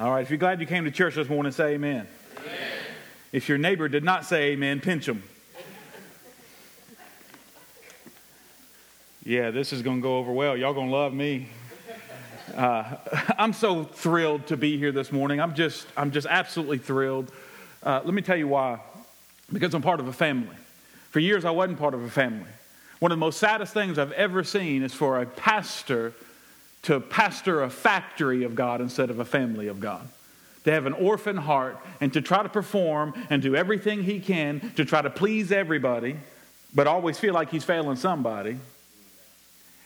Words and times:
All 0.00 0.10
right, 0.10 0.22
if 0.22 0.30
you're 0.30 0.38
glad 0.38 0.58
you 0.58 0.66
came 0.66 0.84
to 0.84 0.90
church 0.90 1.16
this 1.16 1.28
morning, 1.28 1.52
say 1.52 1.74
amen. 1.74 2.08
amen. 2.38 2.56
If 3.30 3.46
your 3.46 3.58
neighbor 3.58 3.88
did 3.88 4.02
not 4.02 4.24
say 4.24 4.52
amen, 4.52 4.80
pinch 4.80 5.06
him. 5.06 5.22
yeah, 9.22 9.50
this 9.50 9.70
is 9.70 9.82
going 9.82 9.98
to 9.98 10.02
go 10.02 10.16
over 10.16 10.32
well. 10.32 10.56
Y'all 10.56 10.72
going 10.72 10.88
to 10.88 10.94
love 10.94 11.12
me. 11.12 11.50
Uh, 12.56 12.96
I'm 13.38 13.52
so 13.52 13.84
thrilled 13.84 14.46
to 14.46 14.56
be 14.56 14.78
here 14.78 14.92
this 14.92 15.12
morning. 15.12 15.42
I'm 15.42 15.54
just, 15.54 15.86
I'm 15.94 16.10
just 16.10 16.26
absolutely 16.26 16.78
thrilled. 16.78 17.30
Uh, 17.82 18.00
let 18.02 18.14
me 18.14 18.22
tell 18.22 18.36
you 18.36 18.48
why. 18.48 18.80
Because 19.52 19.74
I'm 19.74 19.82
part 19.82 20.00
of 20.00 20.08
a 20.08 20.12
family. 20.12 20.56
For 21.10 21.20
years, 21.20 21.44
I 21.44 21.50
wasn't 21.50 21.78
part 21.78 21.92
of 21.92 22.02
a 22.02 22.10
family. 22.10 22.48
One 22.98 23.12
of 23.12 23.18
the 23.18 23.20
most 23.20 23.38
saddest 23.38 23.74
things 23.74 23.98
I've 23.98 24.12
ever 24.12 24.42
seen 24.42 24.82
is 24.82 24.94
for 24.94 25.20
a 25.20 25.26
pastor 25.26 26.14
to 26.82 27.00
pastor 27.00 27.62
a 27.62 27.70
factory 27.70 28.44
of 28.44 28.54
God 28.54 28.80
instead 28.80 29.10
of 29.10 29.20
a 29.20 29.24
family 29.24 29.68
of 29.68 29.80
God. 29.80 30.06
To 30.64 30.72
have 30.72 30.86
an 30.86 30.92
orphan 30.92 31.36
heart 31.36 31.78
and 32.00 32.12
to 32.12 32.20
try 32.20 32.42
to 32.42 32.48
perform 32.48 33.14
and 33.30 33.42
do 33.42 33.56
everything 33.56 34.02
he 34.02 34.20
can 34.20 34.72
to 34.76 34.84
try 34.84 35.02
to 35.02 35.10
please 35.10 35.50
everybody, 35.50 36.16
but 36.74 36.86
always 36.86 37.18
feel 37.18 37.34
like 37.34 37.50
he's 37.50 37.64
failing 37.64 37.96
somebody 37.96 38.58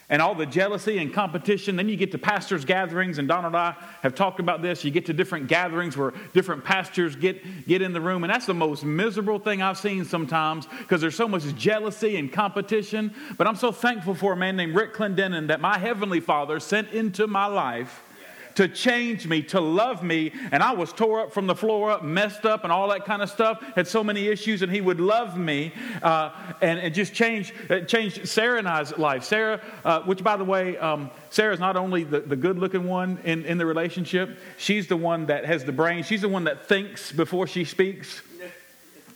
and 0.09 0.23
all 0.23 0.34
the 0.34 0.46
jealousy 0.46 0.98
and 0.98 1.12
competition. 1.12 1.77
Then 1.77 1.88
you 1.88 1.96
get 1.96 2.12
to 2.12 2.19
pastors' 2.19 2.65
gatherings, 2.65 3.19
and 3.19 3.27
Donald 3.27 3.55
and 3.55 3.56
I 3.56 3.74
have 4.02 4.15
talked 4.15 4.41
about 4.41 4.62
this. 4.62 4.84
You 4.84 4.91
get 4.91 5.06
to 5.06 5.12
different 5.12 5.48
gatherings 5.48 5.96
where 5.96 6.12
different 6.32 6.65
pastors 6.65 7.16
get, 7.16 7.66
get 7.66 7.82
in 7.82 7.92
the 7.92 8.01
room, 8.01 8.24
and 8.24 8.32
that's 8.32 8.46
the 8.46 8.55
most 8.55 8.84
miserable 8.84 9.38
thing 9.38 9.62
I've 9.62 9.79
seen 9.79 10.05
sometimes 10.05 10.66
because 10.79 11.01
there's 11.01 11.16
so 11.16 11.29
much 11.29 11.42
jealousy 11.56 12.16
and 12.16 12.32
competition. 12.32 13.15
But 13.37 13.46
I'm 13.46 13.56
so 13.56 13.73
thankful 13.73 14.15
for 14.15 14.32
a 14.32 14.37
man 14.37 14.56
named 14.56 14.74
Rick 14.74 14.95
Clendenin 14.95 15.48
that 15.48 15.60
my 15.60 15.79
Heavenly 15.79 16.20
Father 16.20 16.60
sent 16.60 16.91
into 16.93 17.27
my 17.27 17.46
life 17.46 18.02
to 18.56 18.69
change 18.69 19.27
me, 19.27 19.42
to 19.42 19.60
love 19.60 20.02
me. 20.02 20.33
And 20.51 20.62
I 20.62 20.73
was 20.73 20.92
tore 20.92 21.20
up 21.20 21.33
from 21.33 21.46
the 21.46 21.55
floor 21.55 21.91
up, 21.91 22.02
messed 22.02 22.45
up, 22.45 22.65
and 22.65 22.73
all 22.73 22.88
that 22.88 23.05
kind 23.05 23.23
of 23.23 23.30
stuff. 23.30 23.62
Had 23.74 23.87
so 23.87 24.02
many 24.02 24.26
issues, 24.26 24.62
and 24.62 24.73
He 24.73 24.80
would 24.80 25.01
love 25.01 25.38
me 25.38 25.73
uh, 26.02 26.30
and, 26.60 26.79
and 26.79 26.95
just 26.95 27.15
change, 27.15 27.54
uh, 27.71 27.80
change 27.80 28.27
Sarah 28.27 28.59
and 28.59 28.68
I's 28.68 28.96
life. 28.99 29.24
Sarah, 29.24 29.60
uh, 29.84 30.01
which 30.02 30.23
by 30.23 30.37
the 30.37 30.45
way, 30.45 30.77
um, 30.79 31.10
Sarah 31.30 31.54
is 31.54 31.60
not 31.60 31.77
only 31.77 32.04
the, 32.04 32.21
the 32.21 32.37
good 32.37 32.59
looking 32.59 32.84
one 32.84 33.18
in, 33.24 33.45
in 33.45 33.59
the 33.59 33.66
relationship, 33.66 34.38
she's 34.59 34.87
the 34.87 34.96
one 34.96 35.27
that 35.27 35.45
has 35.45 35.65
the 35.65 35.73
brain, 35.73 36.02
she's 36.02 36.23
the 36.23 36.29
one 36.29 36.45
that 36.45 36.66
thinks 36.66 37.12
before 37.12 37.46
she 37.46 37.65
speaks. 37.65 38.23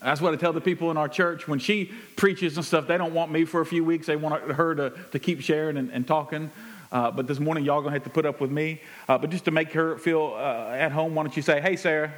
That's 0.02 0.20
what 0.20 0.33
I 0.33 0.36
tell 0.36 0.55
the 0.55 0.62
people 0.62 0.91
in 0.91 0.96
our 0.96 1.08
church. 1.08 1.46
When 1.46 1.58
she 1.58 1.92
preaches 2.16 2.56
and 2.56 2.64
stuff, 2.64 2.86
they 2.86 2.96
don't 2.96 3.12
want 3.12 3.30
me 3.30 3.44
for 3.44 3.61
a 3.61 3.66
few 3.66 3.84
weeks. 3.84 4.06
They 4.06 4.16
want 4.16 4.42
her 4.52 4.74
to, 4.74 4.91
to 5.12 5.18
keep 5.18 5.42
sharing 5.42 5.77
and, 5.77 5.91
and 5.91 6.06
talking. 6.06 6.50
Uh, 6.92 7.10
but 7.10 7.27
this 7.27 7.38
morning, 7.38 7.64
y'all 7.64 7.80
gonna 7.80 7.92
have 7.92 8.05
to 8.05 8.10
put 8.10 8.27
up 8.27 8.41
with 8.41 8.50
me. 8.50 8.80
Uh, 9.08 9.16
but 9.19 9.30
just 9.30 9.44
to 9.44 9.50
make 9.50 9.72
her 9.72 9.96
feel 9.98 10.34
uh, 10.36 10.70
at 10.72 10.92
home, 10.92 11.14
why 11.14 11.22
don't 11.22 11.36
you 11.36 11.42
say, 11.42 11.60
"Hey, 11.60 11.77
Sarah"? 11.77 12.12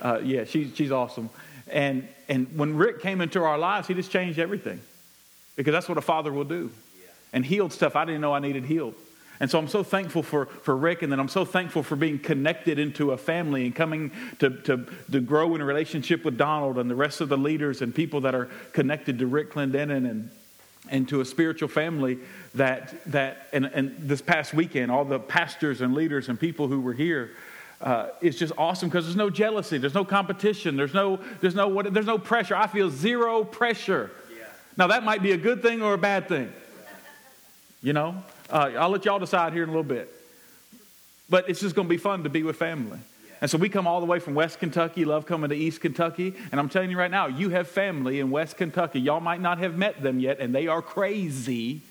Uh, 0.00 0.20
yeah, 0.22 0.44
she's 0.44 0.74
she's 0.74 0.90
awesome. 0.90 1.30
And 1.68 2.08
and 2.28 2.56
when 2.56 2.76
Rick 2.76 3.00
came 3.00 3.20
into 3.20 3.42
our 3.42 3.58
lives, 3.58 3.88
he 3.88 3.94
just 3.94 4.10
changed 4.10 4.38
everything, 4.38 4.80
because 5.56 5.72
that's 5.72 5.88
what 5.88 5.98
a 5.98 6.02
father 6.02 6.32
will 6.32 6.44
do, 6.44 6.70
and 7.32 7.44
healed 7.44 7.72
stuff 7.72 7.94
I 7.94 8.04
didn't 8.04 8.20
know 8.20 8.34
I 8.34 8.40
needed 8.40 8.64
healed. 8.64 8.94
And 9.40 9.50
so 9.50 9.58
I'm 9.58 9.66
so 9.66 9.82
thankful 9.82 10.22
for, 10.22 10.46
for 10.46 10.76
Rick, 10.76 11.02
and 11.02 11.10
then 11.10 11.18
I'm 11.18 11.28
so 11.28 11.44
thankful 11.44 11.82
for 11.82 11.96
being 11.96 12.20
connected 12.20 12.78
into 12.78 13.10
a 13.10 13.16
family 13.16 13.66
and 13.66 13.74
coming 13.74 14.12
to, 14.38 14.50
to, 14.50 14.86
to 15.10 15.20
grow 15.20 15.56
in 15.56 15.60
a 15.60 15.64
relationship 15.64 16.24
with 16.24 16.38
Donald 16.38 16.78
and 16.78 16.88
the 16.88 16.94
rest 16.94 17.20
of 17.20 17.28
the 17.28 17.36
leaders 17.36 17.82
and 17.82 17.92
people 17.92 18.20
that 18.20 18.36
are 18.36 18.48
connected 18.72 19.18
to 19.18 19.26
Rick 19.26 19.52
Clendenin 19.52 20.08
and, 20.08 20.30
and 20.90 21.08
to 21.08 21.20
a 21.20 21.24
spiritual 21.24 21.68
family 21.68 22.18
that, 22.54 22.94
that 23.10 23.48
and, 23.52 23.66
and 23.66 23.96
this 23.98 24.20
past 24.20 24.52
weekend, 24.52 24.90
all 24.90 25.04
the 25.04 25.18
pastors 25.18 25.80
and 25.80 25.94
leaders 25.94 26.28
and 26.28 26.38
people 26.38 26.68
who 26.68 26.80
were 26.80 26.92
here, 26.92 27.30
uh, 27.80 28.08
it's 28.20 28.38
just 28.38 28.52
awesome 28.56 28.88
because 28.88 29.04
there's 29.04 29.16
no 29.16 29.30
jealousy, 29.30 29.78
there's 29.78 29.94
no 29.94 30.04
competition, 30.04 30.76
there's 30.76 30.94
no, 30.94 31.18
there's 31.40 31.54
no, 31.54 31.68
what, 31.68 31.92
there's 31.92 32.06
no 32.06 32.18
pressure. 32.18 32.54
I 32.54 32.66
feel 32.66 32.90
zero 32.90 33.42
pressure. 33.44 34.10
Yeah. 34.30 34.44
Now, 34.76 34.86
that 34.88 35.02
might 35.02 35.22
be 35.22 35.32
a 35.32 35.36
good 35.36 35.62
thing 35.62 35.82
or 35.82 35.94
a 35.94 35.98
bad 35.98 36.28
thing. 36.28 36.52
You 37.82 37.92
know, 37.92 38.22
uh, 38.50 38.70
I'll 38.78 38.90
let 38.90 39.04
y'all 39.04 39.18
decide 39.18 39.52
here 39.52 39.64
in 39.64 39.68
a 39.68 39.72
little 39.72 39.82
bit. 39.82 40.12
But 41.28 41.48
it's 41.48 41.60
just 41.60 41.74
going 41.74 41.88
to 41.88 41.90
be 41.90 41.96
fun 41.96 42.22
to 42.22 42.28
be 42.28 42.42
with 42.42 42.56
family. 42.56 42.98
And 43.42 43.50
so 43.50 43.58
we 43.58 43.68
come 43.68 43.88
all 43.88 43.98
the 43.98 44.06
way 44.06 44.20
from 44.20 44.34
West 44.34 44.60
Kentucky, 44.60 45.04
love 45.04 45.26
coming 45.26 45.50
to 45.50 45.56
East 45.56 45.80
Kentucky. 45.80 46.32
And 46.52 46.60
I'm 46.60 46.68
telling 46.68 46.92
you 46.92 46.96
right 46.96 47.10
now, 47.10 47.26
you 47.26 47.50
have 47.50 47.66
family 47.66 48.20
in 48.20 48.30
West 48.30 48.56
Kentucky. 48.56 49.00
Y'all 49.00 49.18
might 49.18 49.40
not 49.40 49.58
have 49.58 49.76
met 49.76 50.00
them 50.00 50.20
yet, 50.20 50.38
and 50.38 50.54
they 50.54 50.68
are 50.68 50.80
crazy. 50.80 51.82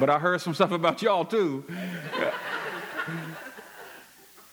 but 0.00 0.08
I 0.08 0.18
heard 0.18 0.40
some 0.40 0.54
stuff 0.54 0.70
about 0.70 1.02
y'all 1.02 1.26
too. 1.26 1.66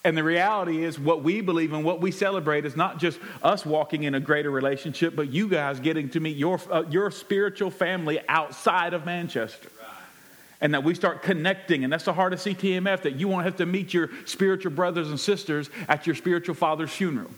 And 0.03 0.17
the 0.17 0.23
reality 0.23 0.83
is, 0.83 0.99
what 0.99 1.23
we 1.23 1.39
believe 1.39 1.71
and 1.71 1.85
what 1.85 2.01
we 2.01 2.11
celebrate 2.11 2.65
is 2.65 2.75
not 2.75 2.99
just 2.99 3.17
us 3.41 3.65
walking 3.65 4.03
in 4.03 4.15
a 4.15 4.19
greater 4.19 4.51
relationship, 4.51 5.15
but 5.15 5.31
you 5.31 5.47
guys 5.47 5.79
getting 5.79 6.09
to 6.09 6.19
meet 6.19 6.35
your, 6.35 6.59
uh, 6.69 6.83
your 6.89 7.09
spiritual 7.09 7.71
family 7.71 8.19
outside 8.27 8.93
of 8.93 9.05
Manchester 9.05 9.69
and 10.61 10.73
that 10.73 10.83
we 10.83 10.93
start 10.93 11.21
connecting. 11.21 11.83
And 11.83 11.91
that's 11.91 12.05
the 12.05 12.13
heart 12.13 12.33
of 12.33 12.39
CTMF 12.39 13.03
that 13.03 13.15
you 13.15 13.27
won't 13.27 13.45
have 13.45 13.57
to 13.57 13.65
meet 13.65 13.93
your 13.93 14.09
spiritual 14.25 14.71
brothers 14.71 15.09
and 15.09 15.19
sisters 15.19 15.69
at 15.87 16.05
your 16.05 16.15
spiritual 16.15 16.55
father's 16.55 16.91
funeral. 16.91 17.31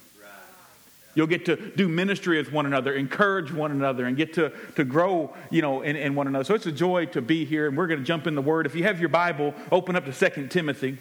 You'll 1.14 1.28
get 1.28 1.46
to 1.46 1.58
do 1.58 1.90
ministry 1.90 2.38
with 2.38 2.54
one 2.54 2.66
another, 2.66 2.94
encourage 2.94 3.52
one 3.52 3.72
another, 3.72 4.06
and 4.06 4.16
get 4.16 4.34
to, 4.36 4.52
to 4.76 4.86
grow, 4.86 5.36
you 5.50 5.62
know, 5.62 5.82
in, 5.82 5.98
in 5.98 6.16
one 6.16 6.28
another. 6.28 6.46
So 6.46 6.56
it's 6.56 6.66
a 6.66 6.72
joy 6.72 7.06
to 7.08 7.22
be 7.22 7.44
here, 7.44 7.68
and 7.68 7.78
we're 7.78 7.88
going 7.88 8.00
to 8.00 8.06
jump 8.06 8.28
in 8.28 8.36
the 8.36 8.42
Word. 8.42 8.66
If 8.66 8.76
you 8.76 8.84
have 8.84 9.00
your 9.00 9.10
Bible, 9.10 9.54
open 9.72 9.98
up 9.98 10.06
to 10.06 10.14
2 10.14 10.48
Timothy. 10.48 10.98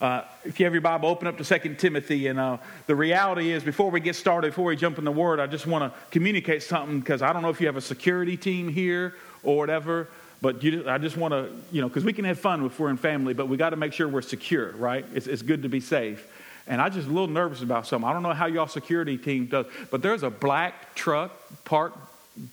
Uh, 0.00 0.22
if 0.44 0.58
you 0.58 0.64
have 0.64 0.72
your 0.72 0.80
Bible, 0.80 1.10
open 1.10 1.28
up 1.28 1.36
to 1.36 1.44
2 1.44 1.74
Timothy. 1.74 2.28
And 2.28 2.38
uh, 2.40 2.56
the 2.86 2.96
reality 2.96 3.52
is, 3.52 3.62
before 3.62 3.90
we 3.90 4.00
get 4.00 4.16
started, 4.16 4.48
before 4.48 4.64
we 4.64 4.76
jump 4.76 4.98
in 4.98 5.04
the 5.04 5.12
Word, 5.12 5.38
I 5.38 5.46
just 5.46 5.66
want 5.66 5.92
to 5.92 5.98
communicate 6.10 6.62
something 6.62 6.98
because 6.98 7.20
I 7.20 7.34
don't 7.34 7.42
know 7.42 7.50
if 7.50 7.60
you 7.60 7.66
have 7.66 7.76
a 7.76 7.82
security 7.82 8.38
team 8.38 8.68
here 8.68 9.14
or 9.42 9.58
whatever. 9.58 10.08
But 10.42 10.64
you, 10.64 10.88
I 10.88 10.98
just 10.98 11.16
want 11.16 11.32
to, 11.32 11.48
you 11.70 11.80
know, 11.80 11.88
because 11.88 12.04
we 12.04 12.12
can 12.12 12.24
have 12.24 12.38
fun 12.38 12.64
if 12.64 12.78
we're 12.78 12.90
in 12.90 12.96
family, 12.96 13.32
but 13.32 13.46
we 13.46 13.56
got 13.56 13.70
to 13.70 13.76
make 13.76 13.92
sure 13.92 14.08
we're 14.08 14.22
secure, 14.22 14.72
right? 14.72 15.06
It's, 15.14 15.28
it's 15.28 15.40
good 15.40 15.62
to 15.62 15.68
be 15.68 15.78
safe. 15.78 16.26
And 16.66 16.80
I 16.80 16.88
just 16.88 17.06
a 17.06 17.10
little 17.10 17.28
nervous 17.28 17.62
about 17.62 17.86
something. 17.86 18.08
I 18.08 18.12
don't 18.12 18.24
know 18.24 18.32
how 18.32 18.46
y'all 18.46 18.66
security 18.66 19.16
team 19.16 19.46
does, 19.46 19.66
but 19.92 20.02
there's 20.02 20.24
a 20.24 20.30
black 20.30 20.96
truck 20.96 21.30
parked 21.64 21.96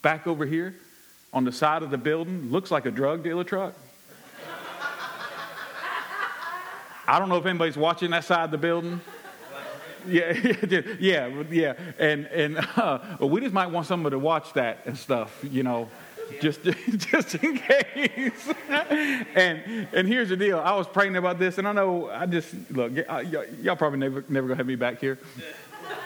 back 0.03 0.27
over 0.27 0.45
here 0.45 0.75
on 1.33 1.45
the 1.45 1.51
side 1.51 1.81
of 1.81 1.89
the 1.89 1.97
building. 1.97 2.51
Looks 2.51 2.69
like 2.69 2.85
a 2.85 2.91
drug 2.91 3.23
dealer 3.23 3.43
truck. 3.43 3.73
I 7.07 7.17
don't 7.17 7.29
know 7.29 7.37
if 7.37 7.45
anybody's 7.47 7.77
watching 7.77 8.11
that 8.11 8.23
side 8.23 8.45
of 8.45 8.51
the 8.51 8.57
building. 8.59 9.01
Yeah, 10.07 10.31
yeah, 10.99 11.43
yeah, 11.49 11.73
and 11.97 12.27
and 12.27 12.57
uh, 12.75 13.17
we 13.19 13.41
just 13.41 13.53
might 13.53 13.67
want 13.67 13.87
somebody 13.87 14.13
to 14.13 14.19
watch 14.19 14.53
that 14.53 14.81
and 14.85 14.95
stuff, 14.95 15.43
you 15.43 15.63
know 15.63 15.89
just, 16.41 16.63
just 16.63 17.35
in 17.35 17.57
case. 17.57 18.53
and, 19.35 19.87
and 19.93 20.07
here's 20.07 20.29
the 20.29 20.37
deal. 20.37 20.59
I 20.59 20.75
was 20.75 20.87
praying 20.87 21.15
about 21.15 21.39
this, 21.39 21.57
and 21.57 21.67
I 21.67 21.71
know 21.71 22.09
I 22.09 22.25
just, 22.25 22.53
look, 22.71 22.93
uh, 23.07 23.23
y'all 23.61 23.75
probably 23.75 23.99
never, 23.99 24.23
never 24.29 24.49
to 24.49 24.55
have 24.55 24.65
me 24.65 24.75
back 24.75 24.99
here. 24.99 25.19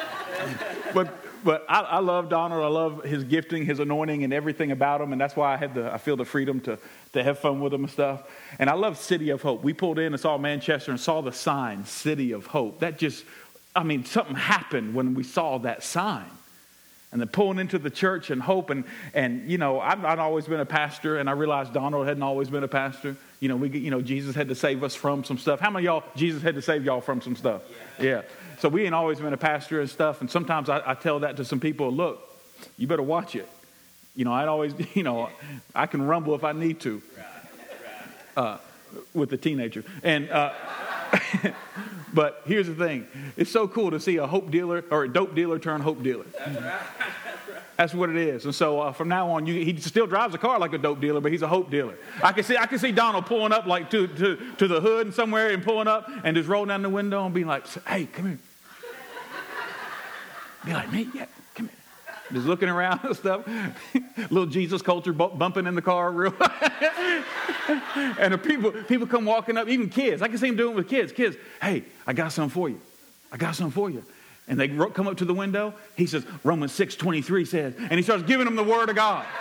but 0.93 1.19
but 1.43 1.65
I, 1.67 1.81
I, 1.81 1.99
love 1.99 2.29
Donald. 2.29 2.63
I 2.63 2.67
love 2.67 3.03
his 3.03 3.25
gifting, 3.25 3.65
his 3.65 3.79
anointing, 3.79 4.23
and 4.23 4.31
everything 4.31 4.71
about 4.71 5.01
him. 5.01 5.11
And 5.11 5.19
that's 5.19 5.35
why 5.35 5.53
I 5.53 5.57
had 5.57 5.75
the, 5.75 5.93
I 5.93 5.97
feel 5.97 6.15
the 6.15 6.23
freedom 6.23 6.61
to, 6.61 6.79
to 7.11 7.21
have 7.21 7.37
fun 7.37 7.59
with 7.59 7.73
him 7.73 7.83
and 7.83 7.91
stuff. 7.91 8.23
And 8.59 8.69
I 8.69 8.73
love 8.75 8.97
City 8.97 9.29
of 9.29 9.41
Hope. 9.41 9.61
We 9.61 9.73
pulled 9.73 9.99
in 9.99 10.13
and 10.13 10.19
saw 10.19 10.37
Manchester 10.37 10.91
and 10.91 10.99
saw 10.99 11.19
the 11.19 11.33
sign, 11.33 11.83
City 11.83 12.31
of 12.31 12.45
Hope. 12.45 12.79
That 12.79 12.97
just, 12.97 13.25
I 13.75 13.83
mean, 13.83 14.05
something 14.05 14.35
happened 14.35 14.95
when 14.95 15.15
we 15.15 15.23
saw 15.23 15.57
that 15.59 15.83
sign 15.83 16.29
and 17.13 17.21
then 17.21 17.27
pulling 17.29 17.59
into 17.59 17.77
the 17.77 17.91
church 17.91 18.31
and 18.31 18.41
hope. 18.41 18.71
And, 18.71 18.83
and 19.13 19.49
you 19.49 19.59
know, 19.59 19.79
I've 19.79 20.01
not 20.01 20.17
always 20.17 20.47
been 20.47 20.59
a 20.59 20.65
pastor, 20.65 21.19
and 21.19 21.29
I 21.29 21.33
realized 21.33 21.71
Donald 21.71 22.07
hadn't 22.07 22.23
always 22.23 22.49
been 22.49 22.63
a 22.63 22.67
pastor. 22.67 23.15
You 23.39 23.49
know, 23.49 23.55
we, 23.55 23.69
you 23.69 23.91
know, 23.91 24.01
Jesus 24.01 24.35
had 24.35 24.49
to 24.49 24.55
save 24.55 24.83
us 24.83 24.95
from 24.95 25.23
some 25.23 25.37
stuff. 25.37 25.59
How 25.59 25.69
many 25.69 25.85
y'all, 25.85 26.03
Jesus 26.15 26.41
had 26.41 26.55
to 26.55 26.61
save 26.61 26.83
y'all 26.83 27.01
from 27.01 27.21
some 27.21 27.35
stuff? 27.35 27.61
Yeah. 27.99 28.05
yeah. 28.05 28.21
So 28.57 28.67
we 28.67 28.83
ain't 28.83 28.95
always 28.95 29.19
been 29.19 29.31
a 29.31 29.37
pastor 29.37 29.79
and 29.79 29.89
stuff. 29.89 30.21
And 30.21 30.31
sometimes 30.31 30.69
I, 30.69 30.81
I 30.83 30.95
tell 30.95 31.19
that 31.19 31.37
to 31.37 31.45
some 31.45 31.59
people 31.59 31.91
look, 31.91 32.35
you 32.77 32.87
better 32.87 33.03
watch 33.03 33.35
it. 33.35 33.47
You 34.15 34.25
know, 34.25 34.33
I'd 34.33 34.47
always, 34.47 34.73
you 34.95 35.03
know, 35.03 35.29
I 35.75 35.85
can 35.85 36.01
rumble 36.01 36.33
if 36.33 36.43
I 36.43 36.51
need 36.51 36.79
to 36.81 37.01
uh, 38.35 38.57
with 39.13 39.29
the 39.29 39.37
teenager. 39.37 39.83
And, 40.01 40.31
uh, 40.31 40.51
But 42.13 42.41
here's 42.45 42.67
the 42.67 42.75
thing 42.75 43.07
it's 43.35 43.51
so 43.51 43.67
cool 43.67 43.91
to 43.91 43.99
see 43.99 44.17
a 44.17 44.27
hope 44.27 44.51
dealer 44.51 44.83
or 44.91 45.03
a 45.03 45.09
dope 45.11 45.35
dealer 45.35 45.59
turn 45.59 45.81
hope 45.81 46.03
dealer. 46.03 46.25
That's, 46.37 46.61
right. 46.61 46.81
That's 47.77 47.93
what 47.93 48.09
it 48.09 48.17
is. 48.17 48.45
And 48.45 48.53
so 48.53 48.81
uh, 48.81 48.91
from 48.91 49.09
now 49.09 49.31
on, 49.31 49.47
you, 49.47 49.65
he 49.65 49.75
still 49.79 50.05
drives 50.05 50.35
a 50.35 50.37
car 50.37 50.59
like 50.59 50.73
a 50.73 50.77
dope 50.77 51.01
dealer, 51.01 51.19
but 51.21 51.31
he's 51.31 51.41
a 51.41 51.47
hope 51.47 51.71
dealer. 51.71 51.95
I 52.21 52.31
can 52.31 52.43
see, 52.43 52.55
I 52.55 52.67
can 52.67 52.77
see 52.77 52.91
Donald 52.91 53.25
pulling 53.25 53.51
up 53.51 53.65
like 53.65 53.89
to, 53.91 54.07
to, 54.07 54.37
to 54.57 54.67
the 54.67 54.79
hood 54.79 55.07
and 55.07 55.15
somewhere 55.15 55.49
and 55.49 55.63
pulling 55.63 55.87
up 55.87 56.09
and 56.23 56.35
just 56.35 56.47
rolling 56.47 56.69
down 56.69 56.83
the 56.83 56.89
window 56.89 57.25
and 57.25 57.33
being 57.33 57.47
like, 57.47 57.67
hey, 57.87 58.05
come 58.05 58.27
here. 58.27 58.39
Be 60.65 60.73
like, 60.73 60.91
me? 60.93 61.09
Yeah. 61.13 61.25
Just 62.33 62.45
looking 62.45 62.69
around 62.69 63.01
and 63.03 63.15
stuff. 63.15 63.47
Little 64.17 64.45
Jesus 64.45 64.81
culture 64.81 65.13
bumping 65.13 65.67
in 65.67 65.75
the 65.75 65.81
car, 65.81 66.11
real. 66.11 66.33
and 68.19 68.33
the 68.33 68.37
people, 68.37 68.71
people 68.71 69.07
come 69.07 69.25
walking 69.25 69.57
up, 69.57 69.67
even 69.67 69.89
kids. 69.89 70.21
I 70.21 70.27
can 70.27 70.37
see 70.37 70.47
them 70.47 70.57
doing 70.57 70.73
it 70.73 70.75
with 70.75 70.89
kids. 70.89 71.11
Kids, 71.11 71.35
hey, 71.61 71.83
I 72.05 72.13
got 72.13 72.31
something 72.31 72.53
for 72.53 72.69
you. 72.69 72.79
I 73.31 73.37
got 73.37 73.55
something 73.55 73.71
for 73.71 73.89
you. 73.89 74.03
And 74.47 74.59
they 74.59 74.67
come 74.67 75.07
up 75.07 75.17
to 75.17 75.25
the 75.25 75.33
window. 75.33 75.73
He 75.95 76.05
says, 76.05 76.25
Romans 76.43 76.73
6 76.73 76.95
23 76.95 77.45
says, 77.45 77.73
and 77.77 77.93
he 77.93 78.01
starts 78.01 78.23
giving 78.23 78.45
them 78.45 78.55
the 78.55 78.63
word 78.63 78.89
of 78.89 78.95
God. 78.95 79.25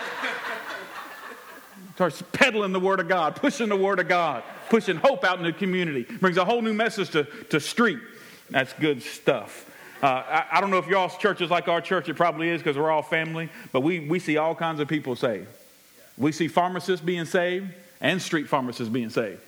starts 1.95 2.23
peddling 2.31 2.71
the 2.71 2.79
word 2.79 2.99
of 2.99 3.07
God, 3.07 3.35
pushing 3.35 3.69
the 3.69 3.75
word 3.75 3.99
of 3.99 4.07
God, 4.07 4.43
pushing 4.69 4.95
hope 4.95 5.23
out 5.23 5.39
in 5.39 5.43
the 5.43 5.53
community. 5.53 6.03
Brings 6.03 6.37
a 6.37 6.45
whole 6.45 6.61
new 6.61 6.73
message 6.73 7.09
to, 7.11 7.25
to 7.49 7.59
street. 7.59 7.99
That's 8.49 8.73
good 8.73 9.01
stuff. 9.01 9.69
Uh, 10.03 10.21
I, 10.27 10.57
I, 10.57 10.61
don't 10.61 10.69
know 10.69 10.79
if 10.79 10.87
y'all's 10.87 11.15
church 11.15 11.39
is 11.39 11.49
like 11.49 11.69
our 11.69 11.79
church. 11.79 12.09
It 12.09 12.15
probably 12.15 12.49
is 12.49 12.61
because 12.61 12.77
we're 12.77 12.91
all 12.91 13.01
family. 13.01 13.47
But 13.71 13.81
we, 13.81 14.01
we 14.01 14.19
see 14.19 14.35
all 14.35 14.53
kinds 14.53 14.81
of 14.81 14.89
people 14.89 15.15
saved. 15.15 15.47
We 16.17 16.33
see 16.33 16.49
pharmacists 16.49 17.03
being 17.03 17.23
saved 17.23 17.73
and 18.01 18.21
street 18.21 18.49
pharmacists 18.49 18.91
being 18.91 19.09
saved. 19.09 19.39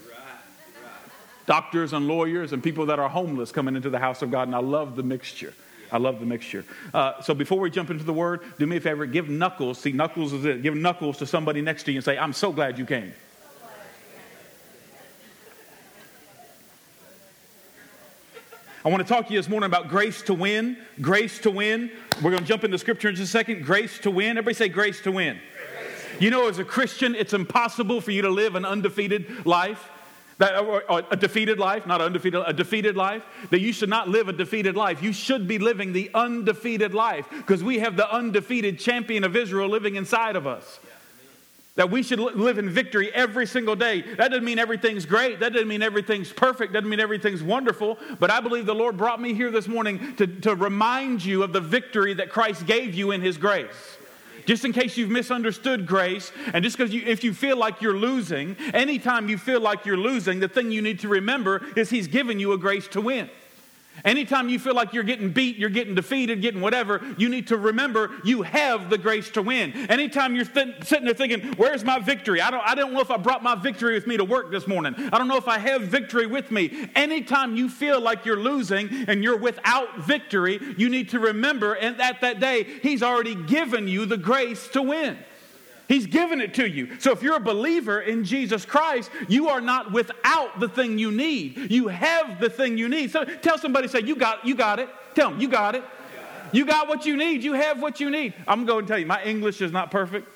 Doctors 1.45 1.91
and 1.91 2.07
lawyers 2.07 2.53
and 2.53 2.63
people 2.63 2.85
that 2.85 2.99
are 2.99 3.09
homeless 3.09 3.51
coming 3.51 3.75
into 3.75 3.89
the 3.89 3.99
house 3.99 4.21
of 4.21 4.31
God. 4.31 4.47
And 4.47 4.55
I 4.55 4.59
love 4.59 4.95
the 4.95 5.03
mixture. 5.03 5.53
I 5.91 5.97
love 5.97 6.21
the 6.21 6.25
mixture. 6.25 6.63
Uh, 6.93 7.21
so 7.21 7.33
before 7.33 7.59
we 7.59 7.69
jump 7.69 7.89
into 7.89 8.05
the 8.05 8.13
word, 8.13 8.39
do 8.57 8.65
me 8.65 8.77
a 8.77 8.81
favor, 8.81 9.05
give 9.05 9.27
knuckles. 9.27 9.77
See, 9.79 9.91
knuckles 9.91 10.31
is 10.31 10.45
it. 10.45 10.63
Give 10.63 10.73
knuckles 10.73 11.17
to 11.17 11.27
somebody 11.27 11.61
next 11.61 11.83
to 11.83 11.91
you 11.91 11.97
and 11.97 12.05
say, 12.05 12.17
I'm 12.17 12.33
so 12.33 12.53
glad 12.53 12.79
you 12.79 12.85
came. 12.85 13.13
I 18.85 18.89
want 18.89 19.01
to 19.01 19.11
talk 19.11 19.25
to 19.25 19.33
you 19.33 19.39
this 19.39 19.49
morning 19.49 19.65
about 19.65 19.89
grace 19.89 20.21
to 20.21 20.35
win. 20.35 20.77
Grace 21.01 21.39
to 21.39 21.49
win. 21.49 21.89
We're 22.21 22.29
going 22.29 22.43
to 22.43 22.47
jump 22.47 22.63
into 22.63 22.77
scripture 22.77 23.09
in 23.09 23.15
just 23.15 23.29
a 23.29 23.31
second. 23.31 23.65
Grace 23.65 23.97
to 24.01 24.11
win. 24.11 24.37
Everybody 24.37 24.53
say 24.53 24.69
grace 24.69 25.01
to 25.01 25.11
win. 25.11 25.39
Grace. 25.39 26.21
You 26.21 26.29
know, 26.29 26.47
as 26.47 26.59
a 26.59 26.63
Christian, 26.63 27.15
it's 27.15 27.33
impossible 27.33 27.99
for 27.99 28.11
you 28.11 28.21
to 28.21 28.29
live 28.29 28.53
an 28.53 28.63
undefeated 28.63 29.43
life. 29.43 29.89
That, 30.37 30.59
or, 30.59 30.83
or 30.91 31.01
a 31.09 31.15
defeated 31.15 31.57
life, 31.57 31.87
not 31.87 31.99
undefeated, 31.99 32.43
a 32.45 32.53
defeated 32.53 32.95
life. 32.95 33.23
That 33.49 33.59
you 33.59 33.73
should 33.73 33.89
not 33.89 34.09
live 34.09 34.29
a 34.29 34.33
defeated 34.33 34.75
life. 34.75 35.01
You 35.01 35.13
should 35.13 35.47
be 35.47 35.57
living 35.57 35.91
the 35.91 36.11
undefeated 36.13 36.93
life 36.93 37.25
because 37.31 37.63
we 37.63 37.79
have 37.79 37.97
the 37.97 38.07
undefeated 38.13 38.77
champion 38.77 39.23
of 39.23 39.35
Israel 39.35 39.67
living 39.67 39.95
inside 39.95 40.35
of 40.35 40.45
us. 40.45 40.79
That 41.75 41.91
we 41.91 42.03
should 42.03 42.19
live 42.19 42.57
in 42.57 42.69
victory 42.69 43.13
every 43.13 43.45
single 43.45 43.75
day. 43.75 44.01
That 44.01 44.29
doesn't 44.29 44.45
mean 44.45 44.59
everything's 44.59 45.05
great. 45.05 45.41
That 45.41 45.51
doesn't 45.51 45.67
mean 45.67 45.81
everything's 45.81 46.31
perfect. 46.31 46.71
Doesn't 46.71 46.89
mean 46.89 47.01
everything's 47.01 47.43
wonderful. 47.43 47.97
But 48.17 48.31
I 48.31 48.39
believe 48.39 48.65
the 48.65 48.73
Lord 48.73 48.95
brought 48.95 49.19
me 49.19 49.33
here 49.33 49.51
this 49.51 49.67
morning 49.67 50.15
to, 50.15 50.25
to 50.25 50.55
remind 50.55 51.25
you 51.25 51.43
of 51.43 51.51
the 51.51 51.59
victory 51.59 52.13
that 52.13 52.29
Christ 52.29 52.65
gave 52.65 52.93
you 52.93 53.11
in 53.11 53.21
His 53.21 53.37
grace. 53.37 53.97
Just 54.45 54.63
in 54.63 54.71
case 54.71 54.95
you've 54.95 55.09
misunderstood 55.09 55.85
grace, 55.85 56.31
and 56.53 56.63
just 56.63 56.77
because 56.77 56.93
you, 56.93 57.01
if 57.05 57.23
you 57.23 57.33
feel 57.33 57.57
like 57.57 57.81
you're 57.81 57.97
losing, 57.97 58.55
anytime 58.73 59.27
you 59.27 59.37
feel 59.37 59.59
like 59.59 59.85
you're 59.85 59.97
losing, 59.97 60.39
the 60.39 60.47
thing 60.47 60.71
you 60.71 60.81
need 60.81 60.99
to 60.99 61.09
remember 61.09 61.61
is 61.75 61.89
He's 61.89 62.07
given 62.07 62.39
you 62.39 62.53
a 62.53 62.57
grace 62.57 62.87
to 62.89 63.01
win. 63.01 63.29
Anytime 64.03 64.49
you 64.49 64.59
feel 64.59 64.75
like 64.75 64.93
you're 64.93 65.03
getting 65.03 65.31
beat, 65.31 65.57
you're 65.57 65.69
getting 65.69 65.95
defeated, 65.95 66.41
getting 66.41 66.61
whatever, 66.61 67.01
you 67.17 67.29
need 67.29 67.47
to 67.47 67.57
remember 67.57 68.11
you 68.23 68.41
have 68.41 68.89
the 68.89 68.97
grace 68.97 69.29
to 69.31 69.41
win. 69.41 69.71
Anytime 69.89 70.35
you're 70.35 70.45
th- 70.45 70.83
sitting 70.83 71.05
there 71.05 71.13
thinking, 71.13 71.53
Where's 71.53 71.83
my 71.83 71.99
victory? 71.99 72.41
I 72.41 72.51
don't, 72.51 72.63
I 72.65 72.75
don't 72.75 72.93
know 72.93 72.99
if 72.99 73.11
I 73.11 73.17
brought 73.17 73.43
my 73.43 73.55
victory 73.55 73.93
with 73.93 74.07
me 74.07 74.17
to 74.17 74.25
work 74.25 74.51
this 74.51 74.67
morning. 74.67 74.95
I 74.97 75.17
don't 75.17 75.27
know 75.27 75.37
if 75.37 75.47
I 75.47 75.57
have 75.59 75.83
victory 75.83 76.27
with 76.27 76.51
me. 76.51 76.89
Anytime 76.95 77.55
you 77.55 77.69
feel 77.69 78.01
like 78.01 78.25
you're 78.25 78.39
losing 78.39 78.89
and 79.07 79.23
you're 79.23 79.37
without 79.37 79.99
victory, 79.99 80.59
you 80.77 80.89
need 80.89 81.09
to 81.09 81.19
remember 81.19 81.73
and 81.73 81.99
at 82.01 82.21
that 82.21 82.39
day, 82.39 82.63
He's 82.81 83.01
already 83.01 83.35
given 83.35 83.87
you 83.87 84.05
the 84.05 84.17
grace 84.17 84.67
to 84.69 84.81
win. 84.81 85.17
He's 85.87 86.07
given 86.07 86.41
it 86.41 86.55
to 86.55 86.67
you. 86.67 86.99
So 86.99 87.11
if 87.11 87.21
you're 87.21 87.35
a 87.35 87.39
believer 87.39 88.01
in 88.01 88.23
Jesus 88.23 88.65
Christ, 88.65 89.11
you 89.27 89.49
are 89.49 89.61
not 89.61 89.91
without 89.91 90.59
the 90.59 90.67
thing 90.67 90.97
you 90.97 91.11
need. 91.11 91.71
You 91.71 91.89
have 91.89 92.39
the 92.39 92.49
thing 92.49 92.77
you 92.77 92.89
need. 92.89 93.11
So 93.11 93.23
tell 93.23 93.57
somebody, 93.57 93.87
say, 93.87 94.01
you 94.01 94.15
got, 94.15 94.45
you 94.45 94.55
got 94.55 94.79
it. 94.79 94.89
Tell 95.13 95.29
them, 95.29 95.39
you 95.39 95.47
got 95.47 95.75
it. 95.75 95.83
You 96.51 96.65
got 96.65 96.87
what 96.87 97.05
you 97.05 97.17
need. 97.17 97.43
You 97.43 97.53
have 97.53 97.81
what 97.81 97.99
you 97.99 98.09
need. 98.09 98.33
I'm 98.47 98.65
going 98.65 98.85
to 98.85 98.87
tell 98.87 98.97
you, 98.97 99.05
my 99.05 99.23
English 99.23 99.61
is 99.61 99.71
not 99.71 99.91
perfect. 99.91 100.27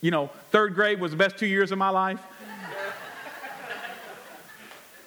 You 0.00 0.10
know, 0.10 0.30
third 0.50 0.74
grade 0.74 1.00
was 1.00 1.10
the 1.10 1.16
best 1.16 1.36
two 1.36 1.46
years 1.46 1.72
of 1.72 1.78
my 1.78 1.90
life. 1.90 2.20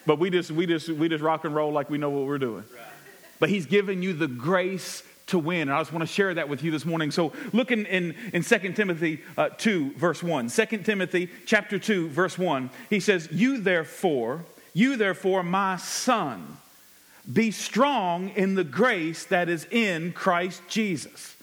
But 0.06 0.20
we 0.20 0.30
just, 0.30 0.52
we 0.52 0.66
just, 0.66 0.90
we 0.90 1.08
just 1.08 1.24
rock 1.24 1.46
and 1.46 1.54
roll 1.54 1.72
like 1.72 1.90
we 1.90 1.98
know 1.98 2.10
what 2.10 2.26
we're 2.26 2.40
doing. 2.40 2.64
But 3.40 3.50
he's 3.50 3.66
given 3.66 4.02
you 4.02 4.14
the 4.14 4.28
grace 4.28 5.04
to 5.30 5.40
win. 5.40 5.64
And 5.64 5.74
I 5.74 5.80
just 5.80 5.94
want 5.94 6.08
to 6.08 6.14
share 6.14 6.34
that 6.34 6.50
with 6.50 6.64
you 6.64 6.72
this 6.72 6.86
morning. 6.86 7.12
So 7.12 7.34
look 7.54 7.72
in, 7.72 7.86
in, 7.86 8.16
in 8.34 8.44
2 8.44 8.74
Timothy 8.74 9.22
uh, 9.38 9.50
2, 9.50 9.94
verse 9.94 10.22
1. 10.22 10.50
2 10.50 10.66
Timothy 10.80 11.30
chapter 11.46 11.80
2, 11.80 12.10
verse 12.10 12.38
1. 12.38 12.70
He 12.90 13.00
says, 13.00 13.30
You 13.32 13.60
therefore, 13.60 14.46
you 14.74 14.98
therefore, 14.98 15.44
my 15.44 15.78
son, 15.78 16.58
be 17.32 17.52
strong 17.52 18.30
in 18.30 18.56
the 18.56 18.64
grace 18.64 19.26
that 19.26 19.50
is 19.50 19.66
in 19.72 20.14
Christ 20.14 20.62
Jesus. 20.68 21.36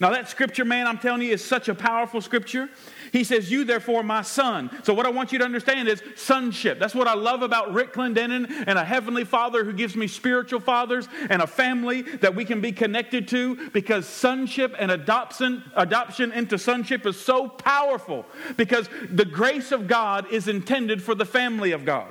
Now, 0.00 0.10
that 0.10 0.28
scripture, 0.28 0.64
man, 0.64 0.86
I'm 0.86 0.98
telling 0.98 1.22
you, 1.22 1.32
is 1.32 1.44
such 1.44 1.68
a 1.68 1.74
powerful 1.74 2.20
scripture. 2.20 2.68
He 3.12 3.24
says, 3.24 3.50
You 3.50 3.64
therefore, 3.64 4.02
my 4.02 4.22
son. 4.22 4.70
So, 4.82 4.94
what 4.94 5.04
I 5.04 5.10
want 5.10 5.32
you 5.32 5.38
to 5.38 5.44
understand 5.44 5.86
is 5.86 6.02
sonship. 6.16 6.78
That's 6.78 6.94
what 6.94 7.06
I 7.06 7.14
love 7.14 7.42
about 7.42 7.72
Rick 7.72 7.92
Clendenin 7.92 8.64
and 8.66 8.78
a 8.78 8.84
heavenly 8.84 9.24
father 9.24 9.64
who 9.64 9.74
gives 9.74 9.94
me 9.94 10.08
spiritual 10.08 10.60
fathers 10.60 11.08
and 11.28 11.42
a 11.42 11.46
family 11.46 12.02
that 12.02 12.34
we 12.34 12.46
can 12.46 12.62
be 12.62 12.72
connected 12.72 13.28
to 13.28 13.68
because 13.70 14.08
sonship 14.08 14.74
and 14.78 14.90
adoption, 14.90 15.62
adoption 15.76 16.32
into 16.32 16.58
sonship 16.58 17.06
is 17.06 17.20
so 17.20 17.48
powerful 17.48 18.24
because 18.56 18.88
the 19.10 19.26
grace 19.26 19.72
of 19.72 19.86
God 19.86 20.32
is 20.32 20.48
intended 20.48 21.02
for 21.02 21.14
the 21.14 21.26
family 21.26 21.72
of 21.72 21.84
God. 21.84 22.08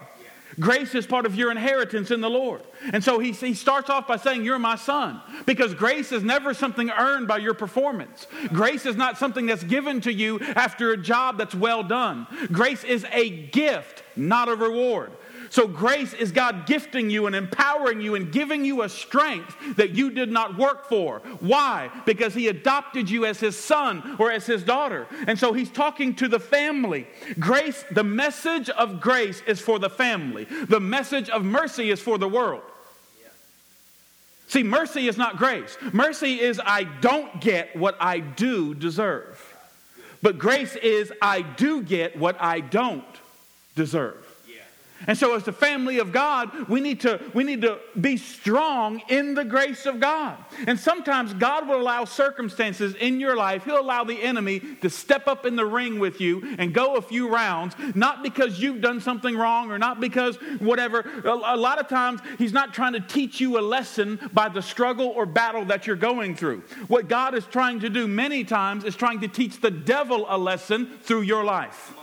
Grace 0.59 0.95
is 0.95 1.05
part 1.05 1.25
of 1.25 1.35
your 1.35 1.51
inheritance 1.51 2.11
in 2.11 2.21
the 2.21 2.29
Lord. 2.29 2.61
And 2.93 3.03
so 3.03 3.19
he, 3.19 3.31
he 3.31 3.53
starts 3.53 3.89
off 3.89 4.07
by 4.07 4.17
saying, 4.17 4.43
You're 4.43 4.59
my 4.59 4.75
son. 4.75 5.21
Because 5.45 5.73
grace 5.73 6.11
is 6.11 6.23
never 6.23 6.53
something 6.53 6.89
earned 6.89 7.27
by 7.27 7.37
your 7.37 7.53
performance. 7.53 8.27
Grace 8.53 8.85
is 8.85 8.95
not 8.95 9.17
something 9.17 9.45
that's 9.45 9.63
given 9.63 10.01
to 10.01 10.11
you 10.11 10.39
after 10.39 10.91
a 10.91 10.97
job 10.97 11.37
that's 11.37 11.55
well 11.55 11.83
done. 11.83 12.27
Grace 12.51 12.83
is 12.83 13.05
a 13.11 13.29
gift, 13.29 14.03
not 14.15 14.49
a 14.49 14.55
reward. 14.55 15.11
So, 15.51 15.67
grace 15.67 16.13
is 16.13 16.31
God 16.31 16.65
gifting 16.65 17.09
you 17.09 17.27
and 17.27 17.35
empowering 17.35 17.99
you 17.99 18.15
and 18.15 18.31
giving 18.31 18.63
you 18.63 18.83
a 18.83 18.89
strength 18.89 19.75
that 19.75 19.89
you 19.89 20.09
did 20.09 20.31
not 20.31 20.57
work 20.57 20.87
for. 20.87 21.19
Why? 21.41 21.91
Because 22.05 22.33
He 22.33 22.47
adopted 22.47 23.09
you 23.09 23.25
as 23.25 23.41
His 23.41 23.57
son 23.57 24.15
or 24.17 24.31
as 24.31 24.45
His 24.45 24.63
daughter. 24.63 25.07
And 25.27 25.37
so, 25.37 25.51
He's 25.51 25.69
talking 25.69 26.15
to 26.15 26.29
the 26.29 26.39
family. 26.39 27.05
Grace, 27.37 27.83
the 27.91 28.03
message 28.03 28.69
of 28.69 29.01
grace 29.01 29.43
is 29.45 29.59
for 29.59 29.77
the 29.77 29.89
family, 29.89 30.45
the 30.45 30.79
message 30.79 31.29
of 31.29 31.43
mercy 31.43 31.91
is 31.91 31.99
for 31.99 32.17
the 32.17 32.29
world. 32.29 32.63
See, 34.47 34.63
mercy 34.63 35.09
is 35.09 35.17
not 35.17 35.35
grace. 35.35 35.77
Mercy 35.91 36.39
is 36.39 36.61
I 36.63 36.83
don't 36.83 37.41
get 37.41 37.75
what 37.75 37.97
I 37.99 38.19
do 38.19 38.73
deserve. 38.73 39.37
But 40.21 40.39
grace 40.39 40.77
is 40.77 41.11
I 41.21 41.41
do 41.41 41.81
get 41.81 42.17
what 42.17 42.41
I 42.41 42.61
don't 42.61 43.03
deserve. 43.75 44.20
And 45.07 45.17
so, 45.17 45.35
as 45.35 45.43
the 45.43 45.53
family 45.53 45.99
of 45.99 46.11
God, 46.11 46.69
we 46.69 46.79
need, 46.79 47.01
to, 47.01 47.19
we 47.33 47.43
need 47.43 47.61
to 47.61 47.79
be 47.99 48.17
strong 48.17 49.01
in 49.09 49.33
the 49.33 49.43
grace 49.43 49.85
of 49.85 49.99
God. 49.99 50.37
And 50.67 50.79
sometimes 50.79 51.33
God 51.33 51.67
will 51.67 51.81
allow 51.81 52.05
circumstances 52.05 52.95
in 52.95 53.19
your 53.19 53.35
life, 53.35 53.63
He'll 53.63 53.79
allow 53.79 54.03
the 54.03 54.21
enemy 54.21 54.59
to 54.81 54.89
step 54.89 55.27
up 55.27 55.45
in 55.45 55.55
the 55.55 55.65
ring 55.65 55.99
with 55.99 56.21
you 56.21 56.55
and 56.57 56.73
go 56.73 56.95
a 56.95 57.01
few 57.01 57.29
rounds, 57.29 57.75
not 57.95 58.23
because 58.23 58.59
you've 58.59 58.81
done 58.81 59.01
something 59.01 59.35
wrong 59.35 59.71
or 59.71 59.79
not 59.79 59.99
because 59.99 60.35
whatever. 60.59 60.99
A, 61.23 61.29
a 61.29 61.57
lot 61.57 61.79
of 61.79 61.87
times, 61.87 62.21
He's 62.37 62.53
not 62.53 62.73
trying 62.73 62.93
to 62.93 62.99
teach 62.99 63.39
you 63.39 63.59
a 63.59 63.61
lesson 63.61 64.19
by 64.33 64.49
the 64.49 64.61
struggle 64.61 65.07
or 65.07 65.25
battle 65.25 65.65
that 65.65 65.87
you're 65.87 65.95
going 65.95 66.35
through. 66.35 66.63
What 66.87 67.07
God 67.07 67.35
is 67.35 67.45
trying 67.45 67.79
to 67.81 67.89
do 67.89 68.07
many 68.07 68.43
times 68.43 68.83
is 68.83 68.95
trying 68.95 69.21
to 69.21 69.27
teach 69.27 69.61
the 69.61 69.71
devil 69.71 70.25
a 70.29 70.37
lesson 70.37 70.97
through 71.01 71.21
your 71.21 71.43
life. 71.43 71.93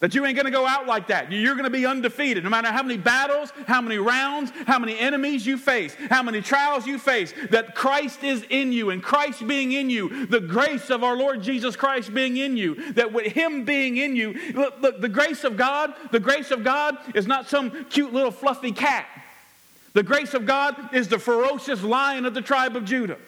That 0.00 0.14
you 0.14 0.24
ain't 0.24 0.38
to 0.38 0.50
go 0.50 0.66
out 0.66 0.86
like 0.86 1.08
that. 1.08 1.30
You're 1.30 1.54
to 1.64 1.70
be 1.70 1.84
undefeated. 1.84 2.42
No 2.42 2.48
matter 2.48 2.68
how 2.68 2.82
many 2.82 2.96
battles, 2.96 3.52
how 3.66 3.82
many 3.82 3.98
rounds, 3.98 4.50
how 4.66 4.78
many 4.78 4.98
enemies 4.98 5.46
you 5.46 5.58
face, 5.58 5.94
how 6.08 6.22
many 6.22 6.40
trials 6.40 6.86
you 6.86 6.98
face, 6.98 7.34
that 7.50 7.74
Christ 7.74 8.24
is 8.24 8.42
in 8.48 8.72
you 8.72 8.88
and 8.88 9.02
Christ 9.02 9.46
being 9.46 9.72
in 9.72 9.90
you, 9.90 10.24
the 10.24 10.40
grace 10.40 10.88
of 10.88 11.04
our 11.04 11.16
Lord 11.16 11.42
Jesus 11.42 11.76
Christ 11.76 12.14
being 12.14 12.38
in 12.38 12.56
you, 12.56 12.92
that 12.92 13.12
with 13.12 13.32
Him 13.32 13.66
being 13.66 13.98
in 13.98 14.16
you, 14.16 14.32
look, 14.54 14.80
look 14.80 15.02
the 15.02 15.08
grace 15.08 15.44
of 15.44 15.58
God, 15.58 15.92
the 16.12 16.20
grace 16.20 16.50
of 16.50 16.64
God 16.64 16.96
is 17.14 17.26
not 17.26 17.50
some 17.50 17.84
cute 17.84 18.14
little 18.14 18.30
fluffy 18.30 18.72
cat. 18.72 19.06
The 19.92 20.02
grace 20.02 20.32
of 20.32 20.46
God 20.46 20.94
is 20.94 21.08
the 21.08 21.18
ferocious 21.18 21.82
lion 21.82 22.24
of 22.24 22.32
the 22.32 22.40
tribe 22.40 22.74
of 22.74 22.86
Judah. 22.86 23.18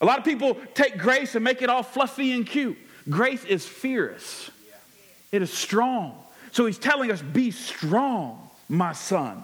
A 0.00 0.06
lot 0.06 0.18
of 0.18 0.24
people 0.24 0.56
take 0.72 0.96
grace 0.96 1.34
and 1.34 1.44
make 1.44 1.60
it 1.60 1.68
all 1.68 1.82
fluffy 1.82 2.32
and 2.32 2.46
cute. 2.46 2.78
Grace 3.10 3.44
is 3.44 3.66
fierce. 3.66 4.50
It 5.34 5.42
is 5.42 5.52
strong. 5.52 6.14
So 6.52 6.64
he's 6.66 6.78
telling 6.78 7.10
us, 7.10 7.20
be 7.20 7.50
strong, 7.50 8.38
my 8.68 8.92
son. 8.92 9.42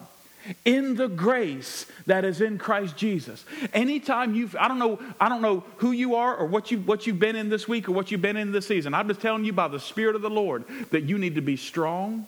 in 0.65 0.97
the 0.97 1.09
grace 1.09 1.87
that 2.07 2.25
is 2.25 2.41
in 2.41 2.59
Christ 2.59 2.97
Jesus. 2.97 3.45
Anytime 3.73 4.35
you've, 4.35 4.57
I 4.57 4.69
don't 4.69 4.79
know, 4.79 4.99
I 5.21 5.29
don't 5.29 5.43
know 5.43 5.65
who 5.79 5.93
you 5.93 6.15
are 6.15 6.35
or 6.37 6.47
what 6.47 6.71
you 6.71 6.79
what 6.79 7.07
you've 7.07 7.19
been 7.19 7.37
in 7.37 7.49
this 7.49 7.69
week 7.69 7.89
or 7.89 7.93
what 7.93 8.11
you've 8.11 8.23
been 8.23 8.37
in 8.37 8.53
this 8.53 8.67
season. 8.67 8.95
I'm 8.95 9.09
just 9.09 9.21
telling 9.21 9.45
you 9.45 9.53
by 9.53 9.69
the 9.69 9.81
Spirit 9.81 10.17
of 10.17 10.23
the 10.23 10.31
Lord 10.31 10.65
that 10.91 11.03
you 11.03 11.19
need 11.19 11.35
to 11.35 11.41
be 11.41 11.57
strong 11.57 12.27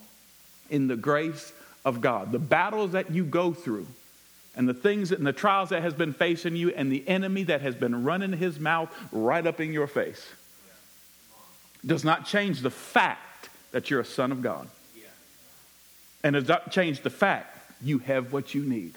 in 0.71 0.88
the 0.88 0.97
grace 0.97 1.52
of 1.85 2.00
God. 2.00 2.33
The 2.33 2.38
battles 2.38 2.92
that 2.92 3.11
you 3.11 3.25
go 3.25 3.52
through 3.52 3.87
and 4.54 4.69
the 4.69 4.75
things 4.75 5.12
and 5.12 5.26
the 5.26 5.33
trials 5.33 5.71
that 5.71 5.83
has 5.83 5.95
been 5.95 6.12
facing 6.12 6.57
you 6.57 6.71
and 6.71 6.92
the 6.92 7.07
enemy 7.09 7.45
that 7.45 7.62
has 7.62 7.75
been 7.75 8.04
running 8.04 8.33
his 8.33 8.59
mouth 8.61 8.95
right 9.11 9.47
up 9.47 9.61
in 9.61 9.73
your 9.73 9.87
face 9.87 10.26
does 11.85 12.04
not 12.04 12.26
change 12.26 12.61
the 12.61 12.71
fact 12.71 13.21
that 13.73 13.91
you're 13.91 14.00
a 14.00 14.05
son 14.05 14.33
of 14.33 14.43
God. 14.43 14.69
And 16.25 16.35
does 16.35 16.47
not 16.47 16.71
change 16.71 17.00
the 17.00 17.11
fact 17.11 17.59
you 17.83 17.99
have 17.99 18.33
what 18.33 18.55
you 18.55 18.62
need. 18.62 18.95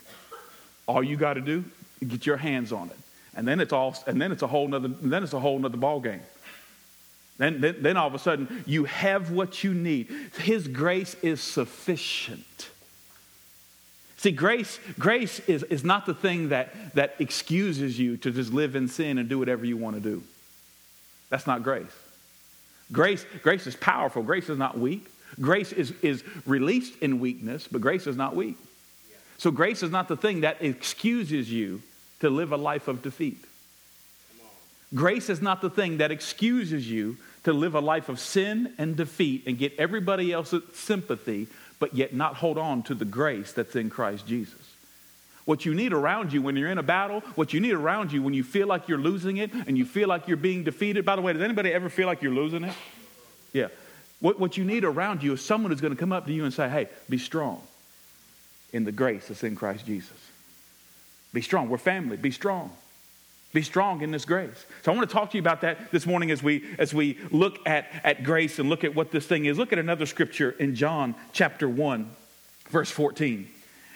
All 0.87 1.03
you 1.03 1.17
got 1.17 1.33
to 1.33 1.41
do 1.41 1.65
is 1.99 2.07
get 2.07 2.25
your 2.25 2.37
hands 2.37 2.71
on 2.71 2.89
it. 2.89 2.97
And 3.35 3.47
then 3.47 3.59
it's 3.59 3.73
all 3.73 3.95
and 4.05 4.21
then 4.21 4.31
it's 4.31 4.43
a 4.43 4.47
whole 4.47 4.67
nother 4.67 4.87
then 4.87 5.23
it's 5.23 5.33
a 5.33 5.39
whole 5.39 5.57
nother 5.57 5.77
ball 5.77 5.99
game. 5.99 6.21
Then, 7.37 7.59
then, 7.59 7.77
then 7.81 7.97
all 7.97 8.07
of 8.07 8.13
a 8.13 8.19
sudden 8.19 8.63
you 8.65 8.85
have 8.85 9.31
what 9.31 9.63
you 9.63 9.73
need. 9.73 10.07
His 10.37 10.67
grace 10.67 11.15
is 11.21 11.41
sufficient. 11.41 12.69
See, 14.17 14.31
grace, 14.31 14.79
grace 14.97 15.39
is, 15.41 15.63
is 15.63 15.83
not 15.83 16.05
the 16.05 16.13
thing 16.13 16.49
that, 16.49 16.95
that 16.95 17.15
excuses 17.19 17.99
you 17.99 18.17
to 18.17 18.31
just 18.31 18.53
live 18.53 18.75
in 18.75 18.87
sin 18.87 19.17
and 19.17 19.29
do 19.29 19.37
whatever 19.37 19.65
you 19.65 19.77
want 19.77 19.97
to 19.97 20.01
do. 20.01 20.23
That's 21.29 21.45
not 21.45 21.61
grace. 21.61 21.91
Grace, 22.91 23.25
grace 23.41 23.67
is 23.67 23.75
powerful. 23.75 24.23
Grace 24.23 24.49
is 24.49 24.57
not 24.57 24.77
weak. 24.77 25.07
Grace 25.39 25.71
is, 25.71 25.93
is 26.01 26.23
released 26.45 26.97
in 27.01 27.19
weakness, 27.19 27.67
but 27.69 27.81
grace 27.81 28.07
is 28.07 28.15
not 28.15 28.35
weak. 28.35 28.57
So 29.37 29.51
grace 29.51 29.83
is 29.83 29.91
not 29.91 30.07
the 30.07 30.15
thing 30.15 30.41
that 30.41 30.61
excuses 30.61 31.51
you 31.51 31.81
to 32.21 32.29
live 32.29 32.51
a 32.51 32.57
life 32.57 32.87
of 32.87 33.01
defeat. 33.01 33.43
Grace 34.93 35.29
is 35.29 35.41
not 35.41 35.61
the 35.61 35.69
thing 35.69 35.97
that 35.97 36.11
excuses 36.11 36.89
you 36.89 37.17
to 37.43 37.51
live 37.53 37.75
a 37.75 37.81
life 37.81 38.07
of 38.07 38.19
sin 38.19 38.73
and 38.77 38.95
defeat 38.95 39.43
and 39.45 39.57
get 39.57 39.73
everybody 39.77 40.31
else's 40.31 40.63
sympathy, 40.73 41.47
but 41.79 41.95
yet 41.95 42.13
not 42.13 42.35
hold 42.35 42.57
on 42.57 42.81
to 42.83 42.95
the 42.95 43.05
grace 43.05 43.51
that's 43.51 43.75
in 43.75 43.89
Christ 43.89 44.25
Jesus. 44.25 44.74
What 45.45 45.63
you 45.63 45.75
need 45.75 45.93
around 45.93 46.33
you 46.33 46.41
when 46.41 46.55
you're 46.55 46.71
in 46.71 46.79
a 46.79 46.83
battle, 46.83 47.21
what 47.35 47.53
you 47.53 47.59
need 47.59 47.73
around 47.73 48.11
you 48.11 48.21
when 48.23 48.33
you 48.33 48.43
feel 48.43 48.67
like 48.67 48.87
you're 48.87 48.97
losing 48.97 49.37
it 49.37 49.53
and 49.53 49.77
you 49.77 49.85
feel 49.85 50.07
like 50.07 50.27
you're 50.27 50.37
being 50.37 50.63
defeated. 50.63 51.05
By 51.05 51.15
the 51.15 51.21
way, 51.21 51.33
does 51.33 51.41
anybody 51.41 51.71
ever 51.71 51.87
feel 51.87 52.07
like 52.07 52.23
you're 52.23 52.33
losing 52.33 52.63
it? 52.63 52.73
Yeah. 53.53 53.67
What, 54.19 54.39
what 54.39 54.57
you 54.57 54.63
need 54.63 54.83
around 54.83 55.21
you 55.21 55.33
is 55.33 55.45
someone 55.45 55.71
who's 55.71 55.81
going 55.81 55.93
to 55.93 55.99
come 55.99 56.11
up 56.11 56.25
to 56.25 56.33
you 56.33 56.45
and 56.45 56.53
say, 56.53 56.67
hey, 56.67 56.89
be 57.09 57.19
strong 57.19 57.61
in 58.73 58.85
the 58.85 58.91
grace 58.91 59.27
that's 59.27 59.43
in 59.43 59.55
Christ 59.55 59.85
Jesus. 59.85 60.17
Be 61.31 61.41
strong. 61.41 61.69
We're 61.69 61.77
family. 61.77 62.17
Be 62.17 62.31
strong. 62.31 62.71
Be 63.53 63.61
strong 63.61 64.01
in 64.01 64.11
this 64.11 64.25
grace. 64.25 64.65
So 64.83 64.91
I 64.91 64.95
want 64.95 65.07
to 65.07 65.13
talk 65.13 65.31
to 65.31 65.37
you 65.37 65.41
about 65.41 65.61
that 65.61 65.91
this 65.91 66.05
morning 66.05 66.31
as 66.31 66.43
we 66.43 66.65
as 66.77 66.93
we 66.93 67.17
look 67.31 67.59
at, 67.65 67.87
at 68.03 68.23
grace 68.23 68.59
and 68.59 68.69
look 68.69 68.83
at 68.83 68.95
what 68.95 69.11
this 69.11 69.25
thing 69.25 69.45
is. 69.45 69.57
Look 69.57 69.71
at 69.71 69.79
another 69.79 70.05
scripture 70.05 70.51
in 70.51 70.75
John 70.75 71.15
chapter 71.31 71.69
1, 71.69 72.09
verse 72.69 72.91
14. 72.91 73.47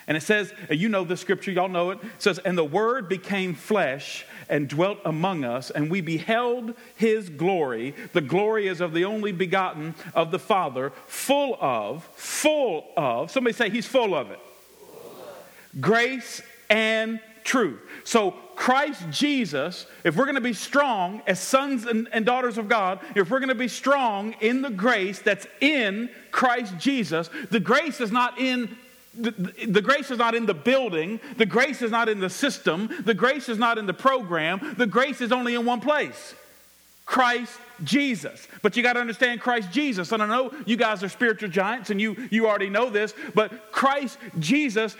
And 0.09 0.17
it 0.17 0.21
says, 0.21 0.51
you 0.71 0.89
know 0.89 1.03
the 1.03 1.15
scripture, 1.15 1.51
y'all 1.51 1.69
know 1.69 1.91
it. 1.91 1.99
It 2.01 2.09
says, 2.17 2.39
And 2.39 2.57
the 2.57 2.65
word 2.65 3.07
became 3.07 3.53
flesh 3.53 4.25
and 4.49 4.67
dwelt 4.67 4.97
among 5.05 5.43
us, 5.43 5.69
and 5.69 5.91
we 5.91 6.01
beheld 6.01 6.73
his 6.95 7.29
glory. 7.29 7.93
The 8.13 8.21
glory 8.21 8.67
is 8.67 8.81
of 8.81 8.93
the 8.93 9.05
only 9.05 9.31
begotten 9.31 9.93
of 10.15 10.31
the 10.31 10.39
Father, 10.39 10.91
full 11.05 11.57
of, 11.61 12.09
full 12.15 12.87
of, 12.97 13.29
somebody 13.29 13.53
say 13.53 13.69
he's 13.69 13.85
full 13.85 14.15
of 14.15 14.31
it 14.31 14.39
grace 15.79 16.41
and 16.71 17.19
truth. 17.43 17.79
So, 18.03 18.31
Christ 18.55 19.03
Jesus, 19.11 19.85
if 20.03 20.17
we're 20.17 20.25
going 20.25 20.35
to 20.35 20.41
be 20.41 20.53
strong 20.53 21.21
as 21.27 21.39
sons 21.39 21.85
and, 21.85 22.09
and, 22.11 22.25
daughters 22.25 22.57
of 22.57 22.67
God, 22.67 22.99
if 23.15 23.29
we're 23.29 23.39
going 23.39 23.49
to 23.49 23.55
be 23.55 23.67
strong 23.67 24.33
in 24.41 24.63
the 24.63 24.71
grace 24.71 25.19
that's 25.19 25.47
in 25.61 26.09
Christ 26.31 26.77
Jesus, 26.79 27.29
the 27.51 27.59
grace 27.59 28.01
is 28.01 28.11
not 28.11 28.39
in. 28.39 28.75
The, 29.17 29.31
the 29.67 29.81
grace 29.81 30.11
is 30.11 30.17
not 30.17 30.35
in 30.35 30.45
the 30.45 30.53
building. 30.53 31.19
The 31.37 31.45
grace 31.45 31.81
is 31.81 31.91
not 31.91 32.09
in 32.09 32.19
the 32.19 32.29
system. 32.29 32.89
The 33.05 33.13
grace 33.13 33.49
is 33.49 33.57
not 33.57 33.77
in 33.77 33.85
the 33.85 33.93
program. 33.93 34.75
The 34.77 34.85
grace 34.85 35.21
is 35.21 35.31
only 35.31 35.55
in 35.55 35.65
one 35.65 35.81
place 35.81 36.35
Christ 37.05 37.59
Jesus. 37.83 38.47
But 38.61 38.77
you 38.77 38.83
got 38.83 38.93
to 38.93 38.99
understand 38.99 39.41
Christ 39.41 39.71
Jesus. 39.71 40.11
And 40.11 40.21
I 40.21 40.27
know 40.27 40.53
you 40.67 40.77
guys 40.77 41.03
are 41.03 41.09
spiritual 41.09 41.49
giants 41.49 41.89
and 41.89 41.99
you, 41.99 42.27
you 42.29 42.47
already 42.47 42.69
know 42.69 42.91
this, 42.91 43.15
but 43.33 43.71
Christ 43.71 44.19
Jesus, 44.37 44.95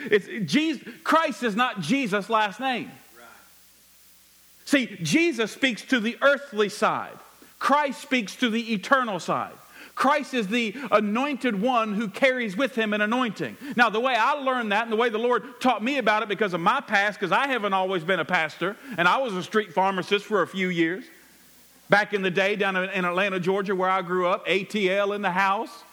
Jesus, 0.45 0.81
Christ 1.03 1.43
is 1.43 1.55
not 1.55 1.81
Jesus' 1.81 2.27
last 2.27 2.59
name. 2.59 2.91
See, 4.65 4.97
Jesus 5.03 5.51
speaks 5.51 5.83
to 5.83 5.99
the 5.99 6.17
earthly 6.21 6.69
side, 6.69 7.17
Christ 7.59 8.01
speaks 8.01 8.35
to 8.37 8.49
the 8.49 8.73
eternal 8.73 9.19
side. 9.19 9.53
Christ 9.99 10.33
is 10.33 10.47
the 10.47 10.73
anointed 10.93 11.61
one 11.61 11.93
who 11.93 12.07
carries 12.07 12.55
with 12.55 12.73
him 12.73 12.93
an 12.93 13.01
anointing. 13.01 13.57
Now, 13.75 13.89
the 13.89 13.99
way 13.99 14.15
I 14.15 14.31
learned 14.31 14.71
that 14.71 14.83
and 14.83 14.91
the 14.93 14.95
way 14.95 15.09
the 15.09 15.17
Lord 15.17 15.59
taught 15.59 15.83
me 15.83 15.97
about 15.97 16.23
it 16.23 16.29
because 16.29 16.53
of 16.53 16.61
my 16.61 16.79
past, 16.79 17.19
because 17.19 17.33
I 17.33 17.47
haven't 17.47 17.73
always 17.73 18.05
been 18.05 18.21
a 18.21 18.25
pastor 18.25 18.77
and 18.97 19.09
I 19.09 19.17
was 19.17 19.33
a 19.33 19.43
street 19.43 19.73
pharmacist 19.73 20.25
for 20.25 20.41
a 20.41 20.47
few 20.47 20.69
years. 20.69 21.03
Back 21.89 22.13
in 22.13 22.21
the 22.21 22.31
day 22.31 22.55
down 22.55 22.77
in 22.77 23.03
Atlanta, 23.03 23.41
Georgia, 23.41 23.75
where 23.75 23.89
I 23.89 24.01
grew 24.01 24.27
up, 24.27 24.47
ATL 24.47 25.13
in 25.15 25.21
the 25.21 25.31
house. 25.31 25.83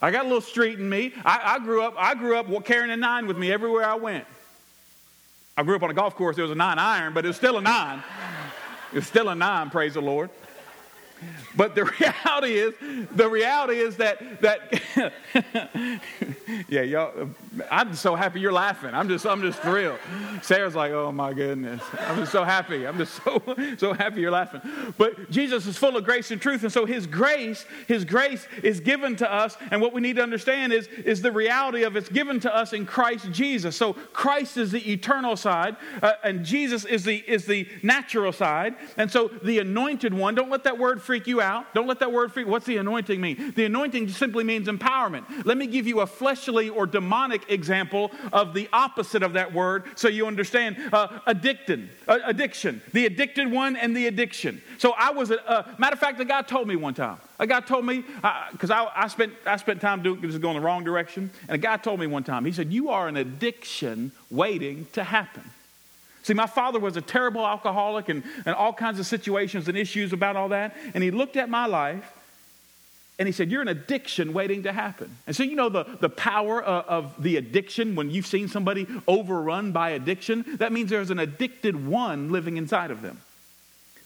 I 0.00 0.10
got 0.10 0.22
a 0.22 0.28
little 0.28 0.40
street 0.40 0.78
in 0.78 0.88
me. 0.88 1.12
I, 1.22 1.56
I, 1.56 1.58
grew 1.58 1.82
up. 1.82 1.96
I 1.98 2.14
grew 2.14 2.38
up 2.38 2.64
carrying 2.64 2.90
a 2.90 2.96
nine 2.96 3.26
with 3.26 3.36
me 3.36 3.52
everywhere 3.52 3.84
I 3.84 3.96
went. 3.96 4.24
I 5.54 5.64
grew 5.64 5.76
up 5.76 5.82
on 5.82 5.90
a 5.90 5.94
golf 5.94 6.14
course. 6.14 6.36
There 6.36 6.44
was 6.44 6.52
a 6.52 6.54
nine 6.54 6.78
iron, 6.78 7.12
but 7.12 7.26
it 7.26 7.28
was 7.28 7.36
still 7.36 7.58
a 7.58 7.62
nine. 7.62 8.02
It 8.92 8.96
was 8.96 9.06
still 9.06 9.28
a 9.28 9.34
nine. 9.34 9.68
Praise 9.68 9.92
the 9.92 10.00
Lord. 10.00 10.30
But 11.56 11.74
the 11.74 11.84
reality 12.00 12.54
is, 12.54 12.74
the 13.14 13.28
reality 13.28 13.78
is 13.78 13.96
that 13.96 14.40
that 14.42 14.82
yeah, 16.68 16.82
y'all. 16.82 17.30
I'm 17.70 17.94
so 17.94 18.14
happy 18.14 18.40
you're 18.40 18.52
laughing. 18.52 18.94
I'm 18.94 19.08
just 19.08 19.26
I'm 19.26 19.40
just 19.40 19.60
thrilled. 19.60 19.98
Sarah's 20.42 20.74
like, 20.74 20.92
oh 20.92 21.12
my 21.12 21.32
goodness. 21.32 21.82
I'm 22.00 22.16
just 22.16 22.32
so 22.32 22.44
happy. 22.44 22.86
I'm 22.86 22.98
just 22.98 23.14
so 23.24 23.42
so 23.78 23.92
happy 23.92 24.20
you're 24.20 24.30
laughing. 24.30 24.60
But 24.98 25.30
Jesus 25.30 25.66
is 25.66 25.76
full 25.76 25.96
of 25.96 26.04
grace 26.04 26.30
and 26.30 26.40
truth, 26.40 26.62
and 26.62 26.72
so 26.72 26.84
His 26.84 27.06
grace, 27.06 27.64
His 27.88 28.04
grace 28.04 28.46
is 28.62 28.80
given 28.80 29.16
to 29.16 29.32
us. 29.32 29.56
And 29.70 29.80
what 29.80 29.92
we 29.92 30.00
need 30.00 30.16
to 30.16 30.22
understand 30.22 30.72
is 30.72 30.86
is 30.88 31.22
the 31.22 31.32
reality 31.32 31.84
of 31.84 31.96
it's 31.96 32.08
given 32.08 32.40
to 32.40 32.54
us 32.54 32.72
in 32.72 32.86
Christ 32.86 33.30
Jesus. 33.32 33.76
So 33.76 33.94
Christ 34.12 34.56
is 34.56 34.72
the 34.72 34.92
eternal 34.92 35.36
side, 35.36 35.76
uh, 36.02 36.12
and 36.22 36.44
Jesus 36.44 36.84
is 36.84 37.04
the 37.04 37.16
is 37.26 37.46
the 37.46 37.68
natural 37.82 38.32
side. 38.32 38.76
And 38.96 39.10
so 39.10 39.28
the 39.28 39.58
anointed 39.58 40.12
one. 40.12 40.34
Don't 40.34 40.50
let 40.50 40.64
that 40.64 40.78
word 40.78 41.00
freak 41.06 41.26
you 41.26 41.40
out. 41.40 41.72
Don't 41.74 41.86
let 41.86 42.00
that 42.00 42.12
word 42.12 42.32
freak. 42.32 42.46
What's 42.46 42.66
the 42.66 42.76
anointing 42.76 43.20
mean? 43.20 43.52
The 43.56 43.64
anointing 43.64 44.08
simply 44.08 44.44
means 44.44 44.68
empowerment. 44.68 45.46
Let 45.46 45.56
me 45.56 45.66
give 45.66 45.86
you 45.86 46.00
a 46.00 46.06
fleshly 46.06 46.68
or 46.68 46.86
demonic 46.86 47.50
example 47.50 48.10
of 48.32 48.52
the 48.52 48.68
opposite 48.72 49.22
of 49.22 49.32
that 49.34 49.52
word 49.52 49.84
so 49.94 50.08
you 50.08 50.26
understand. 50.26 50.76
Uh, 50.92 51.08
uh, 52.08 52.18
addiction, 52.26 52.82
the 52.92 53.06
addicted 53.06 53.50
one 53.50 53.76
and 53.76 53.96
the 53.96 54.06
addiction. 54.06 54.60
So 54.78 54.92
I 54.98 55.10
was, 55.10 55.30
a, 55.30 55.48
uh, 55.48 55.74
matter 55.78 55.94
of 55.94 56.00
fact, 56.00 56.18
the 56.18 56.24
guy 56.24 56.42
told 56.42 56.68
me 56.68 56.76
one 56.76 56.94
time. 56.94 57.18
A 57.38 57.46
guy 57.46 57.60
told 57.60 57.84
me, 57.84 58.04
because 58.52 58.70
I, 58.70 58.90
I, 58.94 59.08
spent, 59.08 59.32
I 59.44 59.56
spent 59.56 59.80
time 59.80 60.02
doing, 60.02 60.22
just 60.22 60.40
going 60.40 60.54
the 60.54 60.60
wrong 60.60 60.84
direction, 60.84 61.30
and 61.48 61.54
a 61.54 61.58
guy 61.58 61.76
told 61.76 62.00
me 62.00 62.06
one 62.06 62.24
time, 62.24 62.44
he 62.44 62.52
said, 62.52 62.72
You 62.72 62.90
are 62.90 63.08
an 63.08 63.16
addiction 63.16 64.12
waiting 64.30 64.86
to 64.92 65.04
happen. 65.04 65.42
See, 66.26 66.34
my 66.34 66.48
father 66.48 66.80
was 66.80 66.96
a 66.96 67.00
terrible 67.00 67.46
alcoholic 67.46 68.08
and, 68.08 68.24
and 68.44 68.56
all 68.56 68.72
kinds 68.72 68.98
of 68.98 69.06
situations 69.06 69.68
and 69.68 69.78
issues 69.78 70.12
about 70.12 70.34
all 70.34 70.48
that. 70.48 70.76
And 70.92 71.04
he 71.04 71.12
looked 71.12 71.36
at 71.36 71.48
my 71.48 71.66
life 71.66 72.12
and 73.16 73.28
he 73.28 73.32
said, 73.32 73.48
You're 73.48 73.62
an 73.62 73.68
addiction 73.68 74.32
waiting 74.32 74.64
to 74.64 74.72
happen. 74.72 75.18
And 75.28 75.36
so, 75.36 75.44
you 75.44 75.54
know, 75.54 75.68
the, 75.68 75.84
the 76.00 76.08
power 76.08 76.60
of, 76.60 76.84
of 77.14 77.22
the 77.22 77.36
addiction, 77.36 77.94
when 77.94 78.10
you've 78.10 78.26
seen 78.26 78.48
somebody 78.48 78.88
overrun 79.06 79.70
by 79.70 79.90
addiction, 79.90 80.44
that 80.56 80.72
means 80.72 80.90
there's 80.90 81.12
an 81.12 81.20
addicted 81.20 81.86
one 81.86 82.32
living 82.32 82.56
inside 82.56 82.90
of 82.90 83.02
them 83.02 83.20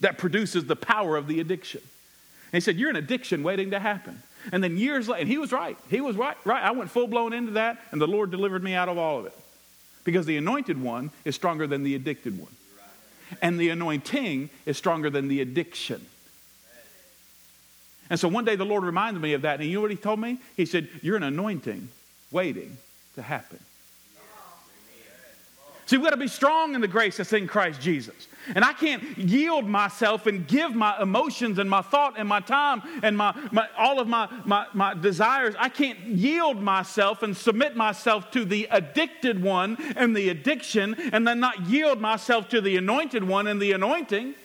that 0.01 0.19
produces 0.19 0.67
the 0.67 0.77
power 0.77 1.17
of 1.17 1.27
the 1.27 1.41
addiction. 1.41 1.81
And 1.81 2.53
he 2.53 2.61
said, 2.61 2.77
You're 2.77 2.91
an 2.91 2.97
addiction 2.97 3.43
waiting 3.43 3.71
to 3.71 3.79
happen. 3.79 4.23
And 4.53 4.63
then 4.63 4.77
years 4.77 5.09
later, 5.09 5.23
and 5.23 5.29
he 5.31 5.39
was 5.39 5.53
right. 5.53 5.79
He 5.89 6.03
was 6.03 6.17
right. 6.17 6.37
Right. 6.45 6.63
I 6.63 6.73
went 6.73 6.91
full 6.91 7.07
blown 7.07 7.33
into 7.33 7.53
that, 7.53 7.81
and 7.93 7.99
the 8.01 8.07
Lord 8.07 8.31
delivered 8.31 8.63
me 8.63 8.75
out 8.75 8.91
of 8.91 8.99
all 8.99 9.21
of 9.21 9.25
it. 9.25 9.33
Because 10.11 10.27
the 10.27 10.37
anointed 10.37 10.83
one 10.83 11.13
is 11.25 11.37
stronger 11.37 11.69
than 11.69 11.85
the 11.85 11.95
addicted 11.95 12.37
one. 12.37 12.51
And 13.41 13.61
the 13.61 13.69
anointing 13.69 14.51
is 14.67 14.77
stronger 14.77 15.09
than 15.09 15.29
the 15.29 15.41
addiction. 15.41 16.05
And 18.11 18.19
so 18.19 18.27
one 18.27 18.45
day 18.45 18.57
the 18.57 18.65
Lord 18.65 18.83
reminded 18.83 19.23
me 19.23 19.35
of 19.35 19.43
that. 19.43 19.61
And 19.61 19.69
you 19.69 19.77
know 19.77 19.83
what 19.83 19.93
he 19.93 19.97
told 19.97 20.19
me? 20.19 20.39
He 20.57 20.67
said, 20.67 20.89
You're 21.01 21.17
an 21.17 21.23
anointing 21.23 21.91
waiting 22.33 22.77
to 23.15 23.23
happen. 23.23 23.61
See, 25.91 25.97
we've 25.97 26.05
got 26.05 26.11
to 26.11 26.17
be 26.19 26.29
strong 26.29 26.77
in 26.77 26.81
the 26.81 26.87
grace 26.87 27.17
that's 27.17 27.33
in 27.33 27.49
Christ 27.49 27.81
Jesus. 27.81 28.29
And 28.55 28.65
I 28.65 28.73
can't 28.73 29.03
yield 29.19 29.67
myself 29.67 30.29
and 30.29 30.47
give 30.47 30.73
my 30.73 30.97
emotions 31.03 31.59
and 31.59 31.69
my 31.69 31.83
thought 31.83 32.15
and 32.17 32.29
my 32.29 32.39
time 32.39 32.81
and 33.03 33.17
my, 33.17 33.35
my, 33.51 33.67
all 33.77 33.99
of 33.99 34.07
my, 34.07 34.29
my, 34.45 34.69
my 34.73 34.95
desires. 34.95 35.57
I 35.59 35.69
can't 35.69 35.99
yield 35.99 36.63
myself 36.63 37.25
and 37.25 37.37
submit 37.37 37.75
myself 37.75 38.31
to 38.31 38.45
the 38.45 38.69
addicted 38.71 39.43
one 39.43 39.77
and 39.97 40.15
the 40.15 40.29
addiction 40.29 40.95
and 41.13 41.27
then 41.27 41.41
not 41.41 41.67
yield 41.67 42.01
myself 42.01 42.49
to 42.51 42.61
the 42.61 42.77
anointed 42.77 43.25
one 43.25 43.49
and 43.49 43.61
the 43.61 43.73
anointing. 43.73 44.37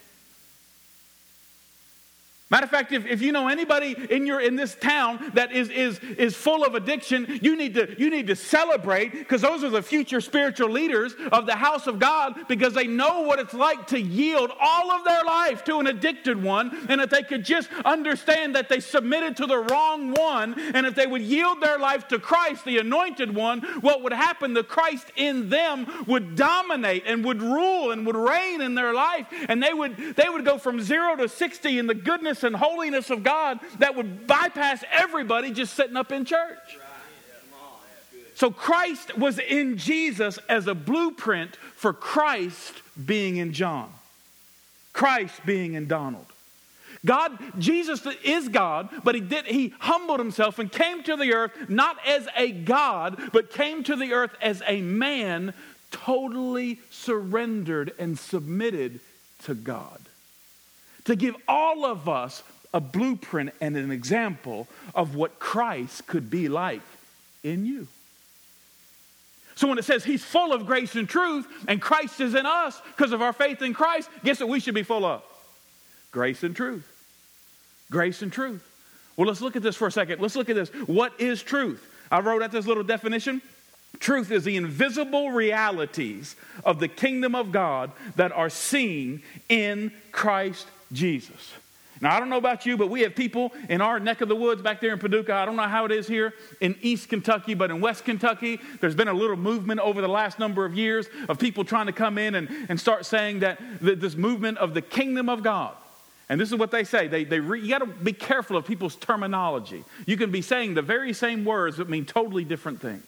Matter 2.55 2.63
of 2.63 2.71
fact, 2.71 2.93
if, 2.93 3.05
if 3.05 3.21
you 3.21 3.33
know 3.33 3.49
anybody 3.49 3.97
in 4.09 4.25
your 4.25 4.39
in 4.39 4.55
this 4.55 4.75
town 4.75 5.31
that 5.33 5.51
is 5.51 5.69
is 5.69 5.99
is 6.17 6.37
full 6.37 6.63
of 6.63 6.73
addiction, 6.73 7.39
you 7.41 7.57
need 7.57 7.73
to 7.73 7.93
you 7.99 8.09
need 8.09 8.27
to 8.27 8.35
celebrate 8.37 9.11
because 9.11 9.41
those 9.41 9.61
are 9.65 9.69
the 9.69 9.81
future 9.81 10.21
spiritual 10.21 10.69
leaders 10.69 11.15
of 11.33 11.47
the 11.47 11.55
house 11.55 11.85
of 11.85 11.99
God 11.99 12.47
because 12.47 12.73
they 12.73 12.87
know 12.87 13.23
what 13.23 13.39
it's 13.39 13.53
like 13.53 13.87
to 13.87 13.99
yield 13.99 14.53
all 14.57 14.89
of 14.89 15.03
their 15.03 15.25
life 15.25 15.65
to 15.65 15.79
an 15.79 15.87
addicted 15.87 16.41
one, 16.41 16.85
and 16.87 17.01
if 17.01 17.09
they 17.09 17.23
could 17.23 17.43
just 17.43 17.69
understand 17.83 18.55
that 18.55 18.69
they 18.69 18.79
submitted 18.79 19.35
to 19.35 19.45
the 19.47 19.57
wrong 19.57 20.13
one, 20.13 20.57
and 20.57 20.85
if 20.85 20.95
they 20.95 21.07
would 21.07 21.23
yield 21.23 21.59
their 21.59 21.77
life 21.77 22.07
to 22.07 22.19
Christ, 22.19 22.63
the 22.63 22.77
anointed 22.77 23.35
one, 23.35 23.63
what 23.81 24.01
would 24.01 24.13
happen? 24.13 24.53
The 24.53 24.63
Christ 24.63 25.11
in 25.17 25.49
them 25.49 26.05
would 26.07 26.37
dominate 26.37 27.03
and 27.05 27.25
would 27.25 27.41
rule 27.41 27.91
and 27.91 28.05
would 28.05 28.15
reign 28.15 28.61
in 28.61 28.75
their 28.75 28.93
life, 28.93 29.27
and 29.49 29.61
they 29.61 29.73
would 29.73 29.97
they 30.15 30.29
would 30.29 30.45
go 30.45 30.57
from 30.57 30.79
zero 30.79 31.17
to 31.17 31.27
sixty 31.27 31.79
in 31.79 31.87
the 31.87 31.93
goodness 31.93 32.35
goodness 32.35 32.44
and 32.45 32.55
holiness 32.55 33.09
of 33.09 33.23
God 33.23 33.59
that 33.79 33.95
would 33.95 34.25
bypass 34.25 34.83
everybody 34.91 35.51
just 35.51 35.73
sitting 35.73 35.97
up 35.97 36.11
in 36.11 36.23
church. 36.23 36.77
So 38.35 38.51
Christ 38.51 39.17
was 39.17 39.39
in 39.39 39.77
Jesus 39.77 40.37
as 40.49 40.67
a 40.67 40.75
blueprint 40.75 41.55
for 41.75 41.93
Christ 41.93 42.73
being 43.05 43.37
in 43.37 43.53
John, 43.53 43.91
Christ 44.93 45.33
being 45.45 45.73
in 45.73 45.87
Donald. 45.87 46.25
God, 47.05 47.37
Jesus 47.59 48.05
is 48.23 48.49
God, 48.49 48.89
but 49.03 49.15
he 49.15 49.21
did 49.21 49.45
he 49.45 49.73
humbled 49.79 50.19
himself 50.19 50.59
and 50.59 50.71
came 50.71 51.03
to 51.03 51.15
the 51.15 51.33
earth 51.33 51.51
not 51.69 51.97
as 52.05 52.27
a 52.35 52.51
God, 52.51 53.29
but 53.31 53.51
came 53.51 53.83
to 53.83 53.95
the 53.95 54.13
earth 54.13 54.35
as 54.41 54.61
a 54.67 54.81
man 54.81 55.53
totally 55.91 56.79
surrendered 56.89 57.93
and 57.99 58.17
submitted 58.17 58.99
to 59.43 59.53
God 59.53 60.04
to 61.05 61.15
give 61.15 61.35
all 61.47 61.85
of 61.85 62.09
us 62.09 62.43
a 62.73 62.79
blueprint 62.79 63.51
and 63.61 63.77
an 63.77 63.91
example 63.91 64.67
of 64.93 65.15
what 65.15 65.39
Christ 65.39 66.05
could 66.07 66.29
be 66.29 66.49
like 66.49 66.81
in 67.43 67.65
you. 67.65 67.87
So 69.55 69.67
when 69.69 69.77
it 69.77 69.85
says 69.85 70.03
he's 70.03 70.23
full 70.23 70.51
of 70.51 70.65
grace 70.65 70.95
and 70.95 71.07
truth 71.07 71.47
and 71.67 71.81
Christ 71.81 72.19
is 72.19 72.35
in 72.35 72.45
us 72.45 72.81
because 72.97 73.13
of 73.13 73.21
our 73.21 73.31
faith 73.31 73.61
in 73.61 73.73
Christ, 73.73 74.09
guess 74.23 74.41
what 74.41 74.49
we 74.49 74.59
should 74.59 74.75
be 74.75 74.83
full 74.83 75.05
of? 75.05 75.23
Grace 76.11 76.43
and 76.43 76.55
truth. 76.55 76.85
Grace 77.89 78.21
and 78.21 78.31
truth. 78.31 78.63
Well, 79.15 79.27
let's 79.27 79.41
look 79.41 79.55
at 79.55 79.63
this 79.63 79.77
for 79.77 79.87
a 79.87 79.91
second. 79.91 80.21
Let's 80.21 80.35
look 80.35 80.49
at 80.49 80.55
this. 80.55 80.69
What 80.87 81.13
is 81.19 81.41
truth? 81.41 81.89
I 82.11 82.19
wrote 82.19 82.43
out 82.43 82.51
this 82.51 82.67
little 82.67 82.83
definition. 82.83 83.41
Truth 83.99 84.31
is 84.31 84.43
the 84.43 84.57
invisible 84.57 85.31
realities 85.31 86.35
of 86.65 86.79
the 86.79 86.89
kingdom 86.89 87.33
of 87.33 87.53
God 87.53 87.91
that 88.17 88.33
are 88.33 88.49
seen 88.49 89.23
in 89.47 89.93
Christ 90.11 90.67
Jesus. 90.91 91.53
Now, 92.01 92.15
I 92.15 92.19
don't 92.19 92.29
know 92.29 92.37
about 92.37 92.65
you, 92.65 92.75
but 92.75 92.89
we 92.89 93.01
have 93.01 93.15
people 93.15 93.53
in 93.69 93.79
our 93.79 93.99
neck 93.99 94.19
of 94.21 94.27
the 94.27 94.35
woods 94.35 94.61
back 94.61 94.81
there 94.81 94.91
in 94.91 94.99
Paducah. 94.99 95.33
I 95.33 95.45
don't 95.45 95.55
know 95.55 95.63
how 95.63 95.85
it 95.85 95.91
is 95.91 96.07
here 96.07 96.33
in 96.59 96.75
East 96.81 97.07
Kentucky, 97.07 97.53
but 97.53 97.71
in 97.71 97.79
West 97.79 98.03
Kentucky, 98.03 98.59
there's 98.81 98.95
been 98.95 99.07
a 99.07 99.13
little 99.13 99.37
movement 99.37 99.79
over 99.79 100.01
the 100.01 100.09
last 100.09 100.37
number 100.37 100.65
of 100.65 100.75
years 100.75 101.07
of 101.29 101.39
people 101.39 101.63
trying 101.63 101.85
to 101.85 101.93
come 101.93 102.17
in 102.17 102.35
and, 102.35 102.49
and 102.67 102.79
start 102.79 103.05
saying 103.05 103.39
that, 103.39 103.59
that 103.81 104.01
this 104.01 104.15
movement 104.15 104.57
of 104.57 104.73
the 104.73 104.81
kingdom 104.81 105.29
of 105.29 105.41
God. 105.41 105.73
And 106.27 106.41
this 106.41 106.51
is 106.51 106.57
what 106.57 106.71
they 106.71 106.83
say. 106.83 107.07
They, 107.07 107.23
they 107.23 107.39
re, 107.39 107.61
you 107.61 107.69
got 107.69 107.79
to 107.79 107.85
be 107.85 108.11
careful 108.11 108.57
of 108.57 108.65
people's 108.65 108.95
terminology. 108.95 109.83
You 110.05 110.17
can 110.17 110.31
be 110.31 110.41
saying 110.41 110.73
the 110.73 110.81
very 110.81 111.13
same 111.13 111.45
words 111.45 111.77
but 111.77 111.87
mean 111.87 112.05
totally 112.05 112.43
different 112.43 112.81
things. 112.81 113.05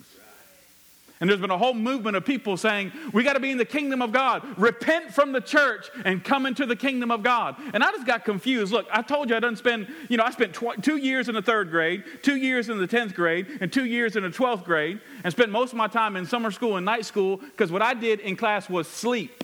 And 1.19 1.27
there's 1.27 1.41
been 1.41 1.51
a 1.51 1.57
whole 1.57 1.73
movement 1.73 2.15
of 2.15 2.25
people 2.25 2.57
saying, 2.57 2.91
we 3.11 3.23
got 3.23 3.33
to 3.33 3.39
be 3.39 3.49
in 3.49 3.57
the 3.57 3.65
kingdom 3.65 4.03
of 4.03 4.11
God. 4.11 4.43
Repent 4.57 5.11
from 5.13 5.31
the 5.31 5.41
church 5.41 5.89
and 6.05 6.23
come 6.23 6.45
into 6.45 6.65
the 6.67 6.75
kingdom 6.75 7.09
of 7.09 7.23
God. 7.23 7.55
And 7.73 7.83
I 7.83 7.91
just 7.91 8.05
got 8.05 8.23
confused. 8.23 8.71
Look, 8.71 8.85
I 8.91 9.01
told 9.01 9.29
you 9.29 9.35
I 9.35 9.39
didn't 9.39 9.57
spend, 9.57 9.87
you 10.09 10.17
know, 10.17 10.23
I 10.23 10.29
spent 10.29 10.53
tw- 10.53 10.81
two 10.81 10.97
years 10.97 11.27
in 11.27 11.33
the 11.33 11.41
third 11.41 11.71
grade, 11.71 12.03
two 12.21 12.35
years 12.35 12.69
in 12.69 12.77
the 12.77 12.87
10th 12.87 13.15
grade, 13.15 13.47
and 13.61 13.73
two 13.73 13.85
years 13.85 14.15
in 14.15 14.23
the 14.23 14.29
12th 14.29 14.63
grade, 14.63 15.01
and 15.23 15.33
spent 15.33 15.51
most 15.51 15.71
of 15.71 15.77
my 15.77 15.87
time 15.87 16.15
in 16.15 16.25
summer 16.25 16.51
school 16.51 16.77
and 16.77 16.85
night 16.85 17.05
school 17.05 17.37
because 17.37 17.71
what 17.71 17.81
I 17.81 17.95
did 17.95 18.19
in 18.19 18.35
class 18.35 18.69
was 18.69 18.87
sleep. 18.87 19.43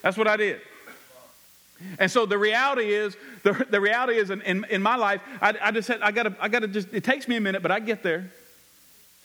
That's 0.00 0.16
what 0.16 0.26
I 0.28 0.38
did. 0.38 0.60
And 1.98 2.10
so 2.10 2.24
the 2.24 2.38
reality 2.38 2.94
is, 2.94 3.14
the, 3.42 3.52
the 3.68 3.80
reality 3.80 4.16
is 4.16 4.30
in, 4.30 4.40
in, 4.42 4.64
in 4.70 4.82
my 4.82 4.96
life, 4.96 5.20
I, 5.42 5.54
I 5.60 5.70
just 5.70 5.86
said, 5.86 6.00
I 6.00 6.12
gotta, 6.12 6.34
I 6.40 6.48
gotta 6.48 6.68
just, 6.68 6.88
it 6.94 7.04
takes 7.04 7.28
me 7.28 7.36
a 7.36 7.40
minute, 7.40 7.60
but 7.60 7.70
I 7.70 7.80
get 7.80 8.02
there. 8.02 8.30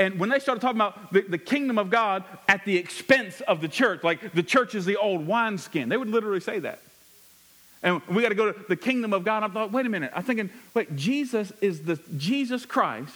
And 0.02 0.18
when 0.18 0.30
they 0.30 0.40
started 0.40 0.62
talking 0.62 0.78
about 0.78 1.14
the, 1.14 1.22
the, 1.22 1.38
kingdom 1.38 1.78
of 1.78 1.92
God 1.92 2.24
at 2.50 2.66
the 2.66 2.76
expense 2.76 3.40
of 3.42 3.62
the 3.62 3.68
church, 3.68 4.04
like 4.04 4.34
the 4.34 4.42
church 4.42 4.74
is 4.74 4.84
the 4.84 4.98
old 4.98 5.28
wineskin, 5.28 5.90
they 5.90 5.98
would 5.98 6.08
literally 6.08 6.40
say 6.40 6.58
that. 6.58 6.80
And 7.84 8.02
we 8.08 8.24
got 8.24 8.30
to 8.30 8.36
go 8.36 8.52
to 8.52 8.66
the 8.68 8.76
kingdom 8.76 9.14
of 9.14 9.24
God. 9.24 9.44
I 9.44 9.48
thought, 9.48 9.72
wait 9.72 9.86
a 9.86 9.90
minute. 9.90 10.12
I'm 10.16 10.24
thinking, 10.24 10.50
wait, 10.74 10.96
Jesus 10.96 11.54
is 11.62 11.84
the 11.84 12.00
Jesus 12.18 12.66
Christ, 12.66 13.14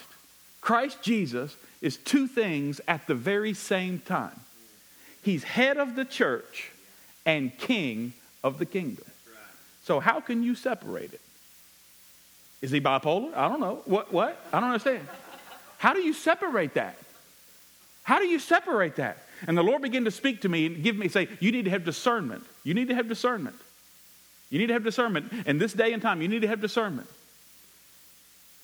Christ 0.62 1.02
Jesus 1.02 1.58
is 1.82 1.98
two 1.98 2.28
things 2.28 2.80
at 2.88 3.08
the 3.08 3.16
very 3.16 3.56
same 3.56 3.98
time. 3.98 4.40
He's 5.24 5.44
head 5.44 5.78
of 5.78 5.96
the 5.96 6.06
church 6.06 6.70
and 7.26 7.58
king 7.58 8.14
of 8.44 8.60
the 8.60 8.66
kingdom. 8.68 9.06
So 9.84 10.00
how 10.00 10.20
can 10.20 10.44
you 10.44 10.54
separate 10.54 11.14
it? 11.14 11.22
Is 12.62 12.70
he 12.70 12.80
bipolar? 12.80 13.36
I 13.36 13.48
don't 13.48 13.60
know. 13.60 13.82
What? 13.86 14.14
What? 14.14 14.40
I 14.54 14.60
don't 14.60 14.70
understand. 14.70 15.08
How 15.86 15.94
do 15.94 16.00
you 16.00 16.14
separate 16.14 16.74
that? 16.74 16.98
How 18.02 18.18
do 18.18 18.26
you 18.26 18.40
separate 18.40 18.96
that? 18.96 19.20
And 19.46 19.56
the 19.56 19.62
Lord 19.62 19.84
began 19.84 20.06
to 20.06 20.10
speak 20.10 20.42
to 20.42 20.50
me 20.50 20.66
and 20.66 20.82
give 20.82 20.96
me, 20.96 21.10
say, 21.10 21.28
you 21.40 21.52
need 21.52 21.66
to 21.66 21.70
have 21.70 21.86
discernment. 21.86 22.44
You 22.64 22.74
need 22.74 22.88
to 22.88 22.96
have 22.96 23.08
discernment. 23.08 23.56
You 24.50 24.58
need 24.58 24.66
to 24.70 24.74
have 24.74 24.84
discernment. 24.84 25.32
In 25.46 25.60
this 25.60 25.74
day 25.74 25.94
and 25.94 26.02
time, 26.02 26.24
you 26.24 26.28
need 26.28 26.42
to 26.42 26.48
have 26.48 26.60
discernment. 26.60 27.08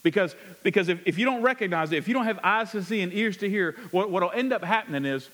Because, 0.02 0.36
because 0.64 0.90
if, 0.90 1.00
if 1.06 1.20
you 1.20 1.26
don't 1.26 1.44
recognize 1.44 1.92
it, 1.92 1.98
if 1.98 2.08
you 2.08 2.16
don't 2.16 2.26
have 2.26 2.40
eyes 2.44 2.72
to 2.72 2.82
see 2.82 3.02
and 3.02 3.14
ears 3.14 3.38
to 3.38 3.48
hear, 3.48 3.76
what 3.92 4.10
will 4.10 4.32
end 4.34 4.52
up 4.52 4.64
happening 4.64 5.06
is, 5.06 5.30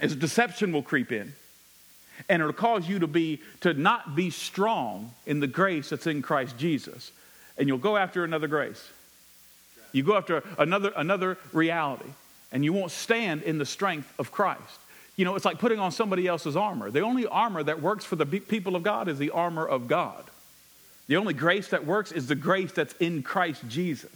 is 0.00 0.16
deception 0.16 0.72
will 0.72 0.82
creep 0.82 1.12
in. 1.12 1.32
And 2.28 2.42
it'll 2.42 2.52
cause 2.52 2.88
you 2.88 2.98
to 2.98 3.06
be 3.06 3.42
to 3.60 3.74
not 3.74 4.16
be 4.16 4.30
strong 4.30 5.12
in 5.24 5.38
the 5.38 5.46
grace 5.46 5.90
that's 5.90 6.08
in 6.08 6.20
Christ 6.20 6.58
Jesus. 6.58 7.12
And 7.56 7.68
you'll 7.68 7.78
go 7.78 7.96
after 7.96 8.24
another 8.24 8.48
grace. 8.48 8.90
You 9.92 10.02
go 10.02 10.16
after 10.16 10.42
another, 10.58 10.92
another 10.96 11.38
reality, 11.52 12.10
and 12.50 12.64
you 12.64 12.72
won't 12.72 12.90
stand 12.90 13.42
in 13.42 13.58
the 13.58 13.66
strength 13.66 14.12
of 14.18 14.32
Christ. 14.32 14.78
You 15.16 15.24
know, 15.24 15.36
it's 15.36 15.44
like 15.44 15.58
putting 15.58 15.78
on 15.78 15.92
somebody 15.92 16.26
else's 16.26 16.56
armor. 16.56 16.90
The 16.90 17.00
only 17.00 17.26
armor 17.26 17.62
that 17.62 17.82
works 17.82 18.04
for 18.04 18.16
the 18.16 18.26
people 18.26 18.76
of 18.76 18.82
God 18.82 19.08
is 19.08 19.18
the 19.18 19.30
armor 19.30 19.66
of 19.66 19.86
God. 19.86 20.24
The 21.06 21.16
only 21.16 21.34
grace 21.34 21.68
that 21.68 21.84
works 21.84 22.12
is 22.12 22.26
the 22.26 22.34
grace 22.34 22.72
that's 22.72 22.94
in 22.94 23.22
Christ 23.22 23.62
Jesus. 23.68 24.10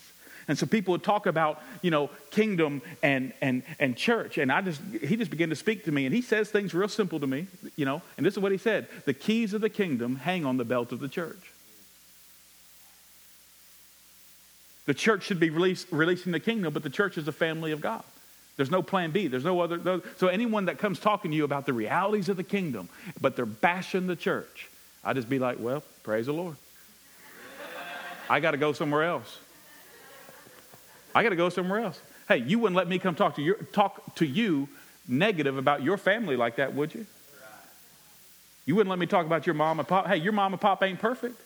And 0.49 0.57
so 0.57 0.65
people 0.65 0.93
would 0.93 1.03
talk 1.03 1.27
about, 1.27 1.61
you 1.83 1.91
know, 1.91 2.09
kingdom 2.31 2.81
and, 3.03 3.33
and, 3.41 3.63
and 3.81 3.97
church. 3.97 4.39
And 4.39 4.53
I 4.53 4.61
just, 4.61 4.81
he 5.03 5.17
just 5.17 5.31
began 5.31 5.51
to 5.51 5.57
speak 5.57 5.85
to 5.85 5.93
me. 5.93 6.07
And 6.07 6.15
he 6.15 6.23
says 6.23 6.51
things 6.51 6.73
real 6.73 6.89
simple 6.89 7.19
to 7.19 7.27
me, 7.27 7.49
you 7.75 7.85
know. 7.85 8.01
And 8.17 8.25
this 8.25 8.35
is 8.35 8.39
what 8.39 8.53
he 8.53 8.59
said 8.59 8.87
The 9.05 9.15
keys 9.15 9.55
of 9.55 9.61
the 9.61 9.69
kingdom 9.69 10.17
hang 10.17 10.47
on 10.47 10.57
the 10.57 10.65
belt 10.65 10.93
of 10.93 11.01
the 11.01 11.09
church. 11.09 11.53
The 14.87 14.95
church 14.95 15.25
should 15.25 15.41
be 15.41 15.51
release, 15.51 15.85
releasing 15.91 16.33
the 16.33 16.41
kingdom, 16.41 16.73
but 16.73 16.83
the 16.83 16.91
church 16.91 17.19
is 17.19 17.29
a 17.29 17.33
family 17.33 17.73
of 17.73 17.81
God. 17.81 18.05
There's 18.57 18.71
no 18.71 18.83
plan 18.83 19.11
B. 19.11 19.27
There's 19.27 19.45
no 19.45 19.61
other. 19.61 19.77
No, 19.77 20.01
so 20.17 20.29
anyone 20.29 20.67
that 20.67 20.79
comes 20.79 20.99
talking 20.99 21.31
to 21.31 21.37
you 21.37 21.45
about 21.45 21.67
the 21.67 21.73
realities 21.73 22.29
of 22.29 22.37
the 22.37 22.45
kingdom, 22.45 22.89
but 23.21 23.37
they're 23.37 23.45
bashing 23.45 24.07
the 24.07 24.17
church, 24.17 24.69
I 25.05 25.13
just 25.13 25.29
be 25.29 25.39
like, 25.39 25.59
well, 25.61 25.83
praise 26.03 26.27
the 26.27 26.33
Lord. 26.33 26.57
I 28.31 28.41
got 28.41 28.53
to 28.53 28.57
go 28.57 28.73
somewhere 28.73 29.05
else. 29.05 29.39
I 31.15 31.23
got 31.23 31.31
to 31.31 31.37
go 31.37 31.49
somewhere 31.49 31.81
else. 31.81 32.01
Hey, 32.29 32.39
you 32.39 32.59
wouldn't 32.59 32.77
let 32.77 32.89
me 32.89 32.99
come 32.99 33.15
talk 33.15 33.37
to 33.37 33.43
you, 33.43 33.55
talk 33.73 34.17
to 34.17 34.27
you 34.27 34.69
negative 35.07 35.59
about 35.59 35.83
your 35.83 35.97
family 35.97 36.37
like 36.37 36.57
that, 36.57 36.75
would 36.75 36.95
you? 36.95 37.07
You 38.65 38.75
wouldn't 38.75 38.91
let 38.91 38.99
me 38.99 39.07
talk 39.07 39.27
about 39.27 39.47
your 39.47 39.55
mom 39.55 39.79
and 39.79 39.87
pop. 39.87 40.09
Hey, 40.09 40.17
your 40.17 40.33
mom 40.33 40.53
and 40.53 40.61
pop 40.61 40.83
ain't 40.83 40.99
perfect. 40.99 41.41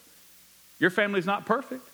Your 0.78 0.88
family's 0.88 1.26
not 1.26 1.44
perfect. 1.44 1.86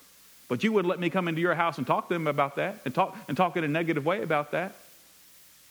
But 0.49 0.63
you 0.63 0.73
wouldn't 0.73 0.89
let 0.89 1.01
me 1.01 1.11
come 1.11 1.29
into 1.29 1.41
your 1.41 1.55
house 1.55 1.79
and 1.79 1.87
talk 1.87 2.09
to 2.09 2.15
them 2.15 2.27
about 2.27 2.57
that 2.57 2.81
and 2.85 2.95
talk, 2.95 3.17
and 3.29 3.37
talk 3.37 3.57
in 3.57 3.65
a 3.65 3.69
negative 3.69 4.05
way 4.07 4.23
about 4.23 4.53
that. 4.53 4.77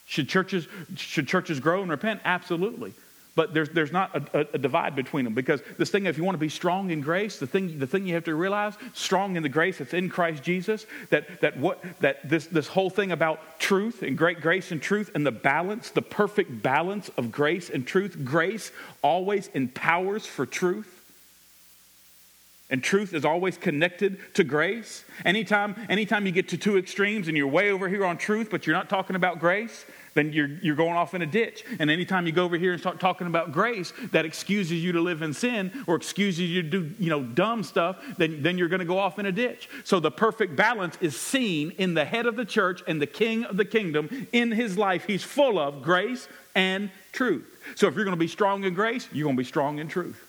Should 0.07 0.29
churches, 0.29 0.67
should 0.95 1.27
churches 1.27 1.59
grow 1.59 1.81
and 1.81 1.89
repent? 1.89 2.21
Absolutely. 2.25 2.93
but 3.35 3.53
there's, 3.53 3.69
there's 3.69 3.91
not 3.91 4.33
a, 4.33 4.47
a, 4.53 4.57
divide 4.57 4.95
between 4.95 5.25
them 5.25 5.33
because 5.33 5.61
this 5.77 5.89
thing 5.89 6.05
if 6.05 6.17
you 6.17 6.23
want 6.23 6.35
to 6.35 6.39
be 6.39 6.49
strong 6.49 6.89
in 6.89 7.01
grace 7.01 7.37
the 7.37 7.47
thing, 7.47 7.79
the 7.79 7.87
thing 7.87 8.07
you 8.07 8.13
have 8.13 8.23
to 8.23 8.35
realize 8.35 8.73
strong 8.93 9.35
in 9.35 9.43
the 9.43 9.49
grace 9.49 9.77
that's 9.77 9.93
in 9.93 10.09
christ 10.09 10.41
jesus 10.41 10.85
that, 11.09 11.41
that, 11.41 11.57
what, 11.57 11.83
that 11.99 12.27
this, 12.27 12.47
this 12.47 12.67
whole 12.67 12.89
thing 12.89 13.11
about 13.11 13.59
truth 13.59 14.03
and 14.03 14.17
great 14.17 14.41
grace 14.41 14.71
and 14.71 14.81
truth 14.81 15.11
and 15.15 15.25
the 15.25 15.31
balance 15.31 15.89
the 15.91 16.01
perfect 16.01 16.61
balance 16.61 17.09
of 17.17 17.31
grace 17.31 17.69
and 17.69 17.85
truth 17.85 18.23
grace 18.23 18.71
always 19.01 19.47
empowers 19.53 20.25
for 20.25 20.45
truth 20.45 20.94
and 22.69 22.83
truth 22.83 23.13
is 23.13 23.25
always 23.25 23.57
connected 23.57 24.19
to 24.33 24.43
grace 24.43 25.05
anytime 25.23 25.75
anytime 25.89 26.25
you 26.25 26.31
get 26.31 26.49
to 26.49 26.57
two 26.57 26.77
extremes 26.77 27.27
and 27.27 27.37
you're 27.37 27.47
way 27.47 27.71
over 27.71 27.87
here 27.87 28.05
on 28.05 28.17
truth 28.17 28.49
but 28.49 28.65
you're 28.65 28.75
not 28.75 28.89
talking 28.89 29.15
about 29.15 29.39
grace 29.39 29.85
then 30.15 30.31
you're, 30.31 30.47
you're 30.61 30.75
going 30.75 30.95
off 30.95 31.13
in 31.13 31.21
a 31.21 31.25
ditch. 31.25 31.63
And 31.77 31.91
anytime 31.91 32.25
you 32.25 32.31
go 32.31 32.45
over 32.45 32.57
here 32.57 32.71
and 32.71 32.79
start 32.79 32.99
talking 32.99 33.27
about 33.27 33.51
grace 33.51 33.93
that 34.11 34.25
excuses 34.25 34.83
you 34.83 34.93
to 34.93 35.01
live 35.01 35.21
in 35.21 35.33
sin 35.33 35.71
or 35.87 35.95
excuses 35.95 36.49
you 36.49 36.63
to 36.63 36.69
do 36.69 36.91
you 36.97 37.09
know, 37.09 37.21
dumb 37.21 37.63
stuff, 37.63 37.97
then, 38.17 38.41
then 38.41 38.57
you're 38.57 38.69
going 38.69 38.79
to 38.79 38.85
go 38.85 38.97
off 38.97 39.19
in 39.19 39.25
a 39.25 39.31
ditch. 39.31 39.69
So 39.83 39.99
the 39.99 40.11
perfect 40.11 40.55
balance 40.55 40.97
is 41.01 41.19
seen 41.19 41.71
in 41.71 41.93
the 41.93 42.05
head 42.05 42.25
of 42.25 42.37
the 42.37 42.45
church 42.45 42.81
and 42.87 43.01
the 43.01 43.07
king 43.07 43.43
of 43.43 43.57
the 43.57 43.65
kingdom. 43.65 44.27
In 44.31 44.51
his 44.51 44.77
life, 44.77 45.05
he's 45.05 45.23
full 45.23 45.59
of 45.59 45.83
grace 45.83 46.29
and 46.55 46.89
truth. 47.11 47.45
So 47.75 47.87
if 47.87 47.95
you're 47.95 48.05
going 48.05 48.15
to 48.15 48.19
be 48.19 48.29
strong 48.29 48.63
in 48.63 48.73
grace, 48.73 49.09
you're 49.11 49.25
going 49.25 49.35
to 49.35 49.41
be 49.41 49.47
strong 49.47 49.79
in 49.79 49.89
truth. 49.89 50.21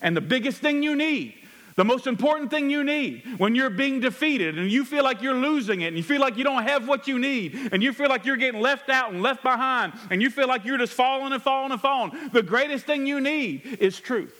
And 0.00 0.16
the 0.16 0.20
biggest 0.20 0.60
thing 0.60 0.82
you 0.82 0.94
need 0.94 1.34
the 1.78 1.84
most 1.84 2.08
important 2.08 2.50
thing 2.50 2.70
you 2.70 2.82
need 2.82 3.22
when 3.38 3.54
you're 3.54 3.70
being 3.70 4.00
defeated 4.00 4.58
and 4.58 4.68
you 4.68 4.84
feel 4.84 5.04
like 5.04 5.22
you're 5.22 5.32
losing 5.32 5.82
it 5.82 5.86
and 5.86 5.96
you 5.96 6.02
feel 6.02 6.20
like 6.20 6.36
you 6.36 6.42
don't 6.42 6.64
have 6.64 6.88
what 6.88 7.06
you 7.06 7.20
need 7.20 7.54
and 7.70 7.84
you 7.84 7.92
feel 7.92 8.08
like 8.08 8.24
you're 8.24 8.36
getting 8.36 8.60
left 8.60 8.88
out 8.88 9.12
and 9.12 9.22
left 9.22 9.44
behind 9.44 9.92
and 10.10 10.20
you 10.20 10.28
feel 10.28 10.48
like 10.48 10.64
you're 10.64 10.76
just 10.76 10.92
falling 10.92 11.32
and 11.32 11.40
falling 11.40 11.70
and 11.70 11.80
falling, 11.80 12.30
the 12.32 12.42
greatest 12.42 12.84
thing 12.84 13.06
you 13.06 13.20
need 13.20 13.78
is 13.78 14.00
truth. 14.00 14.34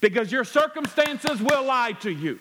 Because 0.00 0.30
your 0.30 0.44
circumstances 0.44 1.42
will 1.42 1.64
lie 1.64 1.90
to 2.02 2.10
you. 2.12 2.38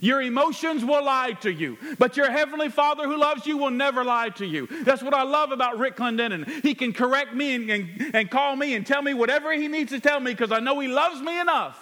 Your 0.00 0.22
emotions 0.22 0.84
will 0.84 1.04
lie 1.04 1.32
to 1.40 1.52
you, 1.52 1.78
but 1.98 2.16
your 2.16 2.30
heavenly 2.30 2.68
Father 2.68 3.04
who 3.04 3.16
loves 3.16 3.46
you 3.46 3.56
will 3.56 3.70
never 3.70 4.04
lie 4.04 4.30
to 4.30 4.46
you. 4.46 4.66
That's 4.82 5.02
what 5.02 5.14
I 5.14 5.22
love 5.22 5.52
about 5.52 5.78
Rick 5.78 5.96
Clendenin. 5.96 6.62
He 6.62 6.74
can 6.74 6.92
correct 6.92 7.34
me 7.34 7.54
and, 7.54 7.70
and, 7.70 8.14
and 8.14 8.30
call 8.30 8.56
me 8.56 8.74
and 8.74 8.86
tell 8.86 9.02
me 9.02 9.14
whatever 9.14 9.52
he 9.52 9.68
needs 9.68 9.92
to 9.92 10.00
tell 10.00 10.20
me 10.20 10.32
because 10.32 10.52
I 10.52 10.60
know 10.60 10.78
he 10.80 10.88
loves 10.88 11.20
me 11.20 11.38
enough 11.38 11.80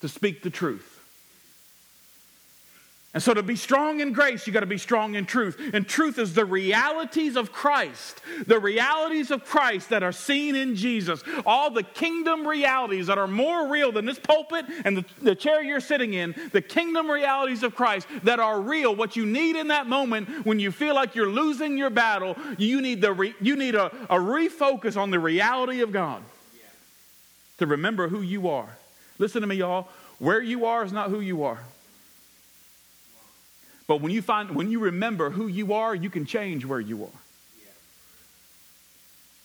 to 0.00 0.08
speak 0.08 0.42
the 0.42 0.50
truth. 0.50 0.91
And 3.14 3.22
so, 3.22 3.34
to 3.34 3.42
be 3.42 3.56
strong 3.56 4.00
in 4.00 4.14
grace, 4.14 4.46
you 4.46 4.54
got 4.54 4.60
to 4.60 4.66
be 4.66 4.78
strong 4.78 5.16
in 5.16 5.26
truth. 5.26 5.60
And 5.74 5.86
truth 5.86 6.18
is 6.18 6.32
the 6.32 6.46
realities 6.46 7.36
of 7.36 7.52
Christ, 7.52 8.22
the 8.46 8.58
realities 8.58 9.30
of 9.30 9.44
Christ 9.44 9.90
that 9.90 10.02
are 10.02 10.12
seen 10.12 10.56
in 10.56 10.76
Jesus. 10.76 11.22
All 11.44 11.70
the 11.70 11.82
kingdom 11.82 12.46
realities 12.48 13.08
that 13.08 13.18
are 13.18 13.26
more 13.26 13.68
real 13.68 13.92
than 13.92 14.06
this 14.06 14.18
pulpit 14.18 14.64
and 14.86 14.96
the, 14.96 15.04
the 15.20 15.34
chair 15.34 15.62
you're 15.62 15.78
sitting 15.78 16.14
in, 16.14 16.34
the 16.52 16.62
kingdom 16.62 17.10
realities 17.10 17.62
of 17.62 17.74
Christ 17.74 18.08
that 18.22 18.40
are 18.40 18.58
real. 18.58 18.96
What 18.96 19.14
you 19.14 19.26
need 19.26 19.56
in 19.56 19.68
that 19.68 19.86
moment 19.86 20.46
when 20.46 20.58
you 20.58 20.72
feel 20.72 20.94
like 20.94 21.14
you're 21.14 21.28
losing 21.28 21.76
your 21.76 21.90
battle, 21.90 22.34
you 22.56 22.80
need, 22.80 23.02
the 23.02 23.12
re, 23.12 23.34
you 23.42 23.56
need 23.56 23.74
a, 23.74 23.86
a 24.08 24.16
refocus 24.16 24.96
on 24.96 25.10
the 25.10 25.18
reality 25.18 25.82
of 25.82 25.92
God 25.92 26.22
to 27.58 27.66
remember 27.66 28.08
who 28.08 28.22
you 28.22 28.48
are. 28.48 28.78
Listen 29.18 29.42
to 29.42 29.46
me, 29.46 29.56
y'all. 29.56 29.88
Where 30.18 30.40
you 30.40 30.64
are 30.64 30.82
is 30.82 30.92
not 30.92 31.10
who 31.10 31.20
you 31.20 31.42
are. 31.42 31.62
But 33.86 34.00
when 34.00 34.12
you 34.12 34.22
find 34.22 34.54
when 34.54 34.70
you 34.70 34.80
remember 34.80 35.30
who 35.30 35.46
you 35.46 35.74
are, 35.74 35.94
you 35.94 36.10
can 36.10 36.24
change 36.24 36.64
where 36.64 36.80
you 36.80 37.04
are. 37.04 37.20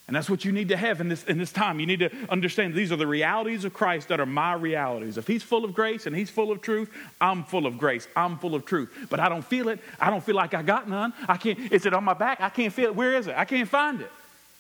And 0.08 0.15
that's 0.15 0.30
what 0.30 0.45
you 0.45 0.54
need 0.54 0.69
to 0.69 0.78
have 0.78 1.02
in 1.02 1.10
this, 1.10 1.26
in 1.26 1.38
this 1.38 1.52
time. 1.52 1.82
You 1.82 1.86
need 1.86 2.00
to 2.00 2.10
understand 2.30 2.73
these 2.73 2.93
are 2.93 2.95
the 2.95 3.06
realities 3.06 3.65
of 3.65 3.73
Christ 3.73 4.08
that 4.08 4.21
are 4.21 4.26
my 4.26 4.54
realities. 4.54 5.17
If 5.17 5.28
He's 5.28 5.43
full 5.43 5.65
of 5.65 5.73
grace 5.73 6.06
and 6.06 6.15
He's 6.15 6.30
full 6.30 6.50
of 6.50 6.62
truth, 6.62 6.89
I'm 7.19 7.43
full 7.43 7.65
of 7.65 7.78
grace. 7.78 8.08
I'm 8.15 8.38
full 8.38 8.56
of 8.56 8.65
truth. 8.65 9.08
But 9.10 9.19
I 9.19 9.28
don't 9.28 9.43
feel 9.43 9.67
it. 9.67 9.80
I 10.00 10.10
don't 10.10 10.23
feel 10.23 10.36
like 10.36 10.54
I 10.54 10.62
got 10.62 10.88
none. 10.88 11.12
I 11.28 11.36
can't, 11.36 11.60
is 11.73 11.86
it 11.86 11.93
on 11.93 12.06
my 12.06 12.13
back? 12.13 12.39
I 12.39 12.47
can't 12.47 12.71
feel 12.71 12.86
it. 12.86 12.95
Where 12.95 13.15
is 13.15 13.28
it? 13.28 13.36
I 13.36 13.43
can't 13.43 13.67
find 13.67 14.00
it. 14.00 14.10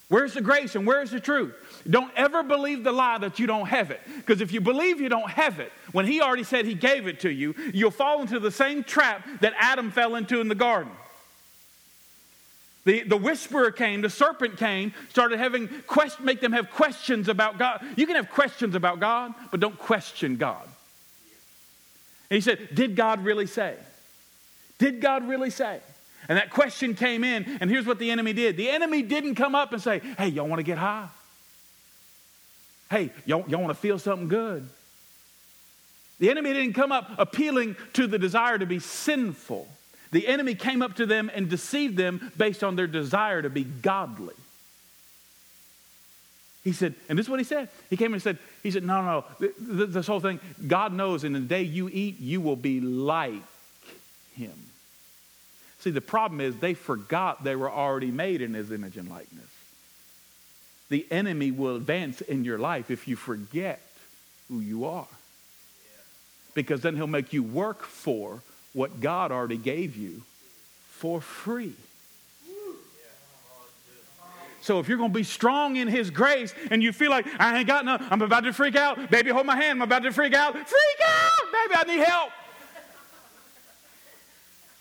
Where's 0.09 0.33
the 0.33 0.41
grace 0.41 0.75
and 0.75 0.85
where's 0.85 1.11
the 1.11 1.19
truth? 1.21 1.53
Don't 1.89 2.11
ever 2.15 2.43
believe 2.43 2.83
the 2.83 2.91
lie 2.91 3.17
that 3.19 3.39
you 3.39 3.47
don't 3.47 3.67
have 3.67 3.91
it. 3.91 4.01
Because 4.17 4.41
if 4.41 4.51
you 4.51 4.59
believe 4.59 4.99
you 4.99 5.09
don't 5.09 5.29
have 5.29 5.59
it, 5.59 5.71
when 5.91 6.05
he 6.05 6.21
already 6.21 6.43
said 6.43 6.65
he 6.65 6.73
gave 6.73 7.07
it 7.07 7.21
to 7.21 7.29
you, 7.29 7.55
you'll 7.73 7.91
fall 7.91 8.21
into 8.21 8.39
the 8.39 8.51
same 8.51 8.83
trap 8.83 9.25
that 9.41 9.53
Adam 9.57 9.91
fell 9.91 10.15
into 10.15 10.41
in 10.41 10.49
the 10.49 10.55
garden. 10.55 10.91
The, 12.83 13.03
the 13.03 13.17
whisperer 13.17 13.71
came, 13.71 14.01
the 14.01 14.09
serpent 14.09 14.57
came, 14.57 14.93
started 15.09 15.39
having 15.39 15.67
quest, 15.87 16.21
make 16.21 16.39
them 16.39 16.53
have 16.53 16.71
questions 16.71 17.27
about 17.27 17.57
God. 17.57 17.83
You 17.97 18.05
can 18.05 18.15
have 18.15 18.29
questions 18.29 18.75
about 18.75 19.01
God, 19.01 19.33
but 19.51 19.59
don't 19.59 19.77
question 19.77 20.37
God. 20.37 20.63
And 22.29 22.35
he 22.35 22.41
said, 22.41 22.69
Did 22.73 22.95
God 22.95 23.23
really 23.25 23.45
say? 23.45 23.75
Did 24.77 25.01
God 25.01 25.27
really 25.27 25.49
say? 25.49 25.79
And 26.29 26.37
that 26.37 26.49
question 26.49 26.93
came 26.93 27.23
in, 27.23 27.57
and 27.59 27.69
here's 27.69 27.85
what 27.85 27.99
the 27.99 28.11
enemy 28.11 28.33
did 28.33 28.57
the 28.57 28.69
enemy 28.69 29.01
didn't 29.01 29.35
come 29.35 29.55
up 29.55 29.73
and 29.73 29.81
say, 29.81 29.99
Hey, 30.17 30.29
y'all 30.29 30.47
want 30.47 30.59
to 30.59 30.63
get 30.63 30.77
high? 30.77 31.09
Hey, 32.89 33.11
y'all, 33.25 33.43
y'all 33.47 33.61
want 33.61 33.69
to 33.71 33.79
feel 33.79 33.99
something 33.99 34.27
good? 34.27 34.67
The 36.19 36.29
enemy 36.29 36.53
didn't 36.53 36.73
come 36.73 36.91
up 36.91 37.11
appealing 37.17 37.75
to 37.93 38.07
the 38.07 38.17
desire 38.17 38.57
to 38.57 38.65
be 38.65 38.79
sinful. 38.79 39.67
The 40.11 40.27
enemy 40.27 40.55
came 40.55 40.81
up 40.81 40.95
to 40.95 41.05
them 41.05 41.29
and 41.33 41.49
deceived 41.49 41.97
them 41.97 42.31
based 42.37 42.63
on 42.63 42.75
their 42.75 42.87
desire 42.87 43.41
to 43.41 43.49
be 43.49 43.63
godly. 43.63 44.33
He 46.63 46.73
said, 46.73 46.95
and 47.07 47.17
this 47.17 47.27
is 47.27 47.29
what 47.29 47.39
he 47.39 47.45
said. 47.45 47.69
He 47.89 47.97
came 47.97 48.13
and 48.13 48.21
said, 48.21 48.37
he 48.63 48.71
said, 48.71 48.83
no, 48.83 49.01
no, 49.01 49.49
this 49.49 50.07
whole 50.07 50.19
thing, 50.19 50.39
God 50.65 50.91
knows 50.91 51.23
in 51.23 51.33
the 51.33 51.39
day 51.39 51.61
you 51.61 51.89
eat, 51.89 52.19
you 52.19 52.41
will 52.41 52.55
be 52.55 52.81
like 52.81 53.43
him. 54.33 54.53
See, 55.79 55.91
the 55.91 56.01
problem 56.01 56.41
is 56.41 56.57
they 56.57 56.73
forgot 56.73 57.43
they 57.43 57.55
were 57.55 57.71
already 57.71 58.11
made 58.11 58.41
in 58.41 58.53
his 58.53 58.71
image 58.71 58.97
and 58.97 59.09
likeness. 59.09 59.45
The 60.89 61.05
enemy 61.11 61.51
will 61.51 61.75
advance 61.75 62.21
in 62.21 62.43
your 62.43 62.57
life 62.57 62.89
if 62.89 63.07
you 63.07 63.15
forget 63.15 63.81
who 64.47 64.59
you 64.59 64.85
are. 64.85 65.07
Because 66.53 66.81
then 66.81 66.95
he'll 66.95 67.07
make 67.07 67.33
you 67.33 67.43
work 67.43 67.83
for 67.83 68.41
what 68.73 69.01
God 69.01 69.31
already 69.31 69.57
gave 69.57 69.95
you 69.95 70.23
for 70.89 71.21
free. 71.21 71.73
So 74.61 74.79
if 74.79 74.89
you're 74.89 74.97
going 74.97 75.11
to 75.11 75.17
be 75.17 75.23
strong 75.23 75.77
in 75.77 75.87
His 75.87 76.09
grace 76.09 76.53
and 76.71 76.83
you 76.83 76.91
feel 76.91 77.09
like, 77.09 77.25
I 77.39 77.59
ain't 77.59 77.67
got 77.67 77.83
enough, 77.83 78.05
I'm 78.11 78.21
about 78.21 78.43
to 78.43 78.51
freak 78.51 78.75
out, 78.75 79.09
baby, 79.09 79.29
hold 79.29 79.45
my 79.45 79.55
hand, 79.55 79.77
I'm 79.77 79.81
about 79.81 80.03
to 80.03 80.11
freak 80.11 80.33
out, 80.33 80.53
freak 80.55 80.99
out, 81.07 81.51
baby, 81.53 81.75
I 81.75 81.83
need 81.83 82.05
help. 82.05 82.31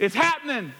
It's 0.00 0.14
happening. 0.14 0.72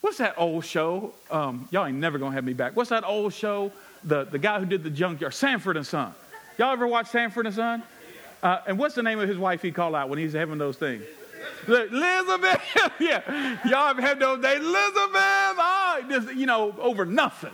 What's 0.00 0.18
that 0.18 0.34
old 0.36 0.64
show? 0.64 1.12
Um, 1.30 1.68
y'all 1.70 1.86
ain't 1.86 1.98
never 1.98 2.18
gonna 2.18 2.34
have 2.34 2.44
me 2.44 2.52
back. 2.52 2.76
What's 2.76 2.90
that 2.90 3.04
old 3.04 3.32
show? 3.32 3.72
The, 4.04 4.24
the 4.24 4.38
guy 4.38 4.58
who 4.58 4.66
did 4.66 4.82
the 4.82 4.90
junkyard, 4.90 5.34
Sanford 5.34 5.76
and 5.76 5.86
Son. 5.86 6.14
Y'all 6.58 6.72
ever 6.72 6.86
watch 6.86 7.08
Sanford 7.08 7.46
and 7.46 7.54
Son? 7.54 7.82
Uh, 8.42 8.60
and 8.66 8.78
what's 8.78 8.94
the 8.94 9.02
name 9.02 9.18
of 9.18 9.28
his 9.28 9.38
wife 9.38 9.62
he 9.62 9.70
called 9.70 9.94
out 9.94 10.08
when 10.08 10.18
he's 10.18 10.32
having 10.32 10.58
those 10.58 10.76
things? 10.76 11.02
Elizabeth, 11.66 12.60
yeah. 13.00 13.58
Y'all 13.66 13.94
have 13.94 13.98
had 13.98 14.18
those 14.18 14.40
days? 14.40 14.60
Elizabeth, 14.60 15.14
oh, 15.14 16.04
just, 16.08 16.34
you 16.34 16.46
know, 16.46 16.74
over 16.78 17.04
nothing. 17.04 17.52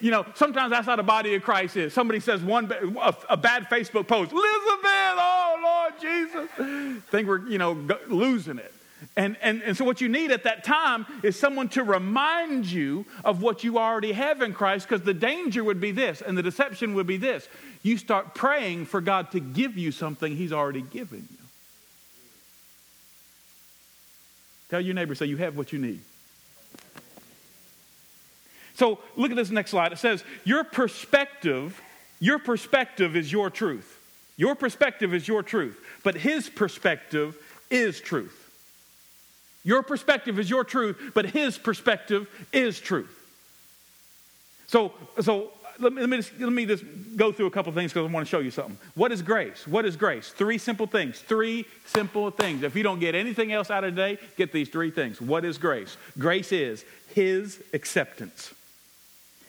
You 0.00 0.10
know, 0.10 0.26
sometimes 0.34 0.70
that's 0.70 0.86
how 0.86 0.96
the 0.96 1.02
body 1.02 1.34
of 1.34 1.42
Christ 1.42 1.76
is. 1.76 1.92
Somebody 1.92 2.20
says 2.20 2.42
one 2.42 2.70
a, 3.00 3.14
a 3.30 3.36
bad 3.36 3.68
Facebook 3.68 4.08
post, 4.08 4.32
Elizabeth, 4.32 4.84
oh 4.84 5.60
Lord 5.62 6.00
Jesus. 6.00 7.02
Think 7.10 7.28
we're, 7.28 7.46
you 7.46 7.58
know, 7.58 7.72
losing 8.08 8.58
it. 8.58 8.72
And, 9.16 9.36
and, 9.42 9.62
and 9.62 9.76
so, 9.76 9.84
what 9.84 10.00
you 10.00 10.08
need 10.08 10.30
at 10.30 10.44
that 10.44 10.64
time 10.64 11.06
is 11.22 11.38
someone 11.38 11.68
to 11.70 11.82
remind 11.82 12.66
you 12.66 13.04
of 13.24 13.42
what 13.42 13.64
you 13.64 13.78
already 13.78 14.12
have 14.12 14.42
in 14.42 14.54
Christ, 14.54 14.88
because 14.88 15.04
the 15.04 15.14
danger 15.14 15.62
would 15.62 15.80
be 15.80 15.90
this, 15.90 16.22
and 16.22 16.36
the 16.36 16.42
deception 16.42 16.94
would 16.94 17.06
be 17.06 17.16
this. 17.16 17.48
You 17.82 17.98
start 17.98 18.34
praying 18.34 18.86
for 18.86 19.00
God 19.00 19.30
to 19.32 19.40
give 19.40 19.76
you 19.76 19.92
something 19.92 20.36
He's 20.36 20.52
already 20.52 20.82
given 20.82 21.28
you. 21.30 21.36
Tell 24.70 24.80
your 24.80 24.94
neighbor, 24.94 25.14
say, 25.14 25.26
You 25.26 25.36
have 25.38 25.56
what 25.56 25.72
you 25.72 25.78
need. 25.78 26.00
So, 28.74 28.98
look 29.16 29.30
at 29.30 29.36
this 29.36 29.50
next 29.50 29.72
slide. 29.72 29.92
It 29.92 29.98
says, 29.98 30.24
Your 30.44 30.64
perspective, 30.64 31.80
your 32.20 32.38
perspective 32.38 33.16
is 33.16 33.30
your 33.30 33.50
truth. 33.50 33.98
Your 34.38 34.54
perspective 34.54 35.12
is 35.12 35.28
your 35.28 35.42
truth, 35.42 35.78
but 36.02 36.14
His 36.14 36.48
perspective 36.48 37.36
is 37.70 38.00
truth. 38.00 38.41
Your 39.64 39.82
perspective 39.82 40.38
is 40.38 40.50
your 40.50 40.64
truth, 40.64 41.12
but 41.14 41.26
his 41.26 41.56
perspective 41.58 42.28
is 42.52 42.80
truth. 42.80 43.18
So, 44.66 44.92
so 45.20 45.52
let, 45.78 45.92
me, 45.92 46.00
let, 46.00 46.08
me 46.08 46.16
just, 46.16 46.40
let 46.40 46.52
me 46.52 46.66
just 46.66 46.84
go 47.16 47.30
through 47.32 47.46
a 47.46 47.50
couple 47.50 47.72
things 47.72 47.92
because 47.92 48.08
I 48.08 48.12
want 48.12 48.26
to 48.26 48.30
show 48.30 48.40
you 48.40 48.50
something. 48.50 48.76
What 48.94 49.12
is 49.12 49.22
grace? 49.22 49.66
What 49.66 49.84
is 49.84 49.96
grace? 49.96 50.30
Three 50.30 50.58
simple 50.58 50.86
things. 50.86 51.20
Three 51.20 51.66
simple 51.86 52.30
things. 52.30 52.62
If 52.62 52.74
you 52.74 52.82
don't 52.82 52.98
get 52.98 53.14
anything 53.14 53.52
else 53.52 53.70
out 53.70 53.84
of 53.84 53.94
today, 53.94 54.18
get 54.36 54.52
these 54.52 54.68
three 54.68 54.90
things. 54.90 55.20
What 55.20 55.44
is 55.44 55.58
grace? 55.58 55.96
Grace 56.18 56.52
is 56.52 56.84
his 57.14 57.62
acceptance. 57.72 58.54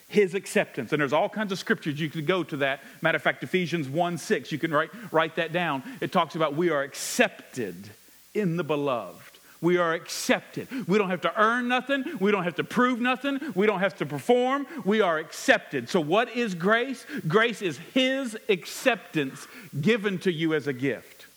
his 0.10 0.36
acceptance. 0.36 0.92
And 0.94 1.02
there's 1.02 1.14
all 1.14 1.30
kinds 1.30 1.52
of 1.52 1.58
scriptures 1.58 2.00
you 2.00 2.10
could 2.10 2.28
go 2.28 2.44
to 2.44 2.58
that. 2.58 2.82
Matter 3.02 3.16
of 3.16 3.24
fact, 3.24 3.42
Ephesians 3.44 3.90
1 3.90 4.18
6, 4.20 4.52
you 4.52 4.60
can 4.60 4.72
write, 4.72 4.92
write 5.12 5.38
that 5.38 5.52
down. 5.52 5.84
It 6.02 6.12
talks 6.12 6.36
about 6.36 6.56
we 6.56 6.70
are 6.70 6.84
accepted 6.84 7.90
in 8.36 8.58
the 8.58 8.64
beloved. 8.64 9.33
We 9.64 9.78
are 9.78 9.94
accepted. 9.94 10.68
We 10.90 10.98
don't 10.98 11.10
have 11.10 11.22
to 11.22 11.42
earn 11.42 11.70
nothing. 11.70 12.04
We 12.20 12.32
don't 12.32 12.44
have 12.44 12.56
to 12.56 12.66
prove 12.66 13.00
nothing. 13.00 13.40
We 13.56 13.66
don't 13.66 13.80
have 13.80 13.96
to 13.96 14.06
perform. 14.06 14.68
We 14.84 15.00
are 15.00 15.18
accepted. 15.18 15.88
So, 15.88 16.02
what 16.02 16.36
is 16.36 16.54
grace? 16.54 17.06
Grace 17.30 17.62
is 17.62 17.78
His 17.94 18.38
acceptance 18.50 19.48
given 19.80 20.20
to 20.20 20.34
you 20.34 20.54
as 20.54 20.68
a 20.68 20.74
gift. 20.74 21.28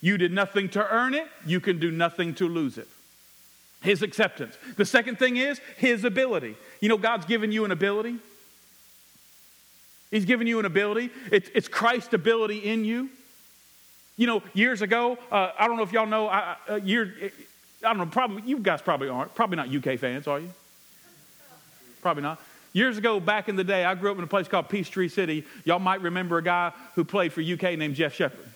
You 0.00 0.16
did 0.16 0.32
nothing 0.32 0.70
to 0.70 0.90
earn 0.90 1.12
it, 1.12 1.26
you 1.44 1.60
can 1.60 1.78
do 1.78 1.90
nothing 1.90 2.34
to 2.36 2.48
lose 2.48 2.78
it. 2.78 2.88
His 3.82 4.00
acceptance. 4.00 4.56
The 4.78 4.86
second 4.86 5.18
thing 5.18 5.36
is 5.36 5.60
His 5.76 6.04
ability. 6.04 6.56
You 6.80 6.88
know, 6.88 6.96
God's 6.96 7.26
given 7.26 7.52
you 7.52 7.66
an 7.66 7.70
ability. 7.70 8.16
He's 10.10 10.24
given 10.24 10.46
you 10.46 10.58
an 10.58 10.64
ability. 10.64 11.10
It's, 11.30 11.50
it's 11.54 11.68
Christ's 11.68 12.14
ability 12.14 12.60
in 12.60 12.86
you. 12.86 13.10
You 14.18 14.26
know, 14.26 14.42
years 14.52 14.82
ago, 14.82 15.16
uh, 15.30 15.52
I 15.56 15.68
don't 15.68 15.76
know 15.76 15.84
if 15.84 15.92
y'all 15.92 16.04
know, 16.04 16.26
I, 16.26 16.56
uh, 16.68 16.74
year, 16.74 17.14
I 17.84 17.88
don't 17.88 17.98
know, 17.98 18.06
probably, 18.06 18.42
you 18.44 18.58
guys 18.58 18.82
probably 18.82 19.08
aren't. 19.08 19.32
Probably 19.36 19.56
not 19.56 19.68
UK 19.68 19.98
fans, 19.98 20.26
are 20.26 20.40
you? 20.40 20.50
Probably 22.02 22.24
not. 22.24 22.40
Years 22.72 22.98
ago, 22.98 23.20
back 23.20 23.48
in 23.48 23.54
the 23.54 23.62
day, 23.62 23.84
I 23.84 23.94
grew 23.94 24.10
up 24.10 24.18
in 24.18 24.24
a 24.24 24.28
place 24.28 24.48
called 24.48 24.68
Peachtree 24.68 25.08
City. 25.08 25.44
Y'all 25.64 25.78
might 25.78 26.00
remember 26.00 26.36
a 26.36 26.42
guy 26.42 26.72
who 26.96 27.04
played 27.04 27.32
for 27.32 27.40
UK 27.40 27.78
named 27.78 27.94
Jeff 27.94 28.12
Sheppard. 28.12 28.48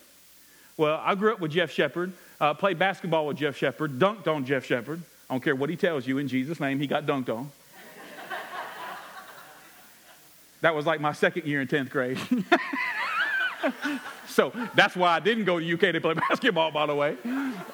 Well, 0.76 1.00
I 1.02 1.14
grew 1.14 1.32
up 1.32 1.38
with 1.38 1.52
Jeff 1.52 1.70
Sheppard, 1.70 2.12
uh, 2.40 2.54
played 2.54 2.78
basketball 2.80 3.28
with 3.28 3.36
Jeff 3.36 3.56
Sheppard, 3.56 4.00
dunked 4.00 4.26
on 4.26 4.44
Jeff 4.44 4.64
Sheppard. 4.64 5.00
I 5.30 5.34
don't 5.34 5.44
care 5.44 5.54
what 5.54 5.70
he 5.70 5.76
tells 5.76 6.08
you 6.08 6.18
in 6.18 6.26
Jesus' 6.26 6.58
name, 6.58 6.80
he 6.80 6.88
got 6.88 7.06
dunked 7.06 7.28
on. 7.28 7.52
that 10.60 10.74
was 10.74 10.86
like 10.86 11.00
my 11.00 11.12
second 11.12 11.46
year 11.46 11.60
in 11.60 11.68
10th 11.68 11.90
grade. 11.90 12.18
so 14.26 14.52
that's 14.74 14.96
why 14.96 15.16
I 15.16 15.20
didn't 15.20 15.44
go 15.44 15.58
to 15.58 15.72
UK 15.74 15.92
to 15.92 16.00
play 16.00 16.14
basketball, 16.28 16.70
by 16.70 16.86
the 16.86 16.94
way. 16.94 17.16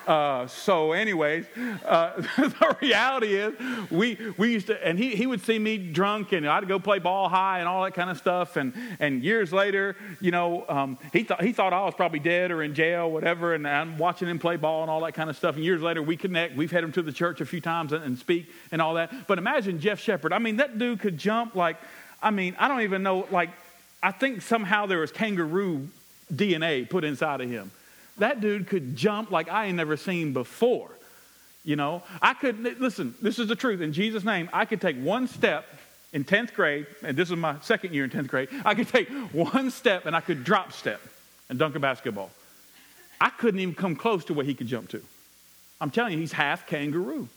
Uh, 0.07 0.47
so, 0.47 0.93
anyways, 0.93 1.47
uh, 1.85 2.13
the 2.37 2.77
reality 2.81 3.35
is 3.35 3.55
we, 3.91 4.19
we 4.37 4.53
used 4.53 4.69
to, 4.69 4.87
and 4.87 4.99
he, 4.99 5.15
he 5.15 5.27
would 5.27 5.41
see 5.41 5.59
me 5.59 5.79
drunk 5.79 6.33
and 6.33 6.47
I'd 6.47 6.69
go 6.69 6.79
play 6.79 6.99
ball 6.99 7.29
high 7.29 7.59
and 7.59 7.69
all 7.69 7.85
that 7.85 7.95
kind 7.95 8.11
of 8.11 8.19
stuff. 8.19 8.57
And, 8.57 8.73
and 8.99 9.23
years 9.23 9.53
later, 9.53 9.97
you 10.21 10.31
know, 10.31 10.65
um, 10.69 10.99
he, 11.13 11.23
thought 11.23 11.43
he 11.43 11.53
thought 11.53 11.73
I 11.73 11.85
was 11.85 11.95
probably 11.95 12.21
dead 12.21 12.51
or 12.51 12.63
in 12.63 12.75
jail, 12.75 13.05
or 13.05 13.13
whatever. 13.13 13.55
And 13.55 13.67
I'm 13.67 13.99
watching 13.99 14.29
him 14.29 14.39
play 14.39 14.57
ball 14.57 14.83
and 14.83 14.91
all 14.91 15.01
that 15.03 15.13
kind 15.13 15.31
of 15.31 15.37
stuff. 15.37 15.57
And 15.57 15.65
years 15.65 15.83
later, 15.83 16.03
we 16.03 16.17
connect. 16.17 16.57
We've 16.57 16.71
had 16.71 16.85
him 16.85 16.93
to 16.93 17.03
the 17.03 17.13
church 17.13 17.41
a 17.41 17.47
few 17.47 17.61
times 17.61 17.93
and, 17.93 18.05
and 18.05 18.19
speak 18.19 18.49
and 18.73 18.81
all 18.81 18.95
that. 18.95 19.27
But 19.27 19.39
imagine 19.39 19.81
Jeff 19.81 20.01
Sheppard. 20.01 20.33
I 20.33 20.39
mean, 20.39 20.57
that 20.57 20.79
dude 20.79 21.01
could 21.01 21.19
jump 21.19 21.55
like, 21.55 21.77
I 22.23 22.31
mean, 22.31 22.57
I 22.59 22.69
don't 22.69 22.81
even 22.81 23.03
know, 23.03 23.27
like, 23.31 23.51
I 24.03 24.13
think 24.13 24.43
somehow 24.43 24.87
there 24.87 24.99
was 24.99 25.11
kangaroo 25.11 25.89
DNA 26.33 26.89
put 26.89 27.05
inside 27.05 27.41
of 27.41 27.51
him. 27.51 27.71
That 28.19 28.41
dude 28.41 28.67
could 28.67 28.97
jump 28.97 29.31
like 29.31 29.49
I 29.49 29.67
ain't 29.67 29.77
never 29.77 29.97
seen 29.97 30.33
before. 30.33 30.91
You 31.65 31.77
know, 31.77 32.03
I 32.23 32.35
could, 32.35 32.81
listen, 32.81 33.15
this 33.21 33.39
is 33.39 33.49
the 33.49 33.57
truth. 33.57 33.81
In 33.81 33.93
Jesus' 33.93 34.25
name, 34.25 34.49
I 34.53 34.65
could 34.65 34.81
take 34.81 34.97
one 34.97 35.29
step 35.29 35.67
in 36.13 36.25
10th 36.25 36.55
grade, 36.55 36.87
and 37.03 37.17
this 37.17 37.31
is 37.31 37.37
my 37.37 37.57
second 37.61 37.93
year 37.93 38.05
in 38.05 38.11
10th 38.11 38.29
grade. 38.29 38.49
I 38.65 38.75
could 38.75 38.89
take 38.89 39.09
one 39.33 39.71
step 39.71 40.07
and 40.07 40.17
I 40.17 40.21
could 40.21 40.45
drop 40.45 40.73
step 40.73 41.01
and 41.49 41.59
dunk 41.59 41.75
a 41.75 41.79
basketball. 41.79 42.31
I 43.21 43.31
couldn't 43.31 43.61
even 43.61 43.75
come 43.75 43.97
close 43.97 44.25
to 44.27 44.35
what 44.35 44.47
he 44.47 44.55
could 44.55 44.69
jump 44.69 44.89
to. 44.91 45.03
I'm 45.81 45.91
telling 45.91 46.13
you, 46.13 46.19
he's 46.19 46.33
half 46.33 46.67
kangaroo. 46.67 47.29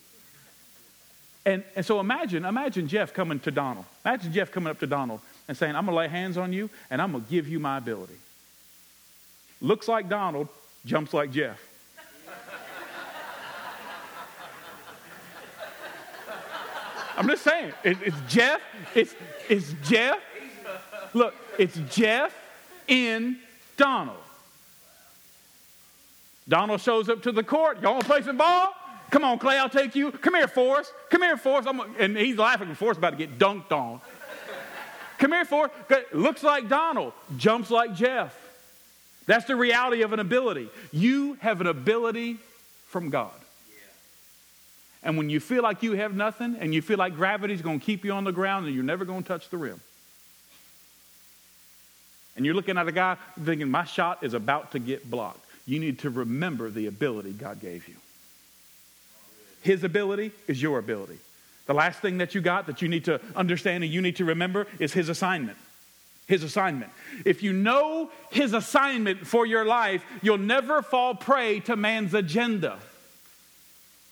And, 1.46 1.64
and 1.76 1.86
so 1.86 2.00
imagine, 2.00 2.46
imagine 2.46 2.88
Jeff 2.88 3.14
coming 3.14 3.40
to 3.42 3.52
Donald. 3.52 3.86
Imagine 4.06 4.32
Jeff 4.32 4.52
coming 4.52 4.70
up 4.70 4.80
to 4.80 4.88
Donald 4.88 5.22
and 5.52 5.58
saying, 5.58 5.76
I'm 5.76 5.86
going 5.86 5.94
to 5.94 5.98
lay 5.98 6.08
hands 6.08 6.38
on 6.38 6.54
you 6.54 6.70
and 6.90 7.02
I'm 7.02 7.12
going 7.12 7.26
to 7.26 7.30
give 7.30 7.50
you 7.50 7.60
my 7.60 7.78
ability. 7.78 8.16
Looks 9.60 9.90
like 9.90 10.08
Donald, 10.08 10.48
jumps 10.86 11.14
like 11.14 11.30
Jeff. 11.30 11.62
I'm 17.18 17.28
just 17.28 17.44
saying, 17.44 17.74
it, 17.84 17.98
it's 18.02 18.16
Jeff, 18.30 18.62
it's, 18.96 19.14
it's 19.50 19.76
Jeff. 19.84 20.20
Look, 21.14 21.36
it's 21.60 21.78
Jeff 21.90 22.34
in 22.88 23.36
Donald. 23.76 24.16
Donald 26.48 26.80
shows 26.80 27.10
up 27.10 27.24
to 27.24 27.34
the 27.34 27.44
court. 27.44 27.82
Y'all 27.82 27.92
want 27.96 28.06
to 28.06 28.10
play 28.10 28.22
some 28.22 28.38
ball? 28.38 28.74
Come 29.10 29.26
on, 29.26 29.38
Clay, 29.38 29.58
I'll 29.58 29.68
take 29.68 29.98
you. 29.98 30.14
Come 30.14 30.36
here, 30.36 30.48
Forrest. 30.48 30.94
Come 31.10 31.24
here, 31.24 31.36
Forrest. 31.36 31.68
I'm, 31.68 31.82
and 32.00 32.16
he's 32.16 32.38
laughing. 32.38 32.74
Forrest 32.74 33.00
about 33.00 33.10
to 33.10 33.18
get 33.18 33.38
dunked 33.38 33.74
on. 33.74 34.00
Come 35.22 35.34
here, 35.34 35.46
Forrest. 35.46 35.76
Looks 36.14 36.42
like 36.42 36.68
Donald. 36.68 37.14
Jumps 37.38 37.70
like 37.70 37.94
Jeff. 37.94 38.36
That's 39.28 39.46
the 39.46 39.56
reality 39.56 40.02
of 40.02 40.14
an 40.14 40.20
ability. 40.20 40.68
You 40.92 41.36
have 41.42 41.62
an 41.62 41.68
ability 41.68 42.38
from 42.88 43.12
God. 43.12 43.30
And 45.04 45.18
when 45.18 45.30
you 45.30 45.40
feel 45.40 45.62
like 45.62 45.84
you 45.84 45.94
have 45.94 46.16
nothing 46.16 46.58
and 46.60 46.74
you 46.74 46.82
feel 46.82 46.98
like 46.98 47.16
gravity's 47.16 47.62
going 47.62 47.80
to 47.80 47.86
keep 47.86 48.04
you 48.04 48.14
on 48.14 48.24
the 48.24 48.32
ground 48.32 48.66
and 48.66 48.74
you're 48.74 48.84
never 48.84 49.06
going 49.06 49.22
to 49.22 49.28
touch 49.28 49.50
the 49.50 49.58
rim. 49.58 49.80
And 52.36 52.44
you're 52.44 52.56
looking 52.56 52.80
at 52.80 52.88
a 52.88 52.92
guy 52.92 53.18
thinking, 53.40 53.70
my 53.70 53.84
shot 53.84 54.24
is 54.24 54.34
about 54.34 54.72
to 54.72 54.80
get 54.80 55.10
blocked. 55.10 55.46
You 55.68 55.80
need 55.80 56.00
to 56.00 56.10
remember 56.10 56.72
the 56.72 56.88
ability 56.88 57.34
God 57.34 57.60
gave 57.60 57.88
you. 57.88 57.96
His 59.62 59.84
ability 59.84 60.32
is 60.48 60.60
your 60.60 60.80
ability. 60.80 61.20
The 61.66 61.74
last 61.74 62.00
thing 62.00 62.18
that 62.18 62.36
you 62.36 62.42
got 62.42 62.68
that 62.68 62.82
you 62.82 62.88
need 62.88 63.06
to 63.06 63.22
understand 63.36 63.84
and 63.84 63.92
you 63.92 64.02
need 64.02 64.18
to 64.18 64.26
remember 64.26 64.68
is 64.80 64.94
His 64.94 65.10
assignment 65.10 65.58
his 66.32 66.44
assignment. 66.44 66.92
If 67.26 67.44
you 67.44 67.52
know 67.52 68.10
his 68.32 68.54
assignment 68.54 69.28
for 69.28 69.46
your 69.46 69.66
life, 69.66 70.04
you'll 70.22 70.38
never 70.38 70.82
fall 70.82 71.14
prey 71.14 71.60
to 71.62 71.76
man's 71.76 72.14
agenda. 72.14 72.80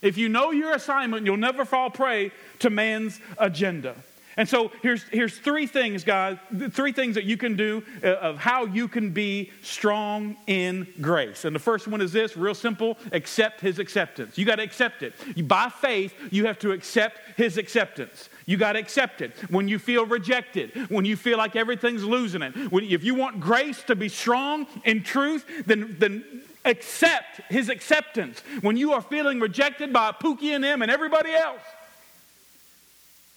If 0.01 0.17
you 0.17 0.27
know 0.27 0.51
your 0.51 0.73
assignment, 0.73 1.25
you'll 1.25 1.37
never 1.37 1.63
fall 1.63 1.89
prey 1.89 2.31
to 2.59 2.69
man's 2.69 3.19
agenda. 3.37 3.95
And 4.37 4.47
so 4.47 4.71
here's, 4.81 5.03
here's 5.03 5.37
three 5.37 5.67
things, 5.67 6.03
guys, 6.03 6.37
three 6.71 6.91
things 6.91 7.15
that 7.15 7.25
you 7.25 7.35
can 7.35 7.55
do 7.55 7.83
uh, 8.03 8.07
of 8.07 8.37
how 8.37 8.65
you 8.65 8.87
can 8.87 9.11
be 9.11 9.51
strong 9.61 10.37
in 10.47 10.87
grace. 11.01 11.45
And 11.45 11.55
the 11.55 11.59
first 11.59 11.87
one 11.87 11.99
is 11.99 12.13
this 12.13 12.37
real 12.37 12.55
simple 12.55 12.97
accept 13.11 13.59
his 13.59 13.79
acceptance. 13.79 14.37
You 14.37 14.45
got 14.45 14.57
to 14.57 14.63
accept 14.63 15.03
it. 15.03 15.13
By 15.47 15.69
faith, 15.69 16.13
you 16.31 16.45
have 16.45 16.59
to 16.59 16.71
accept 16.71 17.19
his 17.37 17.57
acceptance. 17.57 18.29
You 18.45 18.57
got 18.57 18.73
to 18.73 18.79
accept 18.79 19.21
it. 19.21 19.35
When 19.49 19.67
you 19.67 19.77
feel 19.77 20.05
rejected, 20.05 20.89
when 20.89 21.05
you 21.05 21.15
feel 21.15 21.37
like 21.37 21.55
everything's 21.55 22.03
losing 22.03 22.41
it, 22.41 22.71
when, 22.71 22.83
if 22.83 23.03
you 23.03 23.15
want 23.15 23.39
grace 23.39 23.83
to 23.83 23.95
be 23.95 24.09
strong 24.09 24.67
in 24.85 25.03
truth, 25.03 25.45
then, 25.65 25.95
then 25.99 26.43
accept 26.65 27.41
his 27.49 27.69
acceptance. 27.69 28.41
When 28.61 28.77
you 28.77 28.93
are 28.93 29.01
feeling 29.01 29.39
rejected 29.39 29.91
by 29.91 30.11
Pookie 30.11 30.55
and 30.55 30.63
him 30.63 30.81
and 30.81 30.91
everybody 30.91 31.31
else, 31.31 31.61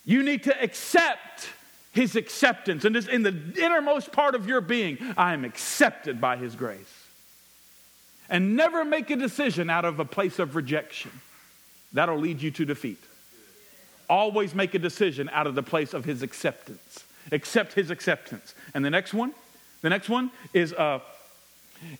you 0.04 0.22
need 0.22 0.44
to 0.44 0.62
accept 0.62 1.48
his 1.92 2.16
acceptance. 2.16 2.84
And 2.84 2.96
in 2.96 3.22
the 3.22 3.34
innermost 3.56 4.12
part 4.12 4.34
of 4.34 4.48
your 4.48 4.60
being, 4.60 4.98
I 5.16 5.32
am 5.34 5.44
accepted 5.44 6.20
by 6.20 6.36
his 6.36 6.56
grace. 6.56 7.06
And 8.28 8.56
never 8.56 8.84
make 8.84 9.10
a 9.10 9.16
decision 9.16 9.68
out 9.68 9.84
of 9.84 10.00
a 10.00 10.04
place 10.04 10.38
of 10.38 10.56
rejection. 10.56 11.10
That'll 11.92 12.18
lead 12.18 12.40
you 12.40 12.50
to 12.52 12.64
defeat. 12.64 13.02
Always 14.08 14.54
make 14.54 14.74
a 14.74 14.78
decision 14.78 15.28
out 15.32 15.46
of 15.46 15.54
the 15.54 15.62
place 15.62 15.92
of 15.92 16.04
his 16.04 16.22
acceptance. 16.22 17.04
Accept 17.30 17.74
his 17.74 17.90
acceptance. 17.90 18.54
And 18.74 18.84
the 18.84 18.90
next 18.90 19.12
one, 19.12 19.32
the 19.82 19.90
next 19.90 20.08
one 20.08 20.30
is, 20.54 20.72
uh, 20.72 21.00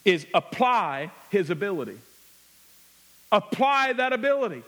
is 0.04 0.26
apply 0.32 1.10
his 1.30 1.50
ability. 1.50 1.98
Apply 3.30 3.92
that 3.94 4.12
ability. 4.12 4.62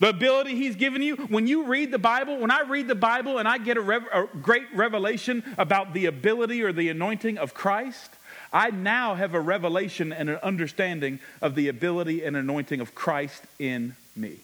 The 0.00 0.08
ability 0.08 0.56
He's 0.56 0.76
given 0.76 1.02
you. 1.02 1.16
When 1.16 1.46
you 1.46 1.64
read 1.64 1.92
the 1.92 1.98
Bible, 1.98 2.38
when 2.38 2.50
I 2.50 2.62
read 2.62 2.88
the 2.88 2.94
Bible 2.94 3.38
and 3.38 3.46
I 3.46 3.58
get 3.58 3.76
a, 3.76 3.80
rev- 3.80 4.08
a 4.12 4.26
great 4.42 4.66
revelation 4.74 5.44
about 5.56 5.92
the 5.92 6.06
ability 6.06 6.62
or 6.62 6.72
the 6.72 6.88
anointing 6.88 7.38
of 7.38 7.54
Christ, 7.54 8.10
I 8.52 8.70
now 8.70 9.14
have 9.14 9.34
a 9.34 9.40
revelation 9.40 10.12
and 10.12 10.28
an 10.28 10.38
understanding 10.42 11.20
of 11.40 11.54
the 11.54 11.68
ability 11.68 12.24
and 12.24 12.36
anointing 12.36 12.80
of 12.80 12.94
Christ 12.94 13.42
in 13.58 13.94
me. 14.16 14.38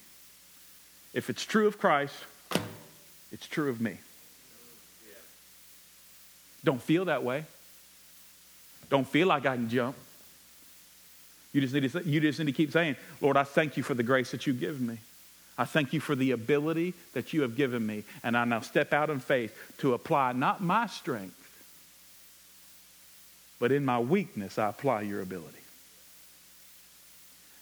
If 1.12 1.30
it's 1.30 1.44
true 1.44 1.66
of 1.66 1.78
Christ, 1.78 2.14
it's 3.32 3.46
true 3.46 3.70
of 3.70 3.80
me. 3.80 3.98
Don't 6.62 6.82
feel 6.82 7.06
that 7.06 7.24
way. 7.24 7.44
Don't 8.90 9.06
feel 9.06 9.26
like 9.28 9.46
I 9.46 9.56
can 9.56 9.68
jump. 9.68 9.96
You 11.52 11.60
just 11.60 11.72
need 11.72 11.90
to, 11.90 12.02
you 12.04 12.20
just 12.20 12.38
need 12.38 12.46
to 12.46 12.52
keep 12.52 12.72
saying, 12.72 12.96
Lord, 13.20 13.36
I 13.36 13.44
thank 13.44 13.76
you 13.76 13.82
for 13.82 13.94
the 13.94 14.02
grace 14.02 14.30
that 14.32 14.46
you've 14.46 14.60
given 14.60 14.86
me. 14.86 14.98
I 15.58 15.64
thank 15.64 15.92
you 15.92 16.00
for 16.00 16.14
the 16.14 16.32
ability 16.32 16.94
that 17.14 17.32
you 17.32 17.42
have 17.42 17.56
given 17.56 17.86
me. 17.86 18.04
And 18.22 18.36
I 18.36 18.44
now 18.44 18.60
step 18.60 18.92
out 18.92 19.08
in 19.10 19.20
faith 19.20 19.56
to 19.78 19.94
apply 19.94 20.32
not 20.32 20.62
my 20.62 20.86
strength, 20.86 21.34
but 23.58 23.72
in 23.72 23.84
my 23.84 23.98
weakness, 23.98 24.58
I 24.58 24.68
apply 24.68 25.02
your 25.02 25.22
ability. 25.22 25.56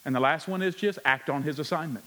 And 0.05 0.15
the 0.15 0.21
last 0.21 0.49
one 0.49 0.61
is 0.61 0.75
just 0.75 0.99
act 1.05 1.31
on 1.31 1.43
his 1.43 1.59
assignment. 1.59 2.05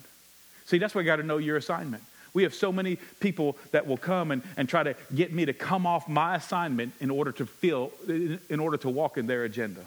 See, 0.66 0.78
that's 0.78 0.94
why 0.94 1.02
you 1.02 1.08
got 1.08 1.16
to 1.16 1.24
know 1.24 1.38
your 1.38 1.58
assignment. 1.58 2.04
We 2.34 2.44
have 2.44 2.54
so 2.54 2.72
many 2.72 2.98
people 3.20 3.58
that 3.72 3.88
will 3.88 3.98
come 3.98 4.32
and, 4.32 4.44
and 4.58 4.68
try 4.68 4.84
to 4.84 4.96
get 5.16 5.34
me 5.34 5.46
to 5.46 5.54
come 5.54 5.88
off 5.88 6.08
my 6.10 6.36
assignment 6.36 6.94
in 7.00 7.10
order 7.10 7.32
to 7.32 7.46
feel, 7.46 7.92
in 8.08 8.60
order 8.60 8.78
to 8.78 8.90
walk 8.90 9.18
in 9.18 9.26
their 9.26 9.46
agenda. 9.46 9.82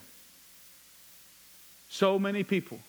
So 1.91 2.19
many 2.19 2.43
people 2.43 2.81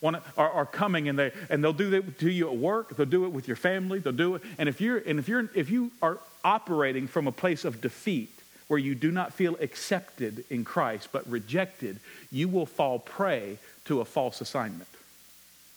want 0.00 0.16
are, 0.36 0.50
are 0.50 0.66
coming 0.66 1.08
and, 1.08 1.18
they, 1.18 1.32
and 1.50 1.62
they'll 1.62 1.72
do 1.72 1.90
that 1.90 2.18
to 2.20 2.30
you 2.30 2.48
at 2.48 2.56
work, 2.56 2.96
they'll 2.96 3.06
do 3.06 3.24
it 3.24 3.30
with 3.30 3.48
your 3.48 3.56
family, 3.56 3.98
they'll 3.98 4.12
do 4.12 4.36
it. 4.36 4.42
And 4.58 4.68
if, 4.68 4.80
you're, 4.80 4.98
and 4.98 5.18
if, 5.18 5.28
you're, 5.28 5.48
if 5.54 5.70
you 5.70 5.90
are 6.02 6.18
operating 6.44 7.08
from 7.08 7.26
a 7.26 7.32
place 7.32 7.64
of 7.64 7.80
defeat, 7.80 8.30
where 8.68 8.78
you 8.78 8.94
do 8.94 9.10
not 9.10 9.32
feel 9.32 9.56
accepted 9.60 10.44
in 10.50 10.64
Christ 10.64 11.08
but 11.10 11.28
rejected, 11.28 11.98
you 12.30 12.48
will 12.48 12.66
fall 12.66 12.98
prey 12.98 13.58
to 13.86 14.00
a 14.00 14.04
false 14.04 14.40
assignment, 14.40 14.88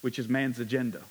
which 0.02 0.20
is 0.20 0.28
man's 0.28 0.60
agenda. 0.60 1.02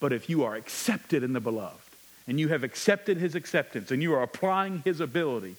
But 0.00 0.12
if 0.12 0.28
you 0.28 0.44
are 0.44 0.56
accepted 0.56 1.22
in 1.22 1.34
the 1.34 1.40
beloved, 1.40 1.78
and 2.26 2.40
you 2.40 2.48
have 2.48 2.64
accepted 2.64 3.18
his 3.18 3.34
acceptance, 3.34 3.90
and 3.90 4.02
you 4.02 4.14
are 4.14 4.22
applying 4.22 4.82
his 4.84 5.00
ability, 5.00 5.56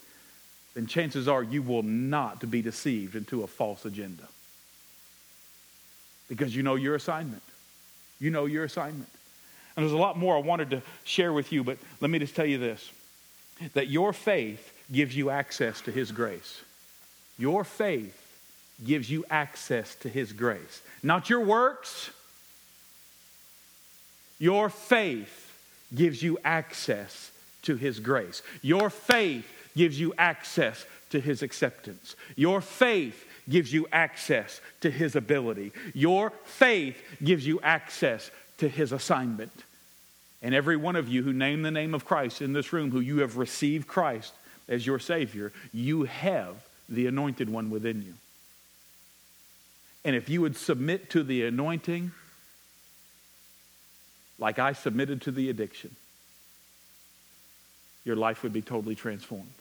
then 0.74 0.88
chances 0.88 1.28
are 1.28 1.44
you 1.44 1.62
will 1.62 1.84
not 1.84 2.50
be 2.50 2.62
deceived 2.62 3.16
into 3.16 3.44
a 3.44 3.48
false 3.48 3.86
agenda. 3.86 4.28
Because 6.30 6.56
you 6.56 6.64
know 6.64 6.76
your 6.76 6.96
assignment. 6.96 7.44
You 8.20 8.32
know 8.32 8.46
your 8.46 8.64
assignment. 8.64 9.10
And 9.76 9.84
there's 9.84 9.94
a 9.94 9.98
lot 9.98 10.18
more 10.18 10.36
I 10.36 10.40
wanted 10.40 10.70
to 10.72 10.82
share 11.04 11.34
with 11.34 11.52
you, 11.52 11.64
but 11.64 11.78
let 12.00 12.10
me 12.10 12.20
just 12.20 12.36
tell 12.36 12.46
you 12.46 12.58
this 12.58 12.92
that 13.74 13.88
your 13.88 14.14
faith 14.14 14.74
gives 14.92 15.16
you 15.16 15.30
access 15.30 15.80
to 15.82 15.92
his 15.92 16.12
grace. 16.12 16.62
Your 17.38 17.64
faith 17.64 18.20
gives 18.84 19.10
you 19.10 19.24
access 19.30 19.96
to 19.96 20.10
his 20.10 20.34
grace. 20.34 20.82
Not 21.02 21.30
your 21.30 21.40
works, 21.40 22.10
your 24.40 24.70
faith 24.70 25.44
gives 25.96 26.22
you 26.22 26.38
access 26.44 27.32
to 27.64 27.76
His 27.76 28.00
grace. 28.00 28.42
Your 28.62 28.90
faith 28.90 29.48
gives 29.76 30.00
you 30.00 30.14
access 30.18 30.86
to 31.10 31.20
His 31.20 31.42
acceptance. 31.42 32.16
Your 32.36 32.62
faith 32.62 33.26
gives 33.50 33.74
you 33.74 33.88
access 33.92 34.62
to 34.82 34.90
His 34.90 35.16
ability. 35.16 35.72
Your 35.94 36.32
faith 36.46 37.02
gives 37.24 37.46
you 37.46 37.60
access 37.62 38.32
to 38.58 38.68
His 38.68 38.92
assignment. 38.92 39.52
And 40.42 40.54
every 40.54 40.76
one 40.76 40.96
of 40.96 41.08
you 41.08 41.24
who 41.24 41.34
name 41.34 41.62
the 41.62 41.72
name 41.72 41.94
of 41.94 42.06
Christ 42.06 42.42
in 42.42 42.54
this 42.54 42.74
room, 42.74 42.92
who 42.92 43.00
you 43.00 43.20
have 43.20 43.38
received 43.38 43.88
Christ 43.88 44.34
as 44.68 44.86
your 44.86 45.00
Savior, 45.00 45.52
you 45.72 46.04
have 46.04 46.56
the 46.90 47.08
anointed 47.08 47.50
one 47.50 47.70
within 47.70 48.02
you. 48.02 48.14
And 50.06 50.16
if 50.16 50.30
you 50.30 50.42
would 50.42 50.58
submit 50.58 51.10
to 51.12 51.24
the 51.24 51.46
anointing, 51.46 52.12
like 54.38 54.60
I 54.60 54.74
submitted 54.74 55.22
to 55.24 55.32
the 55.32 55.50
addiction, 55.50 55.96
your 58.04 58.18
life 58.18 58.44
would 58.44 58.52
be 58.52 58.62
totally 58.62 58.96
transformed. 58.96 59.54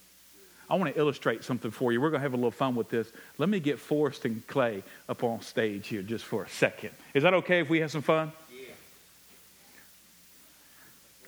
I 0.73 0.75
want 0.77 0.95
to 0.95 0.99
illustrate 0.99 1.45
something 1.45 1.71
for 1.71 1.93
you. 1.93 2.01
We're 2.01 2.09
going 2.09 2.21
to 2.21 2.25
have 2.25 2.33
a 2.33 2.37
little 2.37 2.51
fun 2.51 2.75
with 2.75 2.89
this. 2.89 3.13
Let 3.37 3.51
me 3.51 3.61
get 3.61 3.79
Forrest 3.79 4.25
and 4.25 4.47
Clay 4.47 4.83
up 5.07 5.23
on 5.23 5.43
stage 5.43 5.87
here 5.89 6.01
just 6.01 6.25
for 6.25 6.45
a 6.45 6.49
second. 6.49 6.93
Is 7.13 7.25
that 7.25 7.35
okay 7.35 7.61
if 7.61 7.69
we 7.69 7.81
have 7.81 7.91
some 7.91 8.01
fun? 8.01 8.33
Yeah. 8.51 8.65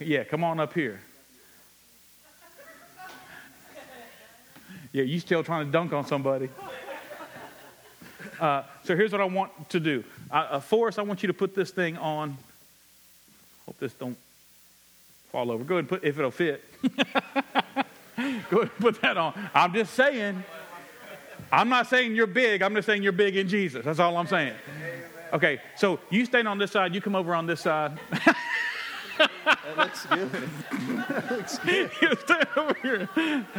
Yeah, 0.00 0.24
come 0.24 0.42
on 0.44 0.61
up 0.61 0.72
here. 0.72 0.98
Yeah, 4.92 5.02
you 5.02 5.20
still 5.20 5.44
trying 5.44 5.66
to 5.66 5.72
dunk 5.72 5.92
on 5.92 6.07
somebody. 6.07 6.48
Uh, 8.40 8.62
so 8.85 8.96
here's 8.96 9.12
what 9.12 9.20
I 9.20 9.24
want 9.24 9.68
to 9.70 9.78
do. 9.78 10.04
Uh, 10.30 10.59
Forrest, 10.59 10.98
I 10.98 11.02
want 11.02 11.22
you 11.22 11.26
to 11.26 11.35
put 11.35 11.54
this 11.54 11.70
thing 11.70 11.98
on 11.98 12.38
Hope 13.66 13.78
this 13.78 13.92
don't 13.92 14.16
fall 15.33 15.50
over. 15.50 15.64
Go 15.64 15.74
ahead 15.74 15.83
and 15.83 15.88
put, 15.88 16.04
if 16.04 16.18
it'll 16.18 16.30
fit. 16.30 16.64
Go 18.50 18.59
ahead 18.59 18.70
and 18.76 18.80
put 18.80 19.00
that 19.02 19.16
on. 19.16 19.50
I'm 19.54 19.72
just 19.72 19.94
saying. 19.94 20.42
I'm 21.52 21.68
not 21.68 21.87
saying 21.87 22.14
you're 22.14 22.26
big. 22.26 22.62
I'm 22.62 22.74
just 22.74 22.87
saying 22.87 23.02
you're 23.02 23.12
big 23.12 23.37
in 23.37 23.48
Jesus. 23.48 23.85
That's 23.85 23.98
all 24.00 24.16
I'm 24.16 24.26
saying. 24.26 24.54
Okay, 25.33 25.61
so 25.76 25.98
you 26.11 26.24
stand 26.24 26.46
on 26.46 26.59
this 26.59 26.70
side. 26.70 26.94
You 26.94 27.00
come 27.00 27.14
over 27.16 27.35
on 27.35 27.46
this 27.46 27.61
side. 27.61 27.98
that 29.18 29.76
looks 29.76 30.07
good. 30.07 30.30
that 31.09 31.30
looks 31.30 31.59
good. 31.59 31.90
you 32.00 32.14
stand 32.16 32.46
over 32.57 32.74
here. 32.83 33.09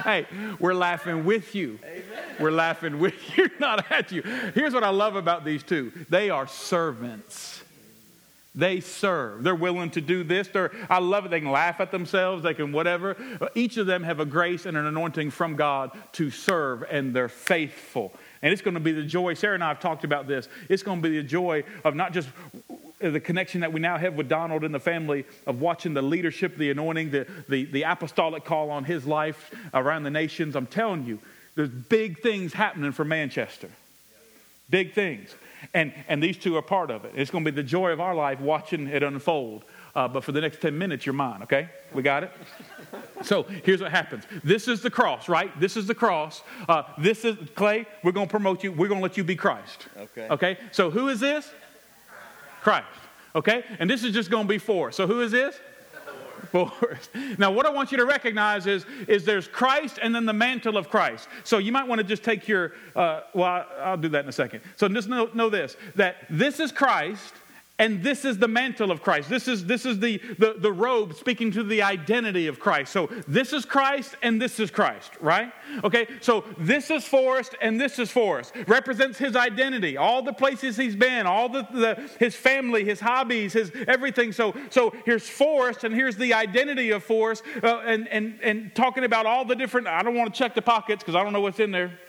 Hey, 0.03 0.25
we're 0.59 0.73
laughing 0.73 1.25
with 1.25 1.53
you. 1.53 1.79
Amen. 1.83 2.03
We're 2.39 2.51
laughing 2.51 2.99
with 2.99 3.13
you, 3.37 3.49
not 3.59 3.91
at 3.91 4.11
you. 4.11 4.21
Here's 4.53 4.73
what 4.73 4.83
I 4.83 4.89
love 4.89 5.15
about 5.15 5.43
these 5.43 5.63
two 5.63 5.91
they 6.09 6.29
are 6.29 6.47
servants. 6.47 7.64
They 8.55 8.79
serve. 8.79 9.43
They're 9.43 9.53
willing 9.53 9.91
to 9.91 10.01
do 10.01 10.23
this. 10.23 10.47
They're, 10.47 10.71
I 10.89 10.99
love 10.99 11.25
it. 11.25 11.29
They 11.29 11.41
can 11.41 11.51
laugh 11.51 11.81
at 11.81 11.91
themselves. 11.91 12.43
They 12.43 12.53
can 12.53 12.71
whatever. 12.71 13.17
Each 13.53 13.75
of 13.77 13.85
them 13.85 14.03
have 14.03 14.21
a 14.21 14.25
grace 14.25 14.65
and 14.65 14.77
an 14.77 14.85
anointing 14.85 15.31
from 15.31 15.57
God 15.57 15.91
to 16.13 16.31
serve, 16.31 16.83
and 16.83 17.13
they're 17.13 17.27
faithful. 17.27 18.13
And 18.41 18.53
it's 18.53 18.61
going 18.61 18.75
to 18.75 18.79
be 18.79 18.93
the 18.93 19.03
joy. 19.03 19.33
Sarah 19.33 19.55
and 19.55 19.63
I 19.63 19.67
have 19.69 19.81
talked 19.81 20.05
about 20.05 20.27
this. 20.27 20.47
It's 20.69 20.83
going 20.83 21.01
to 21.01 21.09
be 21.09 21.17
the 21.17 21.27
joy 21.27 21.63
of 21.83 21.95
not 21.95 22.13
just 22.13 22.29
the 22.99 23.19
connection 23.19 23.61
that 23.61 23.73
we 23.73 23.79
now 23.81 23.97
have 23.97 24.13
with 24.13 24.29
Donald 24.29 24.63
and 24.63 24.73
the 24.73 24.79
family 24.79 25.25
of 25.45 25.59
watching 25.59 25.93
the 25.93 26.01
leadership, 26.01 26.55
the 26.55 26.71
anointing, 26.71 27.11
the, 27.11 27.27
the, 27.49 27.65
the 27.65 27.83
apostolic 27.83 28.45
call 28.45 28.71
on 28.71 28.85
his 28.85 29.05
life 29.05 29.51
around 29.73 30.03
the 30.03 30.09
nations. 30.09 30.55
I'm 30.55 30.67
telling 30.67 31.05
you, 31.05 31.19
there's 31.55 31.69
big 31.69 32.21
things 32.21 32.53
happening 32.53 32.93
for 32.93 33.03
Manchester. 33.03 33.69
Big 34.69 34.93
things. 34.93 35.35
And, 35.73 35.93
and 36.07 36.21
these 36.21 36.37
two 36.37 36.55
are 36.57 36.61
part 36.61 36.91
of 36.91 37.05
it. 37.05 37.13
It's 37.15 37.31
going 37.31 37.43
to 37.43 37.51
be 37.51 37.55
the 37.55 37.63
joy 37.63 37.91
of 37.91 37.99
our 37.99 38.15
life 38.15 38.39
watching 38.39 38.87
it 38.87 39.03
unfold. 39.03 39.65
Uh, 39.95 40.07
but 40.07 40.23
for 40.23 40.31
the 40.31 40.41
next 40.41 40.61
10 40.61 40.77
minutes, 40.77 41.05
you're 41.05 41.13
mine, 41.13 41.41
okay? 41.43 41.69
We 41.93 42.03
got 42.03 42.23
it? 42.23 42.31
so 43.21 43.43
here's 43.63 43.81
what 43.81 43.91
happens. 43.91 44.25
This 44.43 44.67
is 44.67 44.81
the 44.81 44.89
cross, 44.89 45.29
right? 45.29 45.57
This 45.59 45.77
is 45.77 45.87
the 45.87 45.95
cross. 45.95 46.43
Uh, 46.67 46.83
this 46.97 47.23
is, 47.23 47.37
Clay, 47.55 47.85
we're 48.03 48.11
going 48.11 48.27
to 48.27 48.31
promote 48.31 48.63
you. 48.63 48.71
We're 48.71 48.89
going 48.89 48.99
to 48.99 49.03
let 49.03 49.15
you 49.15 49.23
be 49.23 49.35
Christ. 49.35 49.87
Okay. 49.97 50.27
Okay? 50.29 50.57
So 50.71 50.89
who 50.89 51.07
is 51.07 51.19
this? 51.19 51.49
Christ. 52.61 52.87
Okay? 53.35 53.63
And 53.79 53.89
this 53.89 54.03
is 54.03 54.13
just 54.13 54.29
going 54.29 54.45
to 54.45 54.49
be 54.49 54.57
four. 54.57 54.91
So 54.91 55.07
who 55.07 55.21
is 55.21 55.31
this? 55.31 55.59
Forth. 56.55 57.09
Now, 57.37 57.51
what 57.51 57.65
I 57.65 57.69
want 57.69 57.91
you 57.91 57.97
to 57.97 58.05
recognize 58.05 58.65
is, 58.65 58.85
is 59.07 59.25
there's 59.25 59.47
Christ 59.47 59.99
and 60.01 60.15
then 60.15 60.25
the 60.25 60.33
mantle 60.33 60.77
of 60.77 60.89
Christ. 60.89 61.27
So 61.43 61.57
you 61.57 61.71
might 61.71 61.87
want 61.87 61.99
to 61.99 62.03
just 62.03 62.23
take 62.23 62.47
your, 62.47 62.73
uh, 62.95 63.21
well, 63.33 63.65
I'll 63.81 63.97
do 63.97 64.09
that 64.09 64.23
in 64.23 64.29
a 64.29 64.33
second. 64.33 64.61
So 64.77 64.87
just 64.87 65.09
know, 65.09 65.29
know 65.33 65.49
this 65.49 65.75
that 65.95 66.15
this 66.29 66.59
is 66.59 66.71
Christ 66.71 67.33
and 67.77 68.01
this 68.01 68.23
is 68.23 68.37
the 68.37 68.47
mantle 68.47 68.89
of 68.89 69.01
Christ. 69.01 69.29
This 69.29 69.49
is, 69.49 69.65
this 69.65 69.85
is 69.85 69.99
the, 69.99 70.17
the, 70.39 70.55
the 70.57 70.71
robe 70.71 71.13
speaking 71.13 71.51
to 71.51 71.63
the 71.63 71.81
identity 71.81 72.47
of 72.47 72.57
Christ. 72.57 72.93
So 72.93 73.07
this 73.27 73.51
is 73.51 73.65
Christ 73.65 74.15
and 74.21 74.41
this 74.41 74.61
is 74.61 74.71
Christ, 74.71 75.11
right? 75.19 75.51
Okay, 75.83 76.07
so 76.21 76.45
this 76.57 76.89
is 76.89 77.03
Forrest 77.03 77.53
and 77.61 77.79
this 77.79 77.99
is 77.99 78.09
Forrest. 78.09 78.53
Represents 78.67 79.17
his 79.17 79.35
identity, 79.35 79.97
all 79.97 80.21
the 80.21 80.31
places 80.31 80.77
he's 80.77 80.95
been, 80.95 81.25
all 81.25 81.49
the, 81.49 81.67
the 81.73 82.09
his 82.17 82.33
family, 82.33 82.85
his 82.85 83.01
hobbies, 83.01 83.51
his 83.51 83.73
everything. 83.89 84.31
So, 84.31 84.55
so 84.69 84.93
here's 85.05 85.27
Forrest 85.27 85.83
and 85.83 85.93
here's 85.93 86.15
the 86.15 86.33
identity 86.33 86.91
of 86.91 87.03
Forrest 87.03 87.43
uh, 87.61 87.81
and, 87.85 88.07
and, 88.07 88.39
and 88.41 88.73
talking 88.73 89.03
about 89.03 89.25
all 89.25 89.43
the 89.43 89.55
different, 89.55 89.87
I 89.87 90.01
don't 90.01 90.15
want 90.15 90.33
to 90.33 90.37
check 90.37 90.55
the 90.55 90.61
pockets 90.61 91.03
because 91.03 91.15
I 91.15 91.23
don't 91.23 91.33
know 91.33 91.41
what's 91.41 91.59
in 91.59 91.71
there 91.71 91.99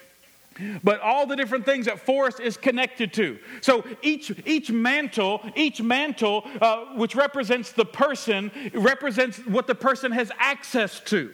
but 0.82 1.00
all 1.00 1.26
the 1.26 1.36
different 1.36 1.64
things 1.64 1.86
that 1.86 2.00
Forrest 2.00 2.40
is 2.40 2.56
connected 2.56 3.12
to. 3.14 3.38
So 3.60 3.84
each, 4.02 4.32
each 4.46 4.70
mantle, 4.70 5.42
each 5.54 5.80
mantle, 5.80 6.46
uh, 6.60 6.96
which 6.96 7.14
represents 7.14 7.72
the 7.72 7.84
person, 7.84 8.50
represents 8.72 9.38
what 9.38 9.66
the 9.66 9.74
person 9.74 10.12
has 10.12 10.30
access 10.38 11.00
to 11.00 11.32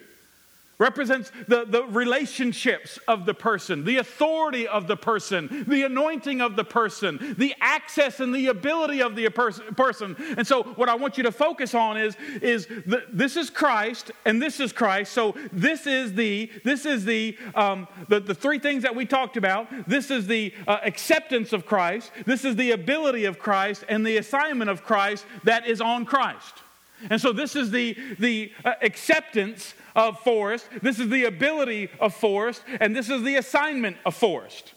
represents 0.79 1.31
the, 1.47 1.65
the 1.65 1.83
relationships 1.85 2.97
of 3.07 3.25
the 3.25 3.33
person, 3.33 3.83
the 3.83 3.97
authority 3.97 4.67
of 4.67 4.87
the 4.87 4.97
person, 4.97 5.65
the 5.67 5.83
anointing 5.83 6.41
of 6.41 6.55
the 6.55 6.63
person, 6.63 7.35
the 7.37 7.53
access 7.61 8.19
and 8.19 8.33
the 8.33 8.47
ability 8.47 9.01
of 9.01 9.15
the 9.15 9.29
person. 9.29 10.15
And 10.37 10.45
so, 10.45 10.63
what 10.63 10.89
I 10.89 10.95
want 10.95 11.17
you 11.17 11.23
to 11.23 11.31
focus 11.31 11.75
on 11.75 11.97
is, 11.97 12.15
is 12.41 12.65
the, 12.65 13.03
this 13.11 13.37
is 13.37 13.49
Christ 13.49 14.11
and 14.25 14.41
this 14.41 14.59
is 14.59 14.73
Christ. 14.73 15.13
So, 15.13 15.35
this 15.51 15.85
is 15.85 16.13
the, 16.13 16.51
this 16.63 16.85
is 16.85 17.05
the, 17.05 17.37
um, 17.55 17.87
the, 18.09 18.19
the 18.19 18.35
three 18.35 18.59
things 18.59 18.83
that 18.83 18.95
we 18.95 19.05
talked 19.05 19.37
about. 19.37 19.67
This 19.87 20.09
is 20.09 20.27
the 20.27 20.53
uh, 20.67 20.79
acceptance 20.83 21.53
of 21.53 21.65
Christ, 21.65 22.11
this 22.25 22.43
is 22.43 22.55
the 22.55 22.71
ability 22.71 23.25
of 23.25 23.37
Christ, 23.37 23.85
and 23.87 24.05
the 24.05 24.17
assignment 24.17 24.69
of 24.69 24.83
Christ 24.83 25.25
that 25.43 25.67
is 25.67 25.81
on 25.81 26.05
Christ. 26.05 26.61
And 27.09 27.21
so, 27.21 27.31
this 27.31 27.55
is 27.55 27.69
the, 27.69 27.95
the 28.17 28.51
uh, 28.65 28.73
acceptance 28.81 29.75
of 29.95 30.19
Forrest, 30.19 30.67
this 30.81 30.99
is 30.99 31.09
the 31.09 31.25
ability 31.25 31.89
of 31.99 32.13
Forrest, 32.13 32.63
and 32.79 32.95
this 32.95 33.09
is 33.09 33.23
the 33.23 33.35
assignment 33.35 33.97
of 34.05 34.15
Forrest. 34.15 34.73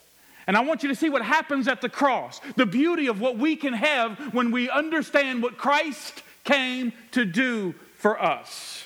And 0.47 0.57
I 0.57 0.61
want 0.61 0.83
you 0.83 0.89
to 0.91 0.95
see 0.95 1.11
what 1.11 1.23
happens 1.23 1.67
at 1.67 1.81
the 1.81 1.89
cross, 1.89 2.41
the 2.57 2.67
beauty 2.67 3.09
of 3.09 3.21
what 3.21 3.37
we 3.37 3.57
can 3.57 3.73
have 3.73 4.33
when 4.33 4.53
we 4.53 4.71
understand 4.71 5.43
what 5.43 5.59
Christ 5.59 6.23
came 6.45 6.93
to 7.13 7.25
do 7.25 7.75
for 7.97 8.21
us. 8.21 8.85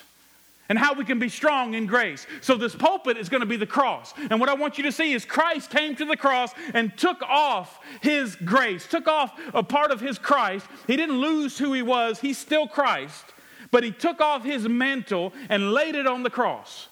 and 0.70 0.78
how 0.78 0.94
we 0.94 1.04
can 1.04 1.18
be 1.18 1.28
strong 1.28 1.74
in 1.74 1.84
grace. 1.84 2.28
So, 2.42 2.54
this 2.54 2.76
pulpit 2.76 3.16
is 3.16 3.28
going 3.28 3.40
to 3.40 3.46
be 3.46 3.56
the 3.56 3.66
cross. 3.66 4.14
And 4.30 4.38
what 4.38 4.48
I 4.48 4.54
want 4.54 4.78
you 4.78 4.84
to 4.84 4.92
see 4.92 5.12
is 5.12 5.24
Christ 5.24 5.68
came 5.68 5.96
to 5.96 6.04
the 6.04 6.16
cross 6.16 6.52
and 6.74 6.96
took 6.96 7.20
off 7.22 7.80
his 8.00 8.36
grace, 8.36 8.86
took 8.86 9.08
off 9.08 9.36
a 9.52 9.64
part 9.64 9.90
of 9.90 10.00
his 10.00 10.16
Christ. 10.16 10.64
He 10.86 10.96
didn't 10.96 11.20
lose 11.20 11.58
who 11.58 11.72
he 11.72 11.82
was, 11.82 12.20
he's 12.20 12.38
still 12.38 12.68
Christ, 12.68 13.24
but 13.70 13.84
he 13.84 13.90
took 13.90 14.20
off 14.20 14.44
his 14.44 14.68
mantle 14.68 15.32
and 15.48 15.72
laid 15.72 15.94
it 15.94 16.06
on 16.06 16.22
the 16.22 16.30
cross. 16.30 16.88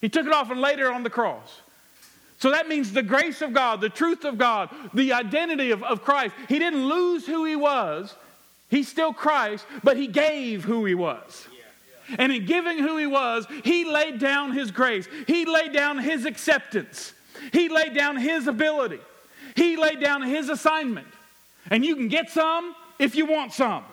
He 0.00 0.08
took 0.08 0.26
it 0.26 0.32
off 0.32 0.50
and 0.50 0.60
laid 0.60 0.78
it 0.78 0.86
on 0.86 1.02
the 1.02 1.10
cross. 1.10 1.60
So 2.38 2.50
that 2.50 2.68
means 2.68 2.92
the 2.92 3.02
grace 3.02 3.40
of 3.40 3.52
God, 3.52 3.80
the 3.80 3.88
truth 3.88 4.24
of 4.24 4.36
God, 4.36 4.68
the 4.92 5.12
identity 5.14 5.70
of, 5.70 5.82
of 5.82 6.02
Christ. 6.02 6.34
He 6.48 6.58
didn't 6.58 6.86
lose 6.86 7.26
who 7.26 7.44
he 7.44 7.56
was. 7.56 8.14
He's 8.68 8.88
still 8.88 9.12
Christ, 9.12 9.64
but 9.82 9.96
he 9.96 10.06
gave 10.06 10.64
who 10.64 10.84
he 10.84 10.94
was. 10.94 11.48
And 12.18 12.30
in 12.30 12.44
giving 12.44 12.78
who 12.78 12.98
he 12.98 13.06
was, 13.06 13.46
he 13.64 13.84
laid 13.84 14.18
down 14.18 14.52
his 14.52 14.70
grace. 14.70 15.08
He 15.26 15.44
laid 15.44 15.72
down 15.72 15.98
his 15.98 16.24
acceptance. 16.24 17.14
He 17.52 17.68
laid 17.68 17.94
down 17.94 18.16
his 18.16 18.46
ability. 18.46 19.00
He 19.54 19.76
laid 19.76 20.00
down 20.00 20.22
his 20.22 20.48
assignment. 20.48 21.08
And 21.70 21.84
you 21.84 21.96
can 21.96 22.08
get 22.08 22.30
some 22.30 22.74
if 22.98 23.16
you 23.16 23.26
want 23.26 23.52
some. 23.52 23.84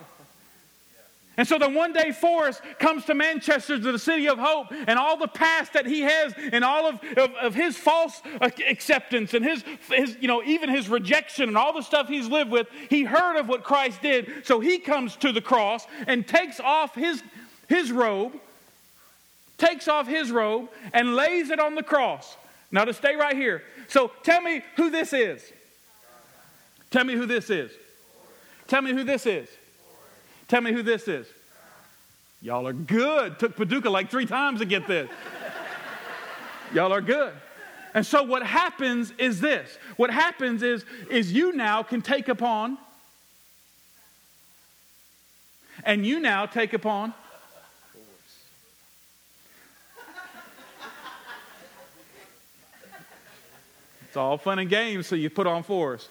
And 1.36 1.48
so 1.48 1.58
the 1.58 1.70
one 1.70 1.94
day 1.94 2.12
Forrest 2.12 2.62
comes 2.78 3.06
to 3.06 3.16
Manchester, 3.16 3.80
to 3.80 3.92
the 3.92 3.98
city 3.98 4.28
of 4.30 4.38
hope, 4.38 4.68
and 4.72 5.00
all 5.00 5.18
the 5.18 5.28
past 5.28 5.74
that 5.74 5.88
he 5.88 6.02
has, 6.02 6.34
and 6.38 6.64
all 6.64 6.88
of, 6.88 7.00
of, 7.18 7.34
of, 7.36 7.56
his 7.56 7.76
false 7.76 8.22
acceptance, 8.40 9.34
and 9.34 9.44
his, 9.44 9.64
his, 9.90 10.16
you 10.22 10.28
know, 10.28 10.44
even 10.44 10.70
his 10.70 10.90
rejection, 10.90 11.48
and 11.48 11.58
all 11.58 11.74
the 11.74 11.82
stuff 11.82 12.08
he's 12.08 12.28
lived 12.28 12.52
with, 12.52 12.68
he 12.90 13.04
heard 13.04 13.38
of 13.38 13.48
what 13.48 13.64
Christ 13.64 14.02
did. 14.04 14.46
So 14.46 14.60
he 14.60 14.78
comes 14.78 15.16
to 15.18 15.32
the 15.32 15.42
cross 15.42 15.88
and 16.06 16.28
takes 16.28 16.60
off 16.60 16.94
his 16.94 17.24
his 17.68 17.92
robe, 17.92 18.34
takes 19.58 19.88
off 19.88 20.08
his 20.08 20.32
robe, 20.32 20.70
and 20.94 21.16
lays 21.16 21.50
it 21.50 21.60
on 21.60 21.74
the 21.74 21.84
cross. 21.84 22.38
Now, 22.72 22.86
to 22.86 22.94
stay 22.94 23.16
right 23.16 23.36
here. 23.36 23.64
So, 23.88 24.12
tell 24.24 24.42
me 24.42 24.62
who 24.76 24.90
this 24.90 25.14
is. 25.14 25.52
Tell 26.92 27.04
me 27.04 27.14
who 27.14 27.26
this 27.26 27.50
is. 27.50 27.72
Tell 28.68 28.82
me 28.82 28.92
who 28.92 29.04
this 29.04 29.26
is. 29.26 29.48
Tell 30.54 30.62
me 30.62 30.72
who 30.72 30.84
this 30.84 31.08
is. 31.08 31.26
Y'all 32.40 32.68
are 32.68 32.74
good. 32.74 33.40
Took 33.40 33.56
Paducah 33.56 33.90
like 33.90 34.12
three 34.12 34.28
times 34.28 34.60
to 34.60 34.66
get 34.66 34.86
this. 34.86 35.10
Y'all 36.76 36.94
are 36.94 37.02
good. 37.02 37.34
And 37.96 38.06
so 38.06 38.22
what 38.22 38.44
happens 38.44 39.14
is 39.18 39.42
this. 39.42 39.80
What 39.98 40.12
happens 40.12 40.62
is, 40.62 40.86
is 41.10 41.34
you 41.34 41.54
now 41.54 41.82
can 41.82 42.04
take 42.04 42.28
upon, 42.28 42.78
and 45.86 46.06
you 46.06 46.20
now 46.20 46.46
take 46.46 46.74
upon 46.74 47.16
It's 54.08 54.18
all 54.18 54.38
fun 54.38 54.60
and 54.60 54.70
games, 54.70 55.08
so 55.08 55.16
you 55.16 55.32
put 55.32 55.48
on 55.48 55.64
Forrest. 55.64 56.10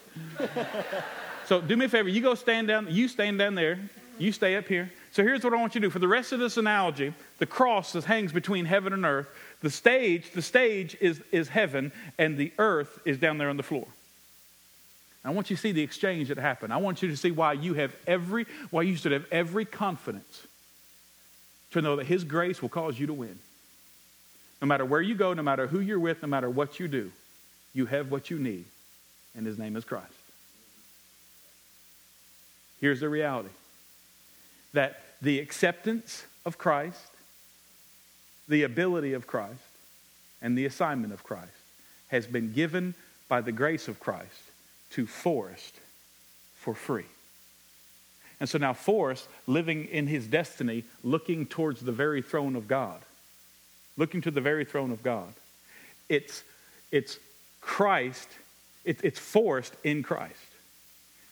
so 1.45 1.61
do 1.61 1.77
me 1.77 1.85
a 1.85 1.87
favor. 1.87 2.09
You 2.09 2.19
go 2.19 2.35
stand 2.35 2.67
down. 2.67 2.87
You 2.89 3.07
stand 3.07 3.39
down 3.39 3.55
there. 3.55 3.79
You 4.17 4.31
stay 4.31 4.55
up 4.55 4.67
here. 4.67 4.91
So 5.11 5.23
here's 5.23 5.43
what 5.43 5.53
I 5.53 5.57
want 5.57 5.75
you 5.75 5.81
to 5.81 5.87
do. 5.87 5.91
For 5.91 5.99
the 5.99 6.07
rest 6.07 6.31
of 6.31 6.39
this 6.39 6.57
analogy, 6.57 7.13
the 7.39 7.45
cross 7.45 7.93
that 7.93 8.03
hangs 8.03 8.31
between 8.31 8.65
heaven 8.65 8.93
and 8.93 9.05
earth. 9.05 9.27
The 9.61 9.69
stage, 9.69 10.31
the 10.31 10.41
stage 10.41 10.97
is, 10.99 11.21
is 11.31 11.47
heaven, 11.47 11.91
and 12.17 12.37
the 12.37 12.51
earth 12.57 12.99
is 13.05 13.17
down 13.17 13.37
there 13.37 13.49
on 13.49 13.57
the 13.57 13.63
floor. 13.63 13.87
I 15.25 15.29
want 15.29 15.49
you 15.49 15.55
to 15.55 15.61
see 15.61 15.71
the 15.71 15.81
exchange 15.81 16.27
that 16.27 16.37
happened. 16.37 16.73
I 16.73 16.77
want 16.77 17.01
you 17.01 17.09
to 17.09 17.15
see 17.17 17.31
why 17.31 17.53
you 17.53 17.75
have 17.75 17.95
every, 18.05 18.45
why 18.71 18.81
you 18.81 18.95
should 18.95 19.13
have 19.13 19.25
every 19.31 19.65
confidence 19.65 20.47
to 21.71 21.81
know 21.81 21.95
that 21.95 22.05
His 22.05 22.23
grace 22.23 22.61
will 22.61 22.69
cause 22.69 22.99
you 22.99 23.07
to 23.07 23.13
win. 23.13 23.39
No 24.61 24.67
matter 24.67 24.85
where 24.85 25.01
you 25.01 25.15
go, 25.15 25.33
no 25.33 25.43
matter 25.43 25.67
who 25.67 25.79
you're 25.79 25.99
with, 25.99 26.21
no 26.21 26.27
matter 26.27 26.49
what 26.49 26.79
you 26.79 26.87
do 26.87 27.11
you 27.73 27.87
have 27.87 28.11
what 28.11 28.29
you 28.29 28.37
need, 28.37 28.65
and 29.35 29.45
his 29.45 29.57
name 29.57 29.75
is 29.75 29.83
Christ. 29.83 30.13
Here's 32.79 32.99
the 32.99 33.09
reality 33.09 33.49
that 34.73 35.01
the 35.21 35.39
acceptance 35.39 36.25
of 36.45 36.57
Christ, 36.57 36.99
the 38.47 38.63
ability 38.63 39.13
of 39.13 39.25
Christ, 39.25 39.53
and 40.41 40.57
the 40.57 40.65
assignment 40.65 41.13
of 41.13 41.23
Christ 41.23 41.51
has 42.09 42.27
been 42.27 42.51
given 42.51 42.93
by 43.29 43.41
the 43.41 43.51
grace 43.51 43.87
of 43.87 43.99
Christ 43.99 44.51
to 44.91 45.07
Forrest 45.07 45.73
for 46.55 46.75
free. 46.75 47.05
And 48.39 48.49
so 48.49 48.57
now 48.57 48.73
Forrest, 48.73 49.27
living 49.47 49.85
in 49.85 50.07
his 50.07 50.27
destiny, 50.27 50.83
looking 51.03 51.45
towards 51.45 51.81
the 51.81 51.93
very 51.93 52.21
throne 52.21 52.55
of 52.55 52.67
God, 52.67 52.99
looking 53.95 54.21
to 54.21 54.31
the 54.31 54.41
very 54.41 54.65
throne 54.65 54.91
of 54.91 55.01
God, 55.01 55.33
it's, 56.09 56.43
it's 56.91 57.19
Christ, 57.61 58.27
it, 58.83 58.99
it's 59.03 59.19
Forrest 59.19 59.73
in 59.83 60.03
Christ. 60.03 60.35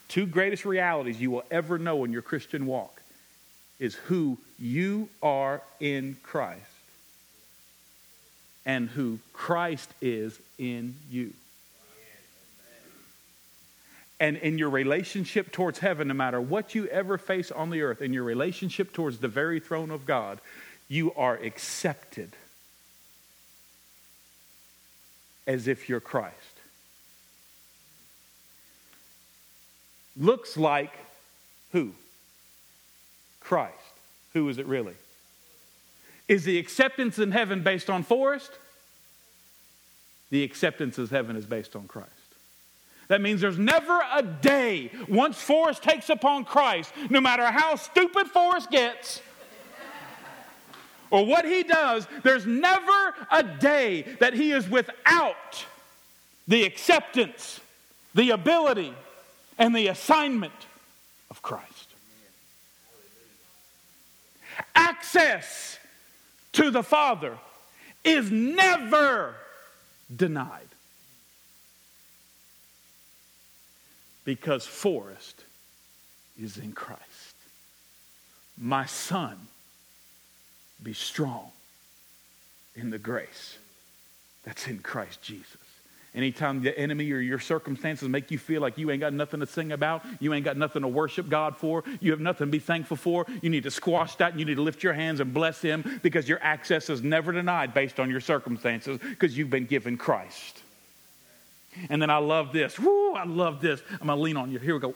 Two 0.07 0.25
greatest 0.25 0.63
realities 0.63 1.19
you 1.19 1.31
will 1.31 1.43
ever 1.51 1.77
know 1.77 2.05
in 2.05 2.13
your 2.13 2.21
Christian 2.21 2.65
walk 2.65 3.00
is 3.81 3.95
who 3.95 4.37
you 4.59 5.09
are 5.23 5.59
in 5.79 6.15
Christ 6.21 6.61
and 8.63 8.87
who 8.87 9.17
Christ 9.33 9.89
is 10.01 10.39
in 10.59 10.95
you. 11.09 11.33
And 14.19 14.37
in 14.37 14.59
your 14.59 14.69
relationship 14.69 15.51
towards 15.51 15.79
heaven, 15.79 16.09
no 16.09 16.13
matter 16.13 16.39
what 16.39 16.75
you 16.75 16.85
ever 16.87 17.17
face 17.17 17.49
on 17.49 17.71
the 17.71 17.81
earth, 17.81 18.03
in 18.03 18.13
your 18.13 18.23
relationship 18.23 18.93
towards 18.93 19.17
the 19.17 19.27
very 19.27 19.59
throne 19.59 19.89
of 19.89 20.05
God, 20.05 20.39
you 20.87 21.11
are 21.15 21.35
accepted 21.37 22.31
as 25.47 25.67
if 25.67 25.89
you're 25.89 25.99
Christ. 25.99 26.35
Looks 30.15 30.55
like 30.55 30.93
who? 31.71 31.95
Christ. 33.51 33.75
Who 34.31 34.47
is 34.47 34.59
it 34.59 34.65
really? 34.65 34.93
Is 36.29 36.45
the 36.45 36.57
acceptance 36.57 37.19
in 37.19 37.31
heaven 37.31 37.63
based 37.63 37.89
on 37.89 38.03
Forrest? 38.03 38.49
The 40.29 40.43
acceptance 40.43 40.97
of 40.97 41.09
heaven 41.09 41.35
is 41.35 41.45
based 41.45 41.75
on 41.75 41.85
Christ. 41.85 42.09
That 43.09 43.19
means 43.19 43.41
there's 43.41 43.59
never 43.59 44.01
a 44.13 44.23
day 44.23 44.89
once 45.09 45.41
Forrest 45.41 45.83
takes 45.83 46.09
upon 46.09 46.45
Christ, 46.45 46.93
no 47.09 47.19
matter 47.19 47.43
how 47.43 47.75
stupid 47.75 48.27
Forrest 48.27 48.71
gets, 48.71 49.21
or 51.09 51.25
what 51.25 51.43
he 51.43 51.63
does, 51.63 52.07
there's 52.23 52.45
never 52.45 53.13
a 53.31 53.43
day 53.43 54.03
that 54.21 54.33
he 54.33 54.53
is 54.53 54.69
without 54.69 55.65
the 56.47 56.63
acceptance, 56.63 57.59
the 58.15 58.29
ability, 58.29 58.93
and 59.57 59.75
the 59.75 59.87
assignment 59.87 60.53
of 61.29 61.41
Christ. 61.41 61.80
Access 64.75 65.77
to 66.53 66.71
the 66.71 66.83
Father 66.83 67.37
is 68.03 68.31
never 68.31 69.35
denied 70.13 70.67
because 74.25 74.65
Forrest 74.65 75.43
is 76.39 76.57
in 76.57 76.73
Christ. 76.73 77.01
My 78.57 78.85
son 78.85 79.47
be 80.81 80.93
strong 80.93 81.51
in 82.75 82.89
the 82.89 82.99
grace 82.99 83.57
that's 84.43 84.67
in 84.67 84.79
Christ 84.79 85.21
Jesus. 85.21 85.60
Anytime 86.13 86.61
the 86.61 86.77
enemy 86.77 87.09
or 87.13 87.19
your 87.19 87.39
circumstances 87.39 88.09
make 88.09 88.31
you 88.31 88.37
feel 88.37 88.61
like 88.61 88.77
you 88.77 88.91
ain't 88.91 88.99
got 88.99 89.13
nothing 89.13 89.39
to 89.39 89.45
sing 89.45 89.71
about, 89.71 90.03
you 90.19 90.33
ain't 90.33 90.43
got 90.43 90.57
nothing 90.57 90.81
to 90.81 90.87
worship 90.87 91.29
God 91.29 91.55
for, 91.55 91.85
you 92.01 92.11
have 92.11 92.19
nothing 92.19 92.47
to 92.47 92.51
be 92.51 92.59
thankful 92.59 92.97
for, 92.97 93.25
you 93.41 93.49
need 93.49 93.63
to 93.63 93.71
squash 93.71 94.15
that 94.15 94.31
and 94.31 94.39
you 94.39 94.45
need 94.45 94.55
to 94.55 94.61
lift 94.61 94.83
your 94.83 94.91
hands 94.91 95.21
and 95.21 95.33
bless 95.33 95.61
Him 95.61 96.01
because 96.03 96.27
your 96.27 96.39
access 96.41 96.89
is 96.89 97.01
never 97.01 97.31
denied 97.31 97.73
based 97.73 97.97
on 97.97 98.09
your 98.09 98.19
circumstances 98.19 98.97
because 98.97 99.37
you've 99.37 99.49
been 99.49 99.65
given 99.65 99.97
Christ. 99.97 100.61
And 101.89 102.01
then 102.01 102.09
I 102.09 102.17
love 102.17 102.51
this. 102.51 102.77
Woo, 102.77 103.13
I 103.13 103.23
love 103.23 103.61
this. 103.61 103.81
I'm 104.01 104.07
going 104.07 104.17
to 104.17 104.23
lean 104.23 104.35
on 104.35 104.51
you. 104.51 104.59
Here 104.59 104.73
we 104.73 104.81
go. 104.81 104.93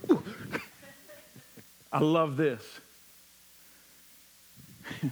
I 1.93 1.99
love 1.99 2.35
this. 2.35 2.61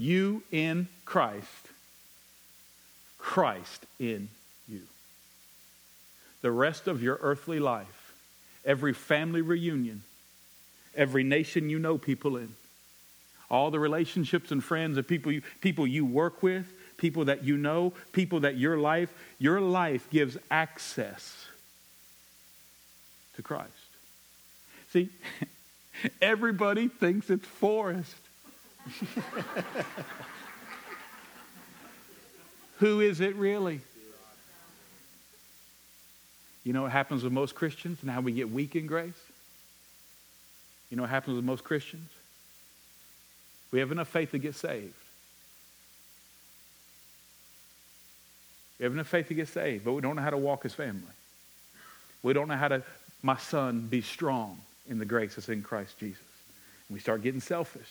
You 0.00 0.42
in 0.50 0.88
Christ, 1.04 1.44
Christ 3.18 3.84
in. 3.98 4.30
The 6.42 6.50
rest 6.50 6.86
of 6.88 7.02
your 7.02 7.18
earthly 7.20 7.60
life, 7.60 8.12
every 8.64 8.92
family 8.92 9.42
reunion, 9.42 10.02
every 10.94 11.22
nation 11.22 11.70
you 11.70 11.78
know 11.78 11.98
people 11.98 12.36
in, 12.36 12.54
all 13.50 13.70
the 13.70 13.78
relationships 13.78 14.50
and 14.52 14.62
friends 14.62 14.96
of 14.96 15.06
people 15.06 15.32
you, 15.32 15.42
people 15.60 15.86
you 15.86 16.06
work 16.06 16.42
with, 16.42 16.72
people 16.96 17.24
that 17.26 17.44
you 17.44 17.56
know, 17.56 17.92
people 18.12 18.40
that 18.40 18.56
your 18.56 18.76
life, 18.78 19.12
your 19.38 19.60
life 19.60 20.08
gives 20.10 20.36
access 20.50 21.46
to 23.34 23.42
Christ. 23.42 23.70
See, 24.92 25.08
everybody 26.22 26.88
thinks 26.88 27.30
it's 27.30 27.46
Forrest. 27.46 28.14
Who 32.78 33.00
is 33.00 33.20
it 33.20 33.36
really? 33.36 33.80
You 36.64 36.72
know 36.72 36.82
what 36.82 36.92
happens 36.92 37.22
with 37.24 37.32
most 37.32 37.54
Christians 37.54 37.98
and 38.02 38.10
how 38.10 38.20
we 38.20 38.32
get 38.32 38.50
weak 38.50 38.76
in 38.76 38.86
grace? 38.86 39.14
You 40.90 40.96
know 40.96 41.04
what 41.04 41.10
happens 41.10 41.36
with 41.36 41.44
most 41.44 41.64
Christians? 41.64 42.10
We 43.70 43.78
have 43.78 43.92
enough 43.92 44.08
faith 44.08 44.32
to 44.32 44.38
get 44.38 44.54
saved. 44.54 44.92
We 48.78 48.84
have 48.84 48.92
enough 48.92 49.06
faith 49.06 49.28
to 49.28 49.34
get 49.34 49.48
saved, 49.48 49.84
but 49.84 49.92
we 49.92 50.00
don't 50.00 50.16
know 50.16 50.22
how 50.22 50.30
to 50.30 50.38
walk 50.38 50.64
as 50.64 50.74
family. 50.74 51.02
We 52.22 52.32
don't 52.32 52.48
know 52.48 52.56
how 52.56 52.68
to, 52.68 52.82
my 53.22 53.36
son, 53.36 53.86
be 53.88 54.02
strong 54.02 54.58
in 54.88 54.98
the 54.98 55.04
grace 55.04 55.36
that's 55.36 55.48
in 55.48 55.62
Christ 55.62 55.98
Jesus. 55.98 56.22
And 56.88 56.94
we 56.94 57.00
start 57.00 57.22
getting 57.22 57.40
selfish. 57.40 57.88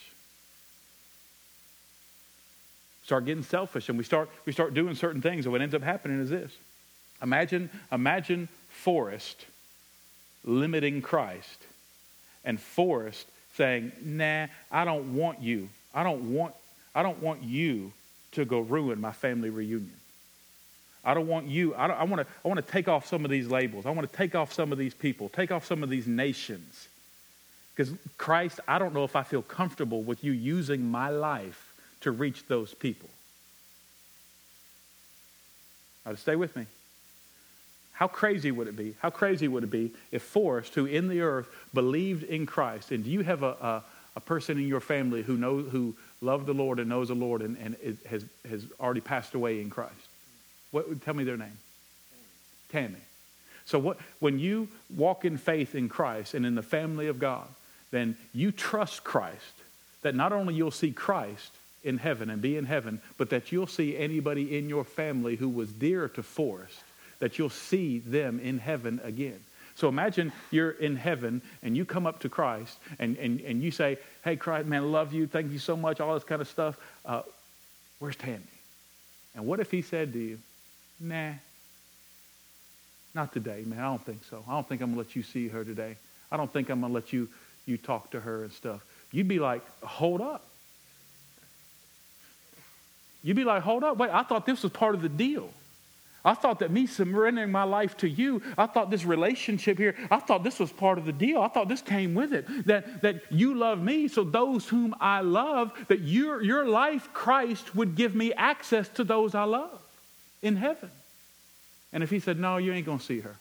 Start 3.05 3.25
getting 3.25 3.43
selfish 3.43 3.89
and 3.89 3.97
we 3.97 4.03
start, 4.03 4.29
we 4.45 4.51
start 4.51 4.73
doing 4.73 4.93
certain 4.95 5.21
things. 5.21 5.45
And 5.45 5.53
what 5.53 5.61
ends 5.61 5.73
up 5.73 5.81
happening 5.81 6.19
is 6.21 6.29
this. 6.29 6.51
Imagine, 7.21 7.69
imagine 7.91 8.49
Forrest 8.83 9.45
limiting 10.43 11.01
Christ 11.01 11.57
and 12.45 12.59
Forrest 12.59 13.27
saying, 13.55 13.91
nah, 14.03 14.47
I 14.71 14.85
don't 14.85 15.15
want 15.15 15.41
you. 15.41 15.69
I 15.93 16.03
don't 16.03 16.33
want, 16.33 16.53
I 16.95 17.03
don't 17.03 17.21
want 17.21 17.43
you 17.43 17.91
to 18.33 18.45
go 18.45 18.59
ruin 18.59 19.01
my 19.01 19.11
family 19.11 19.49
reunion. 19.49 19.93
I 21.03 21.13
don't 21.13 21.27
want 21.27 21.47
you. 21.47 21.73
I, 21.75 21.87
I 21.87 22.03
want 22.03 22.21
to. 22.21 22.33
I 22.43 22.47
want 22.47 22.65
to 22.65 22.71
take 22.71 22.87
off 22.87 23.07
some 23.07 23.23
of 23.23 23.31
these 23.31 23.47
labels. 23.47 23.85
I 23.85 23.91
want 23.91 24.09
to 24.11 24.17
take 24.17 24.35
off 24.35 24.53
some 24.53 24.71
of 24.71 24.77
these 24.77 24.93
people. 24.93 25.29
Take 25.29 25.49
off 25.51 25.65
some 25.65 25.81
of 25.81 25.89
these 25.89 26.07
nations. 26.07 26.89
Because 27.73 27.93
Christ, 28.17 28.59
I 28.67 28.79
don't 28.79 28.93
know 28.93 29.05
if 29.05 29.15
I 29.15 29.23
feel 29.23 29.41
comfortable 29.41 30.03
with 30.03 30.23
you 30.23 30.33
using 30.33 30.91
my 30.91 31.09
life 31.09 31.73
to 32.01 32.11
reach 32.11 32.45
those 32.47 32.73
people. 32.73 33.09
Now, 36.05 36.15
stay 36.15 36.35
with 36.35 36.55
me. 36.55 36.65
How 37.99 38.07
crazy 38.07 38.49
would 38.49 38.69
it 38.69 38.77
be? 38.77 38.95
How 38.99 39.09
crazy 39.09 39.49
would 39.49 39.65
it 39.65 39.69
be 39.69 39.91
if 40.09 40.23
Forrest, 40.23 40.73
who 40.73 40.85
in 40.85 41.09
the 41.09 41.19
earth 41.19 41.49
believed 41.73 42.23
in 42.23 42.45
Christ, 42.45 42.91
and 42.91 43.03
do 43.03 43.09
you 43.09 43.23
have 43.23 43.43
a, 43.43 43.57
a, 43.61 43.83
a 44.15 44.21
person 44.21 44.57
in 44.57 44.69
your 44.69 44.79
family 44.79 45.21
who 45.21 45.35
knows 45.35 45.69
who 45.69 45.95
loved 46.21 46.45
the 46.45 46.53
Lord 46.53 46.79
and 46.79 46.87
knows 46.87 47.09
the 47.09 47.13
Lord 47.13 47.41
and, 47.41 47.57
and 47.57 47.75
has, 48.09 48.23
has 48.49 48.63
already 48.79 49.01
passed 49.01 49.33
away 49.33 49.59
in 49.59 49.69
Christ? 49.69 49.91
What, 50.71 51.01
tell 51.01 51.13
me 51.13 51.25
their 51.25 51.35
name. 51.35 51.57
Tammy. 52.71 52.87
Tammy. 52.87 53.03
So 53.65 53.77
what, 53.79 53.97
when 54.21 54.39
you 54.39 54.69
walk 54.95 55.25
in 55.25 55.37
faith 55.37 55.75
in 55.75 55.89
Christ 55.89 56.35
and 56.35 56.45
in 56.45 56.55
the 56.55 56.63
family 56.63 57.07
of 57.07 57.19
God, 57.19 57.47
then 57.91 58.15
you 58.33 58.53
trust 58.53 59.03
Christ 59.03 59.55
that 60.03 60.15
not 60.15 60.31
only 60.31 60.53
you'll 60.53 60.71
see 60.71 60.91
Christ 60.91 61.51
in 61.83 61.97
heaven 61.97 62.29
and 62.29 62.41
be 62.41 62.55
in 62.55 62.63
heaven, 62.63 63.01
but 63.17 63.29
that 63.31 63.51
you'll 63.51 63.67
see 63.67 63.97
anybody 63.97 64.57
in 64.57 64.69
your 64.69 64.85
family 64.85 65.35
who 65.35 65.49
was 65.49 65.69
dear 65.73 66.07
to 66.07 66.23
Forrest, 66.23 66.79
that 67.19 67.37
you'll 67.37 67.49
see 67.49 67.99
them 67.99 68.39
in 68.39 68.59
heaven 68.59 68.99
again. 69.03 69.39
So 69.75 69.87
imagine 69.87 70.33
you're 70.51 70.71
in 70.71 70.97
heaven 70.97 71.41
and 71.63 71.77
you 71.77 71.85
come 71.85 72.05
up 72.05 72.19
to 72.21 72.29
Christ 72.29 72.77
and, 72.99 73.17
and, 73.17 73.39
and 73.41 73.61
you 73.61 73.71
say, 73.71 73.97
Hey, 74.23 74.35
Christ, 74.35 74.67
man, 74.67 74.91
love 74.91 75.13
you. 75.13 75.25
Thank 75.27 75.51
you 75.51 75.59
so 75.59 75.77
much, 75.77 75.99
all 76.01 76.13
this 76.13 76.23
kind 76.25 76.41
of 76.41 76.49
stuff. 76.49 76.77
Uh, 77.05 77.21
where's 77.99 78.17
Tammy? 78.17 78.43
And 79.35 79.45
what 79.45 79.59
if 79.59 79.71
he 79.71 79.81
said 79.81 80.11
to 80.13 80.19
you, 80.19 80.39
Nah. 80.99 81.31
Not 83.15 83.33
today, 83.33 83.63
man. 83.65 83.79
I 83.79 83.83
don't 83.83 84.05
think 84.05 84.23
so. 84.29 84.43
I 84.47 84.51
don't 84.51 84.67
think 84.67 84.81
I'm 84.81 84.93
going 84.93 85.03
to 85.03 85.07
let 85.07 85.15
you 85.15 85.23
see 85.23 85.47
her 85.47 85.63
today. 85.63 85.95
I 86.31 86.37
don't 86.37 86.51
think 86.51 86.69
I'm 86.69 86.81
going 86.81 86.91
to 86.91 86.95
let 86.95 87.11
you, 87.13 87.27
you 87.65 87.77
talk 87.77 88.11
to 88.11 88.19
her 88.19 88.43
and 88.43 88.51
stuff. 88.51 88.85
You'd 89.11 89.27
be 89.27 89.39
like, 89.39 89.63
hold 89.81 90.21
up. 90.21 90.45
You'd 93.23 93.37
be 93.37 93.43
like, 93.43 93.63
hold 93.63 93.83
up. 93.83 93.97
Wait, 93.97 94.11
I 94.11 94.23
thought 94.23 94.45
this 94.45 94.61
was 94.61 94.71
part 94.71 94.93
of 94.95 95.01
the 95.01 95.09
deal. 95.09 95.49
I 96.23 96.33
thought 96.33 96.59
that 96.59 96.71
me 96.71 96.85
surrendering 96.85 97.51
my 97.51 97.63
life 97.63 97.95
to 97.97 98.09
you, 98.09 98.41
I 98.57 98.65
thought 98.65 98.89
this 98.89 99.05
relationship 99.05 99.77
here, 99.77 99.95
I 100.11 100.19
thought 100.19 100.43
this 100.43 100.59
was 100.59 100.71
part 100.71 100.97
of 100.97 101.05
the 101.05 101.13
deal. 101.13 101.41
I 101.41 101.47
thought 101.47 101.69
this 101.69 101.81
came 101.81 102.13
with 102.13 102.33
it. 102.33 102.45
That, 102.67 103.01
that 103.01 103.23
you 103.31 103.53
love 103.55 103.81
me, 103.81 104.07
so 104.07 104.23
those 104.23 104.67
whom 104.67 104.95
I 104.99 105.21
love, 105.21 105.71
that 105.87 106.01
your, 106.01 106.41
your 106.41 106.67
life, 106.67 107.09
Christ, 107.13 107.73
would 107.75 107.95
give 107.95 108.15
me 108.15 108.33
access 108.33 108.89
to 108.89 109.03
those 109.03 109.33
I 109.33 109.43
love 109.43 109.81
in 110.41 110.57
heaven. 110.57 110.91
And 111.93 112.03
if 112.03 112.09
he 112.09 112.19
said, 112.19 112.39
No, 112.39 112.57
you 112.57 112.73
ain't 112.73 112.85
going 112.85 112.99
to 112.99 113.05
see 113.05 113.21
her, 113.21 113.35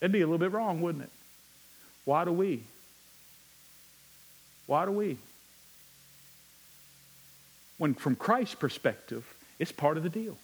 it'd 0.00 0.12
be 0.12 0.22
a 0.22 0.26
little 0.26 0.38
bit 0.38 0.52
wrong, 0.52 0.80
wouldn't 0.80 1.04
it? 1.04 1.10
Why 2.04 2.24
do 2.24 2.32
we? 2.32 2.64
Why 4.66 4.84
do 4.84 4.92
we? 4.92 5.18
When, 7.78 7.94
from 7.94 8.16
Christ's 8.16 8.56
perspective, 8.56 9.24
it's 9.58 9.72
part 9.72 9.96
of 9.96 10.02
the 10.02 10.08
deal. 10.08 10.36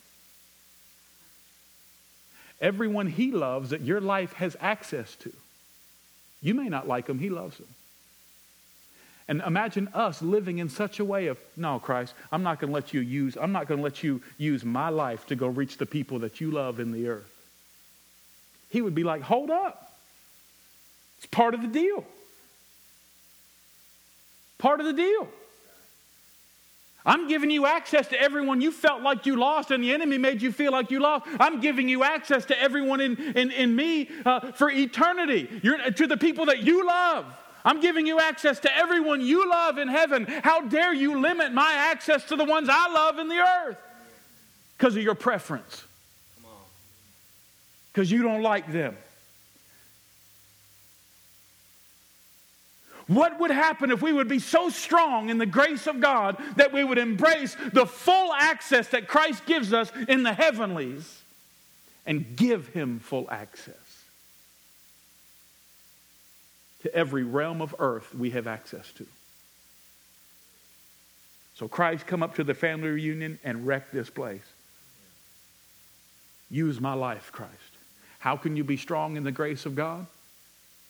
Everyone 2.61 3.07
he 3.07 3.33
loves 3.33 3.71
that 3.71 3.83
your 3.83 4.01
life 4.01 4.33
has 4.35 4.57
access 4.61 5.15
to. 5.17 5.33
You 6.41 6.55
may 6.55 6.69
not 6.69 6.89
like 6.89 7.09
him, 7.09 7.19
he 7.19 7.31
loves 7.31 7.59
them. 7.59 7.69
And 9.29 9.43
imagine 9.45 9.89
us 9.93 10.23
living 10.23 10.59
in 10.59 10.69
such 10.69 11.01
a 11.01 11.05
way 11.05 11.27
of, 11.27 11.39
no, 11.57 11.81
Christ, 11.81 12.15
I'm 12.31 12.45
not 12.45 12.61
going 12.61 12.71
to 12.71 12.75
let 12.75 12.95
you 12.95 13.01
use, 13.01 13.37
I'm 13.37 13.53
not 13.53 13.67
going 13.67 13.79
to 13.79 13.85
let 13.85 14.03
you 14.03 14.23
use 14.39 14.65
my 14.65 14.89
life 14.89 15.27
to 15.27 15.37
go 15.37 15.49
reach 15.49 15.79
the 15.79 15.87
people 15.87 16.21
that 16.21 16.41
you 16.41 16.51
love 16.51 16.79
in 16.79 16.93
the 16.93 17.09
earth. 17.09 17.31
He 18.71 18.81
would 18.81 18.95
be 18.95 19.05
like, 19.05 19.23
hold 19.23 19.51
up. 19.51 19.93
It's 21.19 21.27
part 21.27 21.55
of 21.55 21.63
the 21.63 21.69
deal. 21.69 22.05
Part 24.59 24.81
of 24.81 24.87
the 24.87 24.93
deal. 24.93 25.29
I'm 27.07 27.29
giving 27.29 27.51
you 27.51 27.67
access 27.67 28.09
to 28.09 28.21
everyone 28.21 28.61
you 28.61 28.73
felt 28.73 29.01
like 29.01 29.27
you 29.27 29.37
lost 29.37 29.71
and 29.71 29.83
the 29.83 29.93
enemy 29.93 30.19
made 30.19 30.43
you 30.43 30.51
feel 30.51 30.73
like 30.73 30.91
you 30.91 30.99
lost. 30.99 31.25
I'm 31.39 31.61
giving 31.61 31.89
you 31.89 32.03
access 32.03 32.45
to 32.47 32.61
everyone 32.61 33.01
in, 33.01 33.17
in, 33.17 33.53
in 33.53 33.77
me 33.77 34.11
uh, 34.25 34.51
for 34.53 34.69
eternity. 34.69 35.49
You're, 35.63 35.79
to 35.93 36.07
the 36.09 36.17
people 36.17 36.47
that 36.47 36.65
you 36.65 36.85
love. 36.85 37.25
I'm 37.65 37.81
giving 37.81 38.07
you 38.07 38.21
access 38.21 38.59
to 38.61 38.77
everyone 38.77 39.21
you 39.21 39.49
love 39.49 39.79
in 39.79 39.87
heaven. 39.87 40.25
How 40.25 40.63
dare 40.63 40.93
you 40.93 41.21
limit 41.21 41.53
my 41.53 41.73
access 41.73 42.25
to 42.27 42.37
the 42.37 42.45
ones 42.45 42.69
I 42.71 42.93
love 42.93 43.19
in 43.19 43.29
the 43.29 43.39
earth? 43.39 43.79
Because 44.77 44.97
of 44.97 45.03
your 45.03 45.15
preference. 45.15 45.85
Because 47.93 48.11
you 48.11 48.23
don't 48.23 48.43
like 48.43 48.71
them. 48.71 48.97
What 53.07 53.39
would 53.39 53.53
happen 53.53 53.91
if 53.91 54.03
we 54.03 54.13
would 54.13 54.29
be 54.29 54.41
so 54.41 54.69
strong 54.69 55.31
in 55.31 55.39
the 55.39 55.47
grace 55.47 55.87
of 55.87 56.01
God 56.01 56.43
that 56.57 56.73
we 56.73 56.83
would 56.83 56.99
embrace 56.99 57.57
the 57.73 57.87
full 57.87 58.33
access 58.33 58.89
that 58.89 59.07
Christ 59.07 59.47
gives 59.47 59.73
us 59.73 59.93
in 60.09 60.25
the 60.25 60.33
heavenlies 60.33 61.23
and 62.05 62.37
give 62.37 62.69
Him 62.69 62.99
full 62.99 63.29
access? 63.31 63.75
to 66.87 66.95
every 66.95 67.25
realm 67.25 67.61
of 67.61 67.75
earth 67.81 68.15
we 68.15 68.31
have 68.31 68.47
access 68.47 68.93
to. 68.93 69.05
So 71.57 71.67
Christ 71.67 72.07
come 72.07 72.23
up 72.23 72.37
to 72.37 72.45
the 72.45 72.55
family 72.55 72.89
reunion 72.89 73.41
and 73.43 73.67
wreck 73.67 73.91
this 73.91 74.09
place. 74.09 74.45
Use 76.49 76.81
my 76.81 76.95
life, 76.95 77.33
Christ. 77.33 77.53
How 78.21 78.37
can 78.37 78.57
you 78.57 78.63
be 78.63 78.77
strong 78.77 79.17
in 79.17 79.25
the 79.25 79.33
grace 79.33 79.67
of 79.67 79.75
God? 79.75 80.07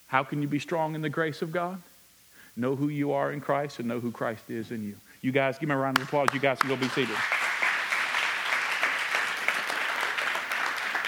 How 0.09 0.23
can 0.23 0.43
you 0.43 0.49
be 0.49 0.59
strong 0.59 0.95
in 0.95 1.01
the 1.01 1.09
grace 1.09 1.41
of 1.41 1.51
God? 1.51 1.81
Know 2.57 2.75
who 2.75 2.89
you 2.89 3.13
are 3.13 3.33
in 3.33 3.41
Christ 3.41 3.79
and 3.79 3.89
know 3.89 4.01
who 4.01 4.11
Christ 4.11 4.51
is 4.51 4.71
in 4.71 4.85
you. 4.85 4.95
You 5.21 5.33
guys, 5.33 5.59
give 5.59 5.69
me 5.69 5.75
a 5.75 5.79
round 5.79 5.99
of 5.99 6.05
applause. 6.05 6.29
You 6.33 6.41
guys 6.41 6.59
can 6.59 6.69
go 6.69 6.77
be 6.77 6.89
seated. 6.89 7.17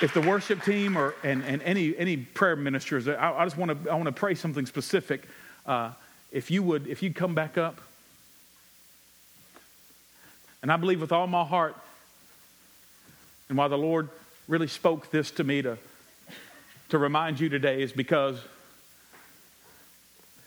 if 0.01 0.15
the 0.15 0.21
worship 0.21 0.63
team 0.63 0.97
or 0.97 1.15
and, 1.25 1.43
and 1.45 1.63
any 1.63 1.97
any 1.97 2.17
prayer 2.17 2.57
ministers, 2.57 3.09
I, 3.09 3.33
I 3.33 3.45
just 3.45 3.57
want 3.57 3.85
to 3.85 3.91
I 3.91 3.95
want 3.95 4.07
to 4.07 4.13
pray 4.13 4.35
something 4.35 4.67
specific. 4.67 5.23
Uh, 5.67 5.93
if 6.31 6.51
you 6.51 6.63
would, 6.63 6.87
if 6.87 7.03
you'd 7.03 7.15
come 7.15 7.35
back 7.35 7.59
up, 7.59 7.81
and 10.63 10.71
I 10.71 10.77
believe 10.77 11.01
with 11.01 11.13
all 11.13 11.27
my 11.27 11.45
heart, 11.45 11.77
and 13.49 13.59
why 13.59 13.69
the 13.69 13.79
Lord 13.79 14.09
really 14.47 14.69
spoke 14.69 15.11
this 15.11 15.31
to 15.33 15.45
me 15.45 15.63
to 15.63 15.79
to 16.91 16.99
remind 16.99 17.41
you 17.41 17.49
today 17.49 17.83
is 17.83 17.93
because 17.93 18.41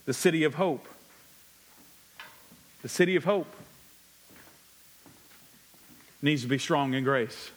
the 0.06 0.14
city 0.14 0.44
of 0.44 0.56
hope, 0.56 0.88
the 2.82 2.90
city 2.90 3.16
of 3.16 3.24
hope, 3.24 3.54
needs 6.22 6.44
to 6.44 6.48
be 6.48 6.58
strong 6.58 6.94
in 6.94 7.04
grace. 7.04 7.52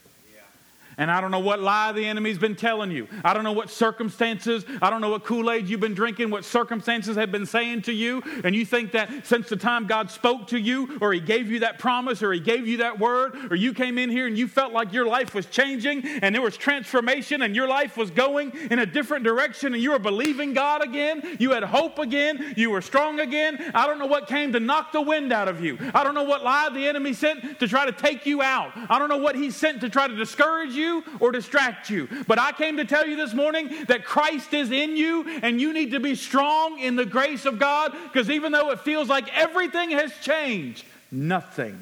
And 0.98 1.10
I 1.10 1.20
don't 1.20 1.30
know 1.30 1.40
what 1.40 1.60
lie 1.60 1.92
the 1.92 2.04
enemy's 2.04 2.38
been 2.38 2.56
telling 2.56 2.90
you. 2.90 3.08
I 3.24 3.34
don't 3.34 3.44
know 3.44 3.52
what 3.52 3.70
circumstances, 3.70 4.64
I 4.80 4.90
don't 4.90 5.00
know 5.00 5.10
what 5.10 5.24
Kool 5.24 5.50
Aid 5.50 5.68
you've 5.68 5.80
been 5.80 5.94
drinking, 5.94 6.30
what 6.30 6.44
circumstances 6.44 7.16
have 7.16 7.32
been 7.32 7.46
saying 7.46 7.82
to 7.82 7.92
you. 7.92 8.22
And 8.44 8.54
you 8.54 8.64
think 8.64 8.92
that 8.92 9.26
since 9.26 9.48
the 9.48 9.56
time 9.56 9.86
God 9.86 10.10
spoke 10.10 10.48
to 10.48 10.58
you, 10.58 10.98
or 11.00 11.12
He 11.12 11.20
gave 11.20 11.50
you 11.50 11.60
that 11.60 11.78
promise, 11.78 12.22
or 12.22 12.32
He 12.32 12.40
gave 12.40 12.66
you 12.66 12.78
that 12.78 12.98
word, 12.98 13.50
or 13.50 13.56
you 13.56 13.74
came 13.74 13.98
in 13.98 14.10
here 14.10 14.26
and 14.26 14.38
you 14.38 14.48
felt 14.48 14.72
like 14.72 14.92
your 14.92 15.06
life 15.06 15.34
was 15.34 15.46
changing 15.46 16.06
and 16.06 16.34
there 16.34 16.42
was 16.42 16.56
transformation 16.56 17.42
and 17.42 17.56
your 17.56 17.68
life 17.68 17.96
was 17.96 18.10
going 18.10 18.52
in 18.70 18.78
a 18.78 18.86
different 18.86 19.24
direction 19.24 19.74
and 19.74 19.82
you 19.82 19.90
were 19.90 19.98
believing 19.98 20.52
God 20.54 20.82
again, 20.82 21.36
you 21.38 21.50
had 21.52 21.64
hope 21.64 21.98
again, 21.98 22.54
you 22.56 22.70
were 22.70 22.82
strong 22.82 23.20
again. 23.20 23.72
I 23.74 23.86
don't 23.86 23.98
know 23.98 24.06
what 24.06 24.28
came 24.28 24.52
to 24.52 24.60
knock 24.60 24.92
the 24.92 25.00
wind 25.00 25.32
out 25.32 25.48
of 25.48 25.64
you. 25.64 25.78
I 25.94 26.04
don't 26.04 26.14
know 26.14 26.24
what 26.24 26.44
lie 26.44 26.68
the 26.70 26.86
enemy 26.86 27.12
sent 27.12 27.60
to 27.60 27.68
try 27.68 27.84
to 27.84 27.92
take 27.92 28.26
you 28.26 28.42
out. 28.42 28.72
I 28.88 28.98
don't 28.98 29.08
know 29.08 29.18
what 29.18 29.36
He 29.36 29.50
sent 29.50 29.80
to 29.80 29.88
try 29.88 30.08
to 30.08 30.14
discourage 30.14 30.72
you 30.72 30.83
you 30.84 31.04
or 31.20 31.32
distract 31.32 31.90
you. 31.90 32.08
But 32.26 32.38
I 32.38 32.52
came 32.52 32.76
to 32.76 32.84
tell 32.84 33.06
you 33.06 33.16
this 33.16 33.34
morning 33.34 33.70
that 33.88 34.04
Christ 34.04 34.52
is 34.54 34.70
in 34.70 34.96
you 34.96 35.26
and 35.42 35.60
you 35.60 35.72
need 35.72 35.90
to 35.92 36.00
be 36.00 36.14
strong 36.14 36.78
in 36.78 36.96
the 36.96 37.06
grace 37.06 37.46
of 37.46 37.58
God 37.58 37.92
because 38.04 38.30
even 38.30 38.52
though 38.52 38.70
it 38.70 38.80
feels 38.80 39.08
like 39.08 39.34
everything 39.36 39.90
has 39.90 40.12
changed, 40.18 40.84
nothing 41.10 41.78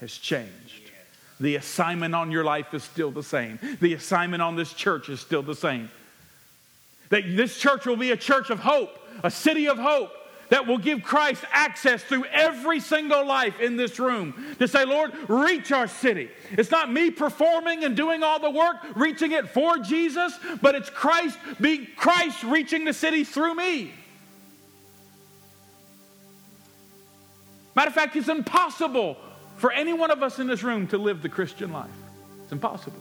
has 0.00 0.12
changed. 0.12 0.90
The 1.38 1.56
assignment 1.56 2.14
on 2.14 2.30
your 2.30 2.44
life 2.44 2.72
is 2.72 2.82
still 2.82 3.10
the 3.10 3.22
same. 3.22 3.58
The 3.80 3.94
assignment 3.94 4.42
on 4.42 4.56
this 4.56 4.72
church 4.72 5.08
is 5.08 5.20
still 5.20 5.42
the 5.42 5.54
same. 5.54 5.90
That 7.10 7.24
this 7.36 7.58
church 7.58 7.86
will 7.86 7.96
be 7.96 8.10
a 8.10 8.16
church 8.16 8.50
of 8.50 8.58
hope, 8.58 8.98
a 9.22 9.30
city 9.30 9.68
of 9.68 9.78
hope, 9.78 10.10
that 10.48 10.66
will 10.66 10.78
give 10.78 11.02
Christ 11.02 11.44
access 11.52 12.02
through 12.02 12.24
every 12.26 12.80
single 12.80 13.26
life 13.26 13.60
in 13.60 13.76
this 13.76 13.98
room 13.98 14.56
to 14.58 14.68
say, 14.68 14.84
Lord, 14.84 15.12
reach 15.28 15.72
our 15.72 15.88
city. 15.88 16.30
It's 16.52 16.70
not 16.70 16.92
me 16.92 17.10
performing 17.10 17.84
and 17.84 17.96
doing 17.96 18.22
all 18.22 18.38
the 18.38 18.50
work, 18.50 18.76
reaching 18.94 19.32
it 19.32 19.48
for 19.48 19.78
Jesus, 19.78 20.38
but 20.62 20.74
it's 20.74 20.90
Christ 20.90 21.38
being 21.60 21.86
Christ 21.96 22.42
reaching 22.44 22.84
the 22.84 22.92
city 22.92 23.24
through 23.24 23.54
me. 23.54 23.92
Matter 27.74 27.88
of 27.88 27.94
fact, 27.94 28.16
it's 28.16 28.28
impossible 28.28 29.18
for 29.58 29.70
any 29.70 29.92
one 29.92 30.10
of 30.10 30.22
us 30.22 30.38
in 30.38 30.46
this 30.46 30.62
room 30.62 30.86
to 30.88 30.98
live 30.98 31.22
the 31.22 31.28
Christian 31.28 31.72
life. 31.72 31.90
It's 32.44 32.52
impossible. 32.52 33.00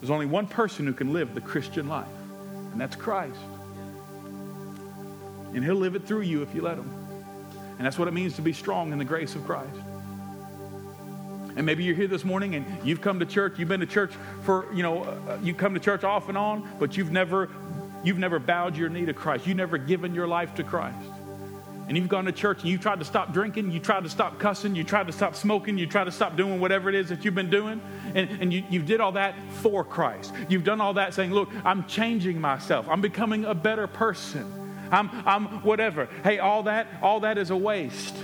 There's 0.00 0.10
only 0.10 0.26
one 0.26 0.46
person 0.46 0.86
who 0.86 0.92
can 0.92 1.12
live 1.12 1.34
the 1.34 1.40
Christian 1.40 1.88
life, 1.88 2.06
and 2.72 2.80
that's 2.80 2.96
Christ. 2.96 3.38
And 5.54 5.64
He'll 5.64 5.74
live 5.74 5.94
it 5.94 6.06
through 6.06 6.22
you 6.22 6.42
if 6.42 6.54
you 6.54 6.62
let 6.62 6.78
Him. 6.78 6.90
And 7.78 7.86
that's 7.86 7.98
what 7.98 8.08
it 8.08 8.14
means 8.14 8.34
to 8.36 8.42
be 8.42 8.52
strong 8.52 8.92
in 8.92 8.98
the 8.98 9.04
grace 9.04 9.34
of 9.34 9.44
Christ. 9.44 9.70
And 11.56 11.66
maybe 11.66 11.82
you're 11.82 11.96
here 11.96 12.06
this 12.06 12.24
morning 12.24 12.54
and 12.54 12.64
you've 12.86 13.00
come 13.00 13.18
to 13.18 13.26
church, 13.26 13.58
you've 13.58 13.68
been 13.68 13.80
to 13.80 13.86
church 13.86 14.12
for, 14.44 14.72
you 14.72 14.82
know, 14.82 15.02
uh, 15.02 15.38
you 15.42 15.54
come 15.54 15.74
to 15.74 15.80
church 15.80 16.04
off 16.04 16.28
and 16.28 16.38
on, 16.38 16.68
but 16.78 16.96
you've 16.96 17.10
never 17.10 17.48
you've 18.04 18.18
never 18.18 18.38
bowed 18.38 18.76
your 18.76 18.88
knee 18.88 19.04
to 19.06 19.12
Christ. 19.12 19.46
You've 19.46 19.56
never 19.56 19.76
given 19.76 20.14
your 20.14 20.28
life 20.28 20.54
to 20.54 20.62
Christ. 20.62 20.96
And 21.88 21.96
you've 21.96 22.08
gone 22.08 22.26
to 22.26 22.32
church 22.32 22.60
and 22.60 22.68
you 22.68 22.78
tried 22.78 22.98
to 22.98 23.04
stop 23.04 23.32
drinking, 23.32 23.72
you 23.72 23.80
tried 23.80 24.04
to 24.04 24.10
stop 24.10 24.38
cussing, 24.38 24.74
you 24.74 24.84
tried 24.84 25.06
to 25.06 25.12
stop 25.12 25.34
smoking, 25.34 25.78
you 25.78 25.86
tried 25.86 26.04
to 26.04 26.12
stop 26.12 26.36
doing 26.36 26.60
whatever 26.60 26.88
it 26.88 26.94
is 26.94 27.08
that 27.08 27.24
you've 27.24 27.34
been 27.34 27.50
doing. 27.50 27.80
And, 28.14 28.30
and 28.42 28.52
you, 28.52 28.62
you 28.68 28.82
did 28.82 29.00
all 29.00 29.12
that 29.12 29.34
for 29.54 29.84
Christ. 29.84 30.32
You've 30.48 30.64
done 30.64 30.80
all 30.80 30.94
that 30.94 31.14
saying, 31.14 31.32
Look, 31.32 31.48
I'm 31.64 31.86
changing 31.86 32.40
myself, 32.40 32.88
I'm 32.88 33.00
becoming 33.00 33.44
a 33.46 33.54
better 33.54 33.86
person. 33.86 34.67
I'm, 34.90 35.10
I'm 35.26 35.46
whatever. 35.62 36.08
Hey, 36.24 36.38
all 36.38 36.64
that, 36.64 36.86
all 37.02 37.20
that 37.20 37.38
is 37.38 37.50
a 37.50 37.56
waste. 37.56 38.16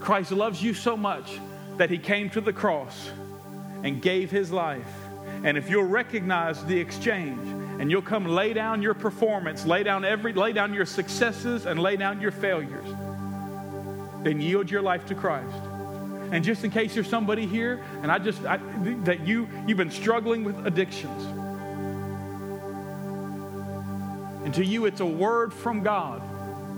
Christ 0.00 0.32
loves 0.32 0.62
you 0.62 0.74
so 0.74 0.96
much 0.96 1.38
that 1.76 1.90
he 1.90 1.98
came 1.98 2.30
to 2.30 2.40
the 2.40 2.52
cross 2.52 3.10
and 3.82 4.02
gave 4.02 4.30
his 4.30 4.50
life. 4.50 4.88
And 5.44 5.56
if 5.56 5.70
you'll 5.70 5.84
recognize 5.84 6.64
the 6.64 6.78
exchange 6.78 7.38
and 7.80 7.90
you'll 7.90 8.02
come 8.02 8.26
lay 8.26 8.52
down 8.52 8.82
your 8.82 8.94
performance, 8.94 9.64
lay 9.64 9.82
down 9.82 10.04
every 10.04 10.32
lay 10.32 10.52
down 10.52 10.74
your 10.74 10.84
successes 10.84 11.66
and 11.66 11.80
lay 11.80 11.96
down 11.96 12.20
your 12.20 12.30
failures, 12.30 12.86
then 14.22 14.40
yield 14.40 14.70
your 14.70 14.82
life 14.82 15.06
to 15.06 15.14
Christ. 15.14 15.56
And 16.32 16.44
just 16.44 16.62
in 16.62 16.70
case 16.70 16.94
there's 16.94 17.08
somebody 17.08 17.46
here 17.46 17.82
and 18.02 18.12
I 18.12 18.18
just 18.18 18.44
I, 18.44 18.58
that 19.04 19.26
you 19.26 19.48
you've 19.66 19.78
been 19.78 19.90
struggling 19.90 20.44
with 20.44 20.66
addictions 20.66 21.39
and 24.44 24.54
to 24.54 24.64
you, 24.64 24.86
it's 24.86 25.00
a 25.00 25.06
word 25.06 25.52
from 25.52 25.82
God 25.82 26.22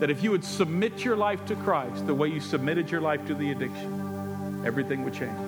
that 0.01 0.11
if 0.11 0.23
you 0.25 0.33
would 0.33 0.45
submit 0.45 1.05
your 1.05 1.17
life 1.17 1.45
to 1.47 1.55
Christ 1.57 2.07
the 2.07 2.15
way 2.15 2.27
you 2.29 2.41
submitted 2.41 2.91
your 2.91 3.01
life 3.01 3.25
to 3.27 3.35
the 3.35 3.53
addiction, 3.53 4.65
everything 4.67 5.05
would 5.05 5.15
change. 5.15 5.39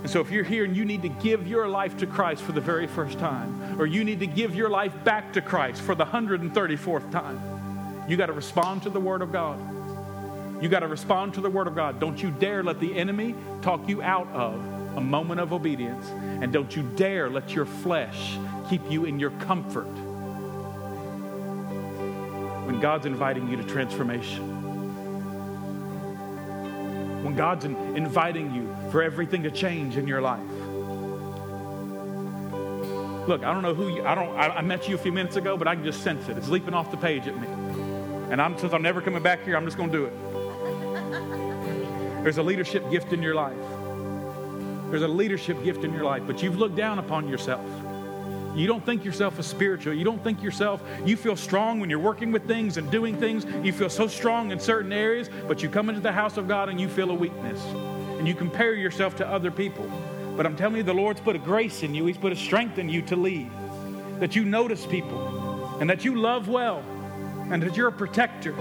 And 0.00 0.10
so, 0.10 0.20
if 0.20 0.30
you're 0.30 0.42
here 0.42 0.64
and 0.64 0.74
you 0.74 0.86
need 0.86 1.02
to 1.02 1.10
give 1.10 1.46
your 1.46 1.68
life 1.68 1.98
to 1.98 2.06
Christ 2.06 2.42
for 2.42 2.52
the 2.52 2.62
very 2.62 2.86
first 2.86 3.18
time, 3.18 3.78
or 3.78 3.84
you 3.84 4.02
need 4.02 4.20
to 4.20 4.26
give 4.26 4.54
your 4.54 4.70
life 4.70 4.94
back 5.04 5.34
to 5.34 5.42
Christ 5.42 5.82
for 5.82 5.94
the 5.94 6.06
134th 6.06 7.12
time, 7.12 8.08
you 8.08 8.16
got 8.16 8.26
to 8.26 8.32
respond 8.32 8.82
to 8.84 8.90
the 8.90 9.00
Word 9.00 9.20
of 9.20 9.32
God. 9.32 9.58
You 10.62 10.70
got 10.70 10.80
to 10.80 10.88
respond 10.88 11.34
to 11.34 11.42
the 11.42 11.50
Word 11.50 11.66
of 11.66 11.74
God. 11.74 12.00
Don't 12.00 12.22
you 12.22 12.30
dare 12.30 12.62
let 12.62 12.80
the 12.80 12.96
enemy 12.96 13.34
talk 13.60 13.86
you 13.86 14.02
out 14.02 14.28
of 14.28 14.79
a 14.96 15.00
moment 15.00 15.40
of 15.40 15.52
obedience. 15.52 16.06
And 16.42 16.52
don't 16.52 16.74
you 16.74 16.82
dare 16.96 17.28
let 17.30 17.52
your 17.52 17.66
flesh 17.66 18.38
keep 18.68 18.90
you 18.90 19.04
in 19.04 19.18
your 19.18 19.30
comfort 19.30 19.88
when 22.66 22.80
God's 22.80 23.06
inviting 23.06 23.48
you 23.48 23.56
to 23.56 23.64
transformation. 23.64 24.58
When 27.24 27.34
God's 27.34 27.64
in, 27.64 27.76
inviting 27.96 28.54
you 28.54 28.74
for 28.90 29.02
everything 29.02 29.42
to 29.42 29.50
change 29.50 29.96
in 29.96 30.06
your 30.06 30.20
life. 30.20 30.40
Look, 33.28 33.44
I 33.44 33.52
don't 33.52 33.62
know 33.62 33.74
who 33.74 33.88
you, 33.88 34.04
I 34.04 34.14
don't, 34.14 34.36
I, 34.36 34.48
I 34.56 34.60
met 34.62 34.88
you 34.88 34.94
a 34.94 34.98
few 34.98 35.12
minutes 35.12 35.36
ago, 35.36 35.56
but 35.56 35.68
I 35.68 35.74
can 35.74 35.84
just 35.84 36.02
sense 36.02 36.28
it. 36.28 36.36
It's 36.36 36.48
leaping 36.48 36.74
off 36.74 36.90
the 36.90 36.96
page 36.96 37.26
at 37.26 37.38
me. 37.40 37.46
And 38.30 38.40
I'm, 38.40 38.56
since 38.58 38.72
I'm 38.72 38.82
never 38.82 39.00
coming 39.00 39.22
back 39.22 39.44
here, 39.44 39.56
I'm 39.56 39.64
just 39.64 39.76
going 39.76 39.90
to 39.90 39.98
do 39.98 40.04
it. 40.06 40.14
There's 42.22 42.38
a 42.38 42.42
leadership 42.42 42.90
gift 42.90 43.12
in 43.12 43.22
your 43.22 43.34
life. 43.34 43.56
There's 44.90 45.02
a 45.02 45.08
leadership 45.08 45.62
gift 45.62 45.84
in 45.84 45.92
your 45.92 46.04
life, 46.04 46.24
but 46.26 46.42
you've 46.42 46.58
looked 46.58 46.74
down 46.74 46.98
upon 46.98 47.28
yourself. 47.28 47.64
You 48.56 48.66
don't 48.66 48.84
think 48.84 49.04
yourself 49.04 49.38
as 49.38 49.46
spiritual. 49.46 49.94
You 49.94 50.04
don't 50.04 50.22
think 50.24 50.42
yourself, 50.42 50.82
you 51.04 51.16
feel 51.16 51.36
strong 51.36 51.78
when 51.78 51.88
you're 51.88 52.00
working 52.00 52.32
with 52.32 52.48
things 52.48 52.76
and 52.76 52.90
doing 52.90 53.16
things. 53.16 53.46
You 53.64 53.72
feel 53.72 53.88
so 53.88 54.08
strong 54.08 54.50
in 54.50 54.58
certain 54.58 54.92
areas, 54.92 55.30
but 55.46 55.62
you 55.62 55.68
come 55.68 55.88
into 55.88 56.00
the 56.00 56.10
house 56.10 56.36
of 56.36 56.48
God 56.48 56.68
and 56.68 56.80
you 56.80 56.88
feel 56.88 57.10
a 57.10 57.14
weakness. 57.14 57.64
And 58.18 58.26
you 58.26 58.34
compare 58.34 58.74
yourself 58.74 59.16
to 59.16 59.26
other 59.26 59.52
people. 59.52 59.88
But 60.36 60.44
I'm 60.46 60.56
telling 60.56 60.76
you, 60.76 60.82
the 60.82 60.92
Lord's 60.92 61.20
put 61.20 61.36
a 61.36 61.38
grace 61.38 61.82
in 61.84 61.94
you, 61.94 62.06
He's 62.06 62.18
put 62.18 62.32
a 62.32 62.36
strength 62.36 62.78
in 62.78 62.88
you 62.88 63.02
to 63.02 63.16
lead. 63.16 63.50
That 64.18 64.34
you 64.34 64.44
notice 64.44 64.84
people 64.84 65.76
and 65.80 65.88
that 65.88 66.04
you 66.04 66.16
love 66.16 66.48
well 66.48 66.82
and 67.50 67.62
that 67.62 67.76
you're 67.76 67.88
a 67.88 67.92
protector. 67.92 68.58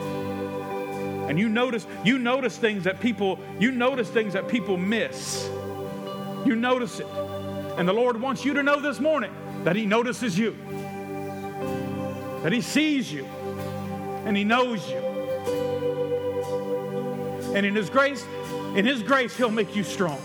And 1.28 1.40
you 1.40 1.50
notice, 1.50 1.86
you 2.06 2.20
notice 2.20 2.58
things 2.58 2.84
that 2.84 3.00
people, 3.00 3.40
you 3.60 3.72
notice 3.72 4.10
things 4.10 4.34
that 4.34 4.48
people 4.48 4.78
miss 4.78 5.50
you 6.46 6.56
notice 6.56 7.00
it. 7.00 7.08
And 7.78 7.88
the 7.88 7.94
Lord 7.94 8.20
wants 8.20 8.44
you 8.44 8.54
to 8.54 8.64
know 8.64 8.80
this 8.80 9.00
morning 9.00 9.32
that 9.64 9.76
He 9.76 9.86
notices 9.86 10.38
you, 10.38 10.56
that 12.44 12.52
He 12.52 12.62
sees 12.62 13.12
you, 13.12 13.26
and 14.26 14.36
He 14.36 14.44
knows 14.44 14.88
you. 14.90 14.98
And 17.56 17.66
in 17.66 17.76
His 17.76 17.90
grace, 17.90 18.26
in 18.76 18.86
His 18.86 19.02
grace, 19.02 19.36
He'll 19.36 19.52
make 19.52 19.76
you 19.76 19.84
strong. 19.84 20.20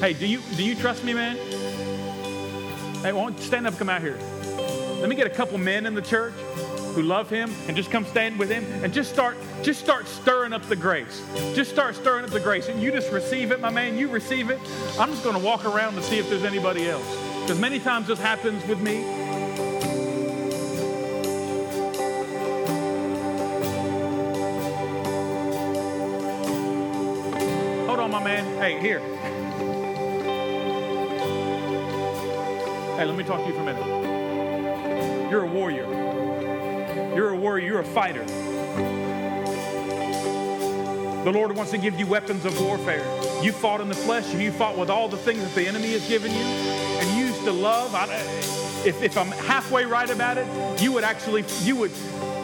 Hey, 0.00 0.14
do 0.14 0.26
you 0.26 0.40
do 0.56 0.64
you 0.64 0.74
trust 0.74 1.04
me, 1.04 1.12
man? 1.12 1.36
Hey, 3.02 3.12
won't 3.12 3.38
stand 3.40 3.66
up, 3.66 3.76
come 3.78 3.88
out 3.88 4.00
here. 4.00 4.18
Let 5.00 5.08
me 5.08 5.16
get 5.16 5.26
a 5.26 5.30
couple 5.30 5.58
men 5.58 5.86
in 5.86 5.94
the 5.94 6.02
church 6.02 6.34
who 6.94 7.02
love 7.02 7.30
him 7.30 7.52
and 7.68 7.76
just 7.76 7.90
come 7.90 8.04
stand 8.04 8.38
with 8.38 8.50
him 8.50 8.64
and 8.82 8.92
just 8.92 9.12
start 9.12 9.36
just 9.62 9.80
start 9.80 10.06
stirring 10.06 10.52
up 10.52 10.62
the 10.68 10.76
grace. 10.76 11.22
Just 11.54 11.70
start 11.70 11.94
stirring 11.94 12.24
up 12.24 12.30
the 12.30 12.40
grace. 12.40 12.68
And 12.68 12.82
you 12.82 12.90
just 12.90 13.12
receive 13.12 13.52
it 13.52 13.60
my 13.60 13.70
man. 13.70 13.96
You 13.96 14.08
receive 14.08 14.50
it. 14.50 14.58
I'm 14.98 15.10
just 15.10 15.22
going 15.22 15.36
to 15.36 15.44
walk 15.44 15.64
around 15.64 15.94
to 15.94 16.02
see 16.02 16.18
if 16.18 16.28
there's 16.28 16.44
anybody 16.44 16.88
else. 16.88 17.06
Because 17.42 17.60
many 17.60 17.78
times 17.78 18.06
this 18.06 18.18
happens 18.18 18.66
with 18.66 18.80
me. 18.80 19.02
Hold 27.86 28.00
on 28.00 28.10
my 28.10 28.22
man. 28.22 28.44
Hey 28.56 28.80
here. 28.80 29.00
Hey 32.96 33.04
let 33.04 33.16
me 33.16 33.24
talk 33.24 33.40
to 33.40 33.46
you 33.46 33.54
for 33.54 33.60
a 33.60 33.64
minute. 33.64 35.30
You're 35.30 35.44
a 35.44 35.46
warrior 35.46 35.99
you're 37.14 37.30
a 37.30 37.36
warrior, 37.36 37.66
you're 37.66 37.80
a 37.80 37.84
fighter. 37.84 38.24
The 41.24 41.32
Lord 41.32 41.54
wants 41.54 41.70
to 41.72 41.78
give 41.78 41.98
you 41.98 42.06
weapons 42.06 42.44
of 42.44 42.58
warfare. 42.62 43.04
You 43.42 43.52
fought 43.52 43.80
in 43.80 43.88
the 43.88 43.94
flesh, 43.94 44.32
and 44.32 44.42
you 44.42 44.52
fought 44.52 44.78
with 44.78 44.88
all 44.88 45.08
the 45.08 45.18
things 45.18 45.42
that 45.42 45.54
the 45.54 45.66
enemy 45.66 45.92
has 45.92 46.08
given 46.08 46.30
you, 46.30 46.42
and 46.42 47.18
you 47.18 47.26
used 47.26 47.44
to 47.44 47.52
love. 47.52 47.94
I, 47.94 48.06
if, 48.86 49.02
if 49.02 49.18
I'm 49.18 49.30
halfway 49.30 49.84
right 49.84 50.08
about 50.08 50.38
it, 50.38 50.46
you 50.80 50.92
would 50.92 51.04
actually, 51.04 51.44
you 51.62 51.76
would, 51.76 51.90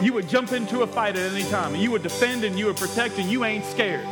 you 0.01 0.13
would 0.13 0.29
jump 0.29 0.51
into 0.51 0.81
a 0.81 0.87
fight 0.87 1.15
at 1.17 1.31
any 1.31 1.43
time. 1.49 1.75
You 1.75 1.89
would 1.91 2.03
defend 2.03 2.43
and 2.43 2.57
you 2.57 2.67
would 2.67 2.77
protect 2.77 3.17
and 3.17 3.29
you 3.29 3.45
ain't 3.45 3.65
scared. 3.65 4.05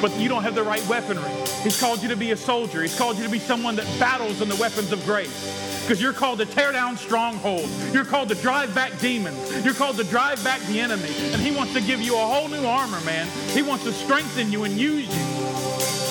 But 0.00 0.16
you 0.18 0.28
don't 0.28 0.42
have 0.42 0.56
the 0.56 0.64
right 0.64 0.84
weaponry. 0.88 1.37
He's 1.62 1.80
called 1.80 2.02
you 2.02 2.08
to 2.08 2.16
be 2.16 2.30
a 2.30 2.36
soldier. 2.36 2.82
He's 2.82 2.96
called 2.96 3.16
you 3.16 3.24
to 3.24 3.30
be 3.30 3.38
someone 3.38 3.76
that 3.76 3.86
battles 3.98 4.40
in 4.40 4.48
the 4.48 4.56
weapons 4.56 4.92
of 4.92 5.04
grace 5.04 5.68
because 5.88 6.02
you're 6.02 6.12
called 6.12 6.38
to 6.38 6.46
tear 6.46 6.70
down 6.70 6.98
strongholds. 6.98 7.94
You're 7.94 8.04
called 8.04 8.28
to 8.28 8.34
drive 8.34 8.74
back 8.74 8.98
demons. 9.00 9.64
You're 9.64 9.72
called 9.72 9.96
to 9.96 10.04
drive 10.04 10.42
back 10.44 10.60
the 10.62 10.80
enemy. 10.80 11.08
And 11.32 11.40
He 11.40 11.50
wants 11.50 11.72
to 11.72 11.80
give 11.80 12.02
you 12.02 12.14
a 12.14 12.18
whole 12.18 12.48
new 12.48 12.64
armor, 12.66 13.00
man. 13.00 13.26
He 13.54 13.62
wants 13.62 13.84
to 13.84 13.92
strengthen 13.92 14.52
you 14.52 14.64
and 14.64 14.74
use 14.74 15.08
you. 15.08 15.38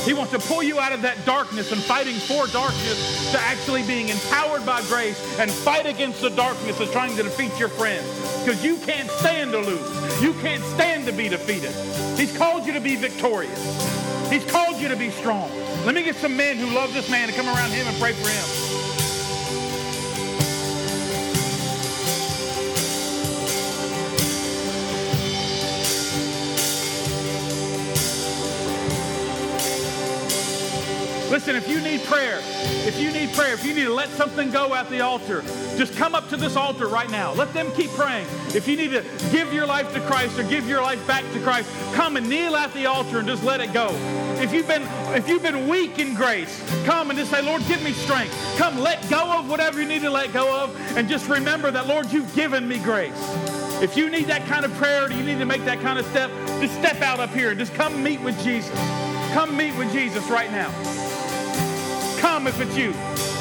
He 0.04 0.14
wants 0.14 0.32
to 0.32 0.40
pull 0.40 0.64
you 0.64 0.80
out 0.80 0.94
of 0.94 1.04
that 1.04 1.26
darkness 1.26 1.72
and 1.72 1.82
fighting 1.82 2.16
for 2.16 2.48
darkness 2.48 3.32
to 3.32 3.40
actually 3.40 3.84
being 3.84 4.10
empowered 4.10 4.66
by 4.66 4.82
grace 4.84 5.22
and 5.38 5.52
fight 5.52 5.86
against 5.86 6.22
the 6.22 6.30
darkness 6.30 6.80
of 6.80 6.92
trying 6.92 7.16
to 7.16 7.24
defeat 7.24 7.58
your 7.60 7.70
friends. 7.70 8.08
Because 8.44 8.64
you 8.64 8.78
can't 8.78 9.12
stand 9.12 9.52
to 9.52 9.60
lose. 9.60 10.22
You 10.24 10.34
can't 10.42 10.64
stand 10.64 11.06
to 11.06 11.12
be 11.12 11.30
defeated. 11.30 11.72
He's 12.18 12.36
called 12.36 12.66
you 12.66 12.74
to 12.74 12.82
be 12.82 12.96
victorious. 12.96 13.97
He's 14.30 14.46
called 14.46 14.78
you 14.78 14.88
to 14.90 14.96
be 14.96 15.10
strong. 15.10 15.50
Let 15.86 15.96
me 15.96 16.04
get 16.04 16.16
some 16.16 16.36
men 16.36 16.58
who 16.58 16.68
love 16.76 16.94
this 16.94 17.10
man 17.10 17.30
to 17.30 17.34
come 17.34 17.48
around 17.48 17.72
him 17.72 17.88
and 17.88 17.98
pray 17.98 18.12
for 18.14 18.28
him. 18.30 18.67
Listen, 31.30 31.58
if 31.58 31.68
you 31.68 31.82
need 31.82 32.04
prayer, 32.04 32.40
if 32.88 32.98
you 32.98 33.12
need 33.12 33.34
prayer, 33.34 33.54
if 33.54 33.66
you 33.66 33.74
need 33.74 33.84
to 33.84 33.94
let 33.94 34.08
something 34.10 34.50
go 34.50 34.74
at 34.74 34.90
the 34.90 35.02
altar, 35.02 35.42
just 35.76 35.94
come 35.96 36.16
up 36.16 36.30
to 36.30 36.38
this 36.38 36.56
altar 36.56 36.88
right 36.88 37.10
now. 37.10 37.34
Let 37.34 37.54
them 37.54 37.70
keep 37.74 37.90
praying. 37.92 38.26
If 38.56 38.66
you 38.66 38.78
need 38.78 38.92
to 38.92 39.04
give 39.30 39.54
your 39.54 39.66
life 39.66 39.94
to 39.94 40.00
Christ 40.02 40.40
or 40.40 40.44
give 40.44 40.70
your 40.70 40.82
life 40.82 41.06
back 41.06 41.24
to 41.34 41.40
Christ, 41.42 41.70
come 41.94 42.16
and 42.16 42.30
kneel 42.30 42.56
at 42.56 42.74
the 42.74 42.86
altar 42.86 43.20
and 43.20 43.28
just 43.28 43.44
let 43.44 43.60
it 43.60 43.74
go. 43.74 43.90
If 44.42 44.54
you've 44.54 44.68
been 44.68 44.84
if 45.16 45.28
you've 45.28 45.42
been 45.42 45.68
weak 45.68 46.00
in 46.00 46.14
grace, 46.16 46.64
come 46.86 47.10
and 47.10 47.20
just 47.20 47.30
say, 47.30 47.42
Lord, 47.42 47.62
give 47.68 47.84
me 47.84 47.92
strength. 47.92 48.34
Come 48.58 48.80
let 48.80 49.08
go 49.10 49.38
of 49.38 49.50
whatever 49.50 49.82
you 49.82 49.88
need 49.88 50.04
to 50.04 50.10
let 50.10 50.32
go 50.32 50.64
of 50.64 50.98
and 50.98 51.10
just 51.10 51.28
remember 51.28 51.72
that, 51.72 51.88
Lord, 51.88 52.10
you've 52.12 52.34
given 52.36 52.68
me 52.68 52.80
grace. 52.80 53.12
If 53.82 53.98
you 53.98 54.10
need 54.10 54.28
that 54.28 54.46
kind 54.46 54.64
of 54.64 54.74
prayer 54.76 55.06
or 55.06 55.12
you 55.12 55.24
need 55.24 55.40
to 55.40 55.46
make 55.46 55.66
that 55.66 55.82
kind 55.82 56.00
of 56.00 56.06
step, 56.08 56.32
just 56.62 56.74
step 56.76 57.02
out 57.02 57.20
up 57.20 57.32
here 57.32 57.50
and 57.50 57.60
just 57.60 57.74
come 57.74 58.02
meet 58.02 58.22
with 58.22 58.42
Jesus. 58.44 58.74
Come 59.34 59.58
meet 59.58 59.76
with 59.76 59.92
Jesus 59.92 60.26
right 60.30 60.50
now. 60.52 60.72
Come 62.18 62.48
if 62.48 62.60
it's 62.60 62.76
you. 62.76 63.37